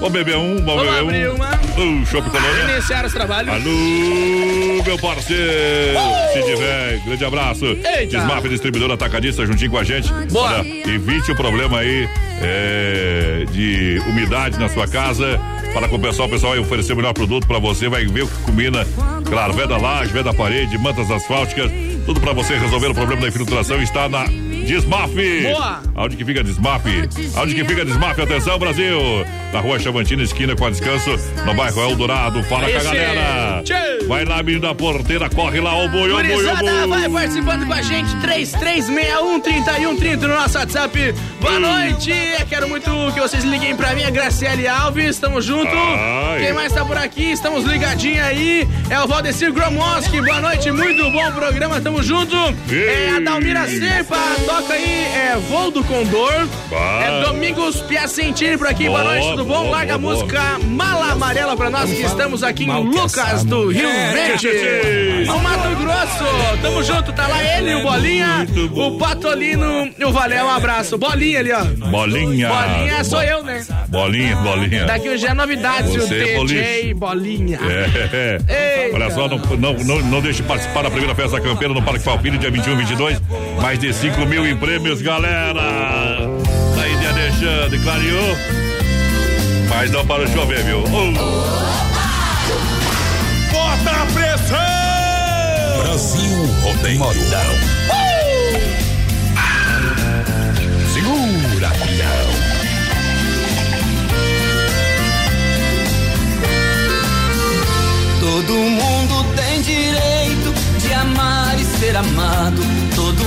[0.00, 1.34] Vamos beber um, vamos, Vamos beber abrir um.
[1.34, 1.50] uma.
[1.54, 2.72] Uh, Chopp Colônia.
[2.72, 3.52] Iniciar os trabalhos.
[3.52, 5.98] Alô, meu parceiro!
[6.32, 7.64] Se tiver, grande abraço.
[7.66, 8.06] Eita.
[8.06, 10.10] Desmaf distribuidor atacadista juntinho com a gente.
[10.32, 10.60] Boa.
[10.60, 12.08] Olha, evite o problema aí
[12.40, 15.38] é, de umidade na sua casa.
[15.78, 18.24] Fala com o pessoal, o pessoal vai oferecer o melhor produto pra você, vai ver
[18.24, 18.84] o que combina.
[19.24, 21.70] Claro, veda laje, veda parede, mantas asfálticas,
[22.04, 24.24] tudo pra você resolver o problema da infiltração está na
[24.68, 25.14] Desmaf.
[25.14, 25.80] Boa.
[25.94, 26.82] Aonde que fica Desmaf?
[27.36, 28.20] Aonde que fica Desmaf?
[28.20, 28.98] Atenção, Brasil!
[29.52, 31.10] Na rua Chavantina, esquina com a descanso,
[31.46, 32.42] no bairro Eldorado.
[32.42, 33.62] Fala Aí com a galera!
[33.64, 34.04] Tchê.
[34.06, 36.86] Vai lá, menino da porteira, corre lá, ô boi, ô boi, ô boi.
[36.86, 41.14] vai participando com a gente, 3361-3130 no nosso WhatsApp.
[41.40, 45.74] Boa noite, eu quero muito que vocês liguem pra mim, a Graciele Alves, tamo junto.
[45.74, 46.40] Ai.
[46.44, 47.32] Quem mais tá por aqui?
[47.32, 48.68] Estamos ligadinhos aí.
[48.90, 52.36] É o Valdecir Gromoski, boa noite, muito bom programa, tamo junto.
[52.70, 54.18] É a Dalmira Serpa,
[54.62, 56.46] toca aí, é Voo do Condor.
[56.70, 57.00] Bah.
[57.02, 59.58] É Domingos Piacentini por aqui, boa, Boa, noite, tudo bom?
[59.62, 63.68] boa, Larga a boa, música Mala Amarela pra nós que estamos aqui em Lucas do
[63.70, 65.26] Rio É, Verde.
[65.26, 70.42] No Mato Grosso, tamo junto, tá lá ele, o Bolinha, o Patolino e o Valé,
[70.42, 70.98] um abraço.
[70.98, 71.64] Bolinha ali, ó.
[71.64, 72.48] Bolinha.
[72.48, 73.64] Bolinha sou eu, né?
[73.88, 74.84] Bolinha, bolinha.
[74.86, 77.58] Daqui hoje é novidade, o Você é DJ Bolinha.
[77.62, 78.38] É.
[78.84, 78.96] Eita.
[78.96, 82.00] Olha só, não, não, não, não deixe de participar da primeira festa campeira no Parque
[82.00, 83.22] Falpilho, dia 21 e 22.
[83.60, 86.26] Mais de 5 mil em prêmios, galera.
[86.74, 88.36] Daí de Alexandre, clareou.
[89.68, 90.82] Mas não para de chover, viu?
[90.84, 91.12] Oh.
[93.52, 94.58] Bota a pressão!
[95.82, 96.98] Brasil Rodeio.
[96.98, 97.18] Modão.
[100.94, 102.28] Segura, pião.
[108.20, 112.62] Todo mundo tem direito de amar e ser amado.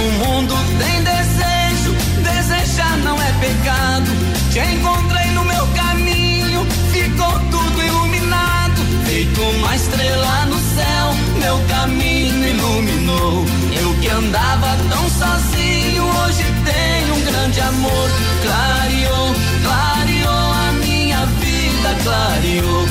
[0.02, 4.10] Todo mundo tem desejo, desejar não é pecado.
[4.52, 8.82] Te encontrei no meu caminho, ficou tudo iluminado.
[9.06, 13.45] Feito uma estrela no céu, meu caminho iluminou.
[13.80, 18.10] Eu que andava tão sozinho, hoje tenho um grande amor.
[18.41, 22.88] Clareou, clareou a minha vida, clareou,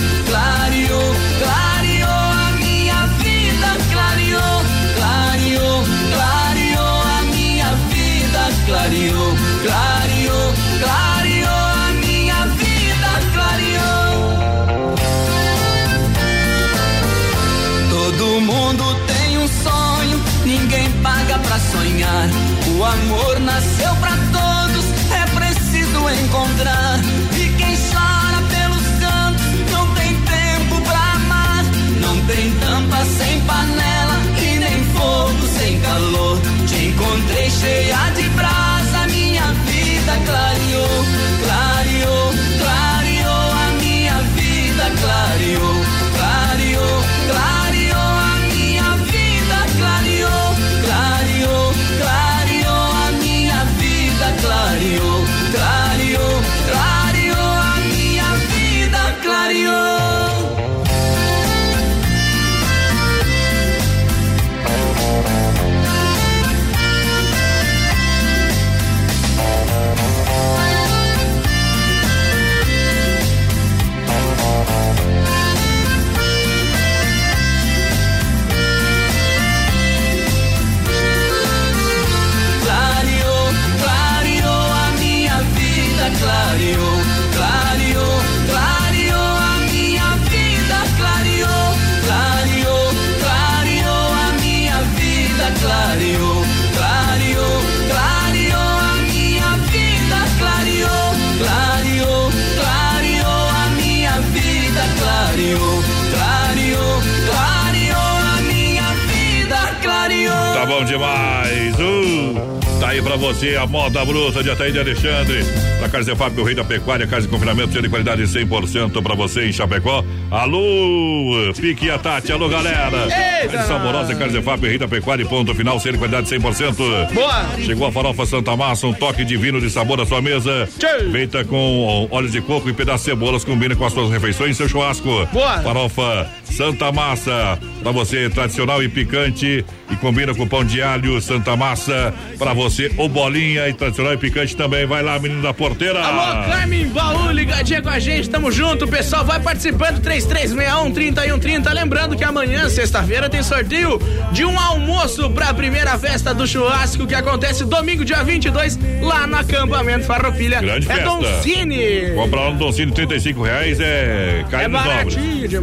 [114.11, 115.45] bruta de Ataíde Alexandre.
[115.81, 119.47] Da Carne Zefap, o rei da pecuária, carne de confinamento, de qualidade 100% pra você
[119.47, 120.05] em Chapecó.
[120.31, 123.07] Alô, Pique a Tati, alô galera.
[123.43, 123.63] Eita!
[123.63, 127.13] Saborosa, Carne Zefap, rei da pecuária ponto final, de qualidade 100%.
[127.13, 127.47] Boa!
[127.65, 130.69] Chegou a farofa Santa Massa, um toque divino de sabor à sua mesa.
[131.13, 134.55] Feita com óleo de coco e pedaços de cebolas, combina com as suas refeições e
[134.57, 135.09] seu churrasco.
[135.33, 135.61] Boa!
[135.61, 141.57] Farofa Santa Massa, pra você tradicional e picante e combina com pão de alho Santa
[141.57, 144.87] Massa, pra você o bolinha e tradicional e picante também.
[144.87, 146.03] Vai lá, menino da porteira.
[146.05, 152.17] Alô, Carmen Baú, ligadinha com a gente, tamo junto, pessoal, vai participando, 3361 3130, lembrando
[152.17, 154.01] que amanhã, sexta-feira, tem sorteio
[154.33, 159.37] de um almoço pra primeira festa do churrasco que acontece domingo, dia 22, lá no
[159.37, 160.61] acampamento Farroupilha.
[160.61, 161.05] Grande é festa.
[161.05, 162.15] Don Cine.
[162.15, 165.17] Comprar lá no Cine, 35 reais é É caindo nos.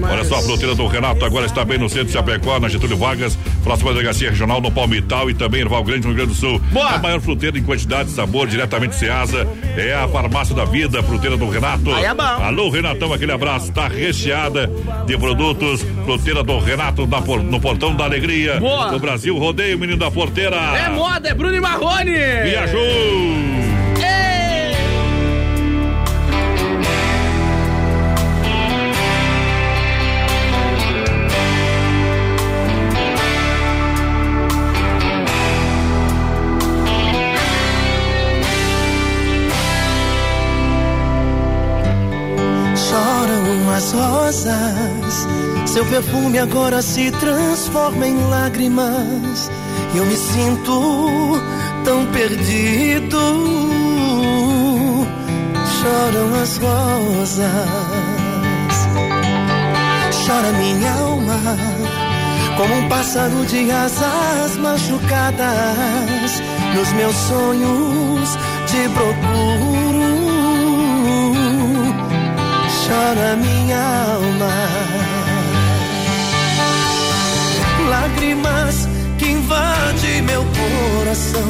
[0.09, 2.97] Olha só, a fruteira do Renato agora está bem no centro de Chapecó, na Getúlio
[2.97, 6.35] Vargas, próxima delegacia regional no Palmital e também em Val Grande, no Rio Grande do
[6.35, 6.59] Sul.
[6.71, 6.89] Boa.
[6.89, 11.37] A maior fruteira em quantidade e sabor, diretamente Ceasa, é a farmácia da vida, fruteira
[11.37, 11.93] do Renato.
[11.93, 12.23] Aí é bom.
[12.23, 13.69] Alô, Renatão, aquele abraço.
[13.69, 14.71] Está recheada
[15.05, 17.07] de produtos, fruteira do Renato
[17.43, 18.59] no Portão da Alegria.
[18.59, 18.89] Boa.
[18.89, 20.55] Do Brasil, rodeio, menino da porteira.
[20.55, 22.13] É moda, é Bruno e Marrone.
[22.43, 23.56] Viajou!
[45.77, 49.51] Seu perfume agora se transforma em lágrimas.
[49.93, 51.39] E eu me sinto
[51.85, 53.19] tão perdido.
[55.79, 57.47] Choram as rosas,
[60.25, 61.39] chora minha alma,
[62.57, 66.41] como um pássaro de asas machucadas.
[66.75, 68.35] Nos meus sonhos
[68.65, 70.17] te procuro
[72.87, 73.77] chora minha
[74.15, 75.16] alma.
[78.07, 81.43] Lágrimas que invadem meu coração,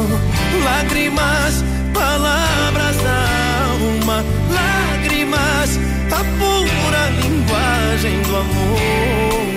[0.64, 1.64] lágrimas,
[1.94, 5.80] palavras da alma, lágrimas,
[6.12, 9.57] a pura linguagem do amor.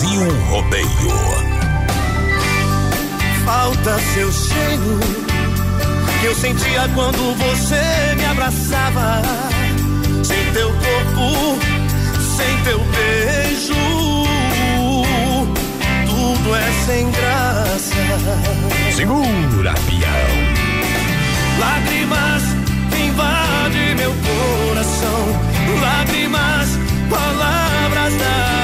[0.00, 0.86] Brasil Rodeio.
[3.44, 4.98] Falta seu cheiro
[6.20, 9.20] que eu sentia quando você me abraçava.
[10.24, 11.58] Sem teu corpo,
[12.34, 13.74] sem teu beijo,
[16.08, 17.94] tudo é sem graça.
[18.96, 20.30] Segura, peão.
[21.58, 22.42] Lágrimas
[22.98, 25.26] invadem meu coração,
[25.82, 26.70] lágrimas,
[27.10, 28.59] palavras da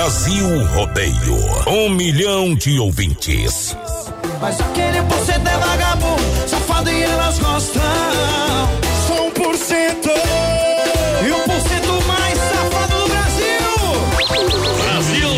[0.00, 1.36] Brasil Rodeio.
[1.66, 3.76] Um milhão de ouvintes.
[4.40, 7.82] Mas aquele por cento é vagabundo, safado e elas gostam.
[9.06, 10.08] Só um por cento.
[10.08, 13.68] E um por cento mais safado do Brasil.
[14.84, 15.28] Brasil!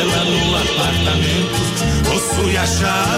[0.00, 1.58] Ela no apartamento
[2.08, 3.17] possui a chave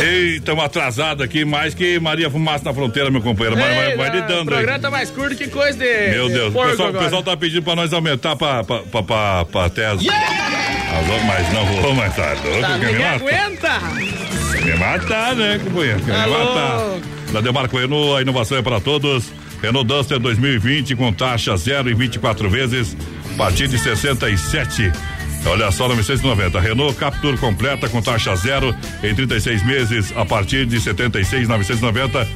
[0.00, 3.56] Eita, estamos atrasados aqui, mais que Maria Fumaça na fronteira, meu companheiro.
[3.58, 4.56] Vai, vai, vai O lidando aí.
[4.56, 6.10] programa tá mais curto que coisa de.
[6.10, 9.02] Meu de Deus, o pessoal, o pessoal tá pedindo pra nós aumentar pra, pra, pra,
[9.02, 10.00] pra, pra até as.
[10.00, 13.80] As outras, mas não vou mais tá louco, Tá, me aguenta!
[14.64, 16.00] Me matar, né, companheiro?
[16.00, 16.44] Quer me Alô?
[16.54, 17.32] matar.
[17.32, 19.30] Da Demarco Renault, a inovação é para todos.
[19.62, 22.96] Renault Duster 2020 com taxa zero e 24 vezes,
[23.34, 24.90] a partir de 67.
[25.46, 26.60] Olha só, 990.
[26.60, 32.28] Renault Captur completa com taxa zero em 36 meses, a partir de 76,990.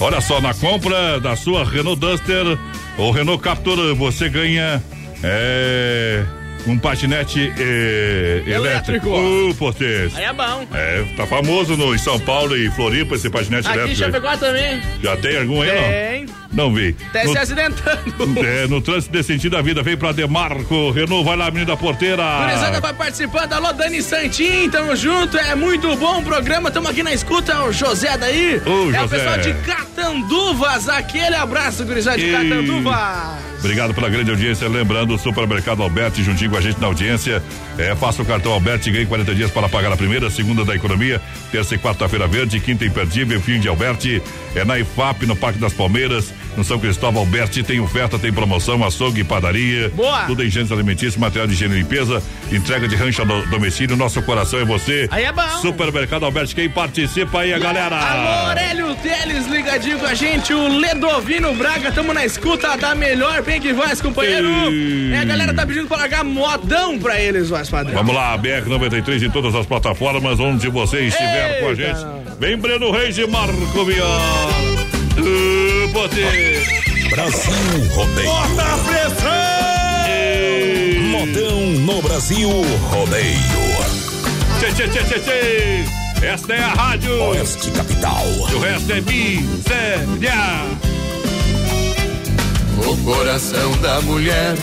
[0.00, 2.58] Olha só, na compra da sua Renault Duster
[2.98, 4.82] ou Renault Captur, você ganha.
[5.22, 6.24] É.
[6.66, 9.08] Um patinete eh, elétrico.
[9.08, 9.50] Elétrico.
[9.50, 10.18] Ô, potência.
[10.18, 10.66] Aí é bom.
[10.74, 14.04] É, tá famoso no em São Paulo e Floripa esse patinete Aqui em elétrico.
[14.04, 14.12] aí.
[14.12, 14.82] Chapecó também.
[15.02, 16.26] Já tem algum aí, Tem.
[16.26, 16.36] não?
[16.66, 16.96] Não vi.
[17.10, 18.00] Até no, se acidentando.
[18.44, 20.90] é, no trânsito desse sentido da vida, vem pra Demarco.
[20.90, 22.22] Renault, vai lá, menina porteira.
[22.42, 23.52] Gurizada vai participando.
[23.52, 25.36] Alô, Dani Santin, tamo junto.
[25.38, 26.70] É muito bom o programa.
[26.70, 27.52] Tamo aqui na escuta.
[27.52, 28.60] É o José daí.
[28.64, 29.08] Ô, é o José.
[29.18, 30.88] pessoal de Catanduvas.
[30.88, 33.46] Aquele abraço, gurizada de E- Catanduvas.
[33.58, 34.68] Obrigado pela grande audiência.
[34.68, 37.42] Lembrando, o Supermercado Alberti juntinho com a gente na audiência.
[37.76, 40.74] É, faça o cartão Alberti e ganhe 40 dias para pagar a primeira, segunda da
[40.74, 41.20] economia,
[41.52, 44.22] terça e quarta-feira verde, quinta imperdível, fim de Alberti.
[44.54, 47.62] É na IFAP, no Parque das Palmeiras, no São Cristóvão Alberti.
[47.62, 49.90] Tem oferta, tem promoção, açougue e padaria.
[49.90, 50.24] Boa.
[50.24, 53.96] Tudo em gêneros alimentícios, material de higiene e limpeza, entrega de rancha do domicílio.
[53.96, 55.08] Nosso coração é você.
[55.10, 55.48] Aí é bom.
[55.60, 57.96] Supermercado Alberti, quem participa aí, a galera?
[57.96, 63.42] Alô, Aurélio Teles ligadinho com a gente, o Ledovino Braga, tamo na escuta da melhor,
[63.42, 64.48] bem que vai, companheiro.
[64.70, 65.12] Ei.
[65.12, 67.94] É, a galera tá pedindo pra largar modão pra eles, voz padrão.
[67.94, 71.82] Vamos lá, BR-93 em todas as plataformas, onde você estiver com a Eita.
[71.82, 72.06] gente.
[72.38, 75.65] Vem Breno Reis e Marco Viola.
[75.86, 76.66] Uh, poder.
[77.10, 77.52] Brasil
[77.94, 78.28] Rodeio.
[78.28, 79.30] Bota a pressão!
[81.10, 82.50] Modão no Brasil
[82.90, 83.36] Rodeio.
[84.58, 85.84] Tchê, tchê, tchê, tchê, tchê.
[86.26, 87.22] Esta é a rádio.
[87.22, 88.24] Oeste Capital.
[88.50, 90.66] E o resto é miséria.
[92.78, 94.54] O coração da mulher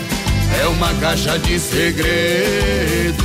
[0.60, 3.24] é uma caixa de segredo.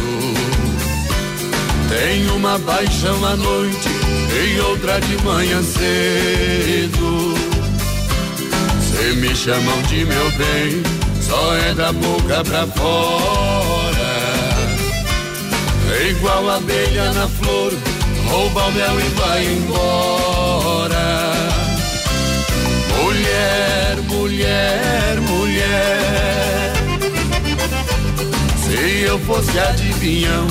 [1.89, 3.89] Tem uma paixão à noite
[4.31, 7.28] e outra de manhã cedo.
[8.99, 10.83] Se me chamam de meu bem,
[11.21, 14.09] só é da boca pra fora.
[15.97, 17.73] É igual abelha na flor,
[18.27, 21.33] rouba o mel e vai embora.
[23.01, 26.73] Mulher, mulher, mulher.
[28.65, 30.45] Se eu fosse adivinhão,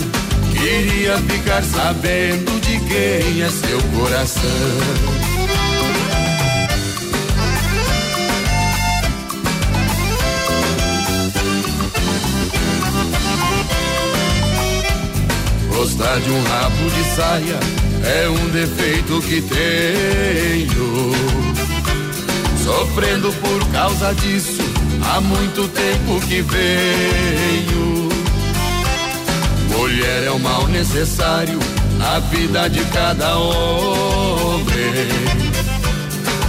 [0.53, 5.28] queria ficar sabendo de quem é seu coração.
[15.79, 17.61] Gostar de um rabo de saia
[18.03, 21.13] é um defeito que tenho.
[22.65, 24.61] Sofrendo por causa disso,
[25.05, 28.09] há muito tempo que venho.
[29.71, 31.61] Mulher é um mal necessário
[31.97, 34.67] na vida de cada homem.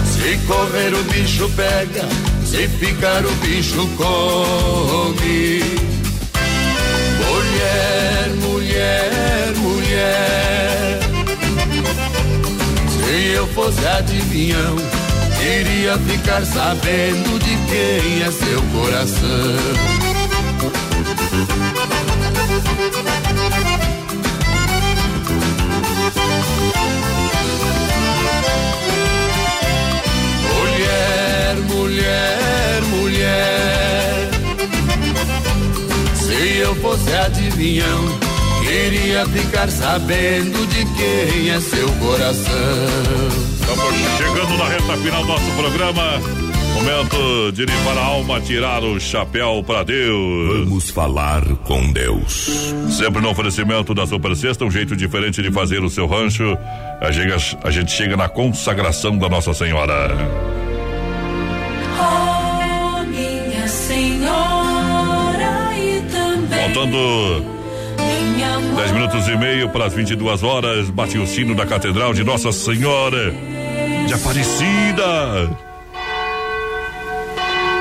[0.06, 2.08] Se correr o bicho pega,
[2.44, 5.62] se ficar o bicho come.
[7.28, 8.09] Mulher,
[8.80, 11.00] mulher, mulher.
[12.88, 14.76] Se eu fosse adivinhão,
[15.38, 19.20] queria ficar sabendo de quem é seu coração.
[31.68, 34.30] Mulher, mulher.
[36.14, 38.29] Se eu fosse adivinhão,
[38.80, 42.54] queria ficar sabendo de quem é seu coração.
[43.60, 46.18] Estamos chegando na reta final do nosso programa.
[46.74, 50.64] Momento de limpar a alma, tirar o chapéu para Deus.
[50.64, 52.72] Vamos falar com Deus.
[52.88, 56.56] Sempre no oferecimento da Super Sexta, um jeito diferente de fazer o seu rancho.
[57.00, 60.16] A gente, a gente chega na consagração da Nossa Senhora.
[62.00, 67.59] Oh, minha senhora e também Faltando
[68.40, 68.74] minha mãe.
[68.76, 72.50] 10 minutos e meio para as 22 horas, bate o sino da Catedral de Nossa
[72.52, 73.34] Senhora
[74.06, 75.50] de Aparecida.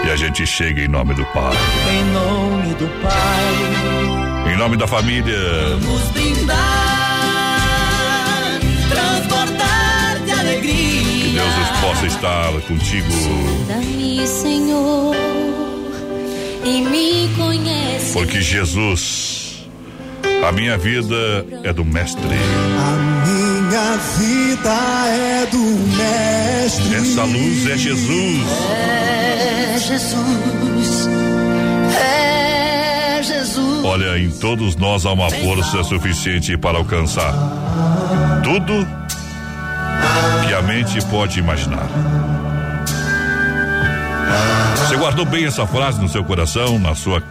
[0.06, 1.56] E a gente chega em nome do Pai.
[1.92, 4.54] Em nome do Pai.
[4.54, 5.38] Em nome da família.
[5.82, 6.58] Vamos brindar,
[8.90, 11.24] transportar de alegria.
[11.24, 13.08] Que Deus possa estar contigo.
[13.68, 15.16] Dá-me, Senhor,
[16.66, 18.14] e me conhece.
[18.14, 19.29] Porque Jesus,
[20.48, 22.22] a minha vida é do Mestre.
[22.28, 24.70] Minha vida
[25.08, 26.96] é do Mestre.
[26.96, 28.48] Essa luz é Jesus.
[28.72, 31.08] É Jesus.
[32.02, 33.86] É Jesus.
[33.86, 37.34] Olha, em todos nós há uma força suficiente para alcançar
[38.44, 38.88] tudo
[40.48, 41.88] que a mente pode imaginar.
[44.78, 47.22] Você guardou bem essa frase no seu coração, na sua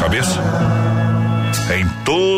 [0.00, 0.79] cabeça?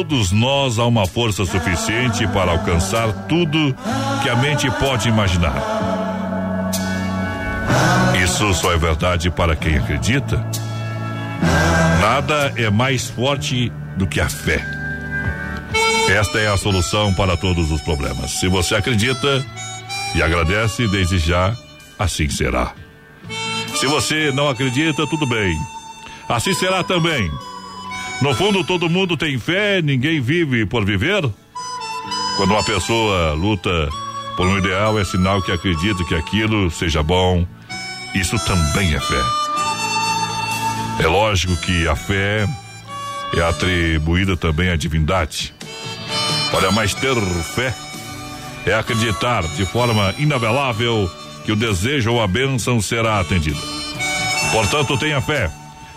[0.03, 3.73] Todos nós há uma força suficiente para alcançar tudo
[4.21, 5.55] que a mente pode imaginar.
[8.21, 10.45] Isso só é verdade para quem acredita.
[12.01, 14.61] Nada é mais forte do que a fé.
[16.09, 18.41] Esta é a solução para todos os problemas.
[18.41, 19.47] Se você acredita
[20.17, 21.57] e agradece, desde já,
[21.97, 22.73] assim será.
[23.77, 25.57] Se você não acredita, tudo bem.
[26.29, 27.31] Assim será também.
[28.23, 31.29] No fundo, todo mundo tem fé, ninguém vive por viver.
[32.37, 33.89] Quando uma pessoa luta
[34.37, 37.45] por um ideal, é sinal que acredita que aquilo seja bom.
[38.15, 39.21] Isso também é fé.
[41.01, 42.47] É lógico que a fé
[43.37, 45.53] é atribuída também à divindade.
[46.53, 47.17] Olha, mas ter
[47.57, 47.75] fé
[48.65, 51.11] é acreditar de forma inabelável
[51.45, 53.59] que o desejo ou a bênção será atendida.
[54.53, 55.51] Portanto, tenha fé.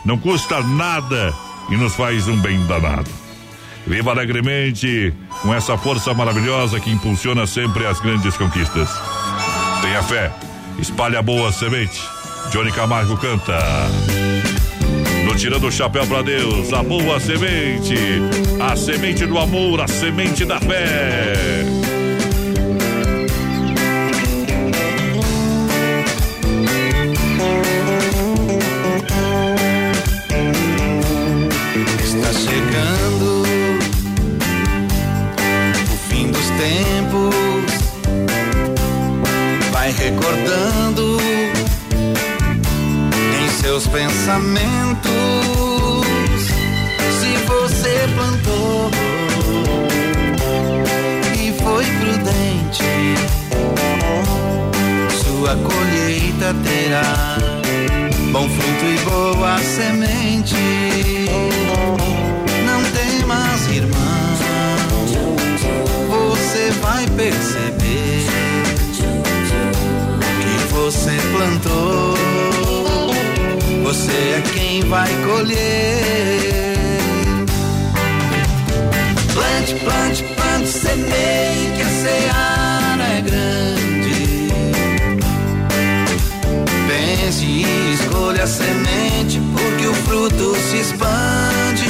[0.03, 3.09] Não custa nada e nos faz um bem danado.
[3.87, 8.89] Viva alegremente com essa força maravilhosa que impulsiona sempre as grandes conquistas.
[9.81, 10.31] Tenha fé,
[10.79, 12.01] espalhe a boa semente.
[12.51, 13.59] Johnny Camargo canta.
[15.25, 17.95] No Tirando o Chapéu para Deus, a boa semente,
[18.59, 21.74] a semente do amor, a semente da fé.
[40.05, 41.17] Recordando
[43.41, 45.11] em seus pensamentos.
[47.19, 48.91] Se você plantou
[51.33, 53.15] e foi prudente,
[55.23, 57.37] sua colheita terá
[58.31, 60.55] bom fruto e boa semente.
[62.63, 64.35] Não temas, irmão,
[66.09, 68.24] você vai perceber
[70.85, 72.13] você plantou.
[73.81, 76.75] Você é quem vai colher.
[79.33, 84.49] Plante, plante, plante, semeie que a seara é grande.
[86.87, 91.89] Pense e escolha a semente, porque o fruto se expande.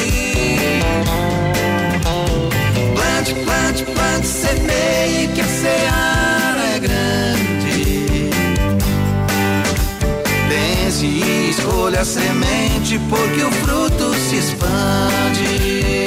[2.96, 6.15] Plante, plante, plante, semeie que a seara
[10.96, 16.06] Pense e escolha a semente, porque o fruto se expande.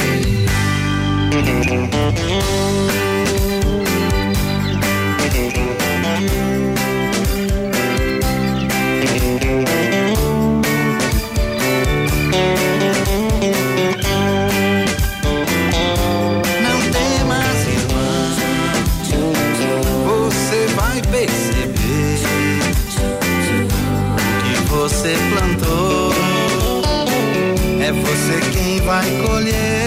[28.89, 29.78] Vai colher.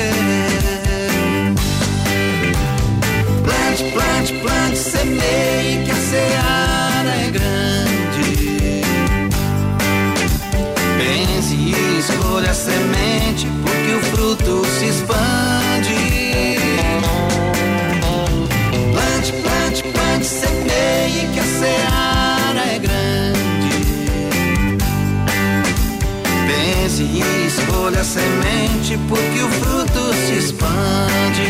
[28.02, 31.50] A semente, porque o fruto se expande.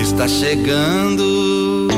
[0.00, 1.88] Está chegando.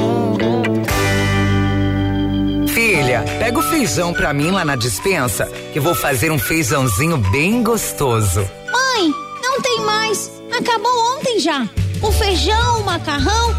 [2.69, 5.45] Filha, pega o feijão pra mim lá na dispensa,
[5.75, 8.41] que vou fazer um feijãozinho bem gostoso.
[8.73, 9.13] Mãe,
[9.43, 10.31] não tem mais.
[10.51, 11.69] Acabou ontem já.
[12.01, 13.55] O feijão, o macarrão,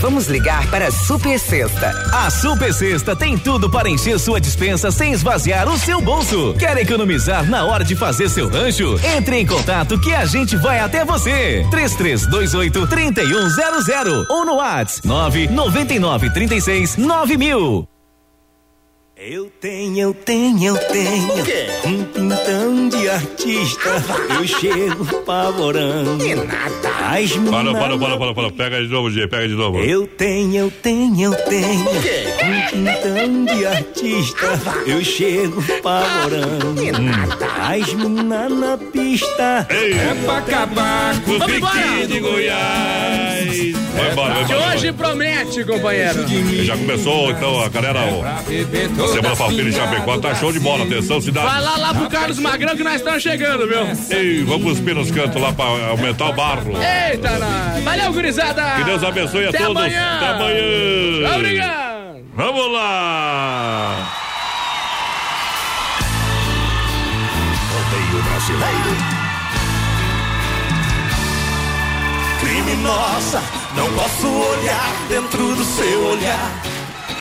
[0.00, 1.90] Vamos ligar para a Super Sexta.
[2.12, 6.54] A Super Sexta tem tudo para encher sua dispensa sem esvaziar o seu bolso.
[6.58, 8.98] Quer economizar na hora de fazer seu rancho?
[9.16, 11.66] Entre em contato que a gente vai até você.
[11.70, 17.88] 3328 3100 ou no WhatsApp 999 36 9000.
[19.20, 21.34] Eu tenho, eu tenho, eu tenho
[21.86, 23.90] um pintão de artista.
[24.38, 26.24] Eu chego pavorando.
[26.24, 26.97] Que nada.
[27.10, 28.50] As Para, para, para, para, para.
[28.52, 29.78] Pega de novo, G, pega de novo.
[29.80, 34.46] Eu tenho, eu tenho, eu tenho um pintão de artista.
[34.86, 36.74] Eu chego pavorando.
[37.00, 37.46] Nada.
[37.66, 39.66] As minas na pista.
[39.70, 41.72] é pra acabar com o Vamos embora.
[41.80, 43.72] pique de Goiás.
[43.98, 44.74] Vai embora, vai Que embora.
[44.76, 46.24] hoje promete, companheiro.
[46.64, 48.00] Já começou, então, a galera.
[48.00, 50.84] ó, A semana Palpira em Chapecó tá show de bola.
[50.84, 51.46] Atenção, cidade.
[51.46, 54.16] Vai lá, lá pro Carlos Magrão que nós estamos chegando, viu?
[54.16, 56.72] Ei, vamos cuspir nos cantos lá pra aumentar o barro.
[57.10, 57.84] Eita, nós.
[57.84, 58.62] Valeu, gurizada.
[58.76, 59.76] Que Deus abençoe a Até todos.
[59.76, 60.16] amanhã.
[60.16, 61.34] Até amanhã.
[61.36, 61.78] Obrigado.
[62.34, 64.12] Vamos lá.
[67.72, 68.96] Rodeio brasileiro.
[72.40, 73.42] Criminosa,
[73.76, 76.52] não posso olhar dentro do seu olhar.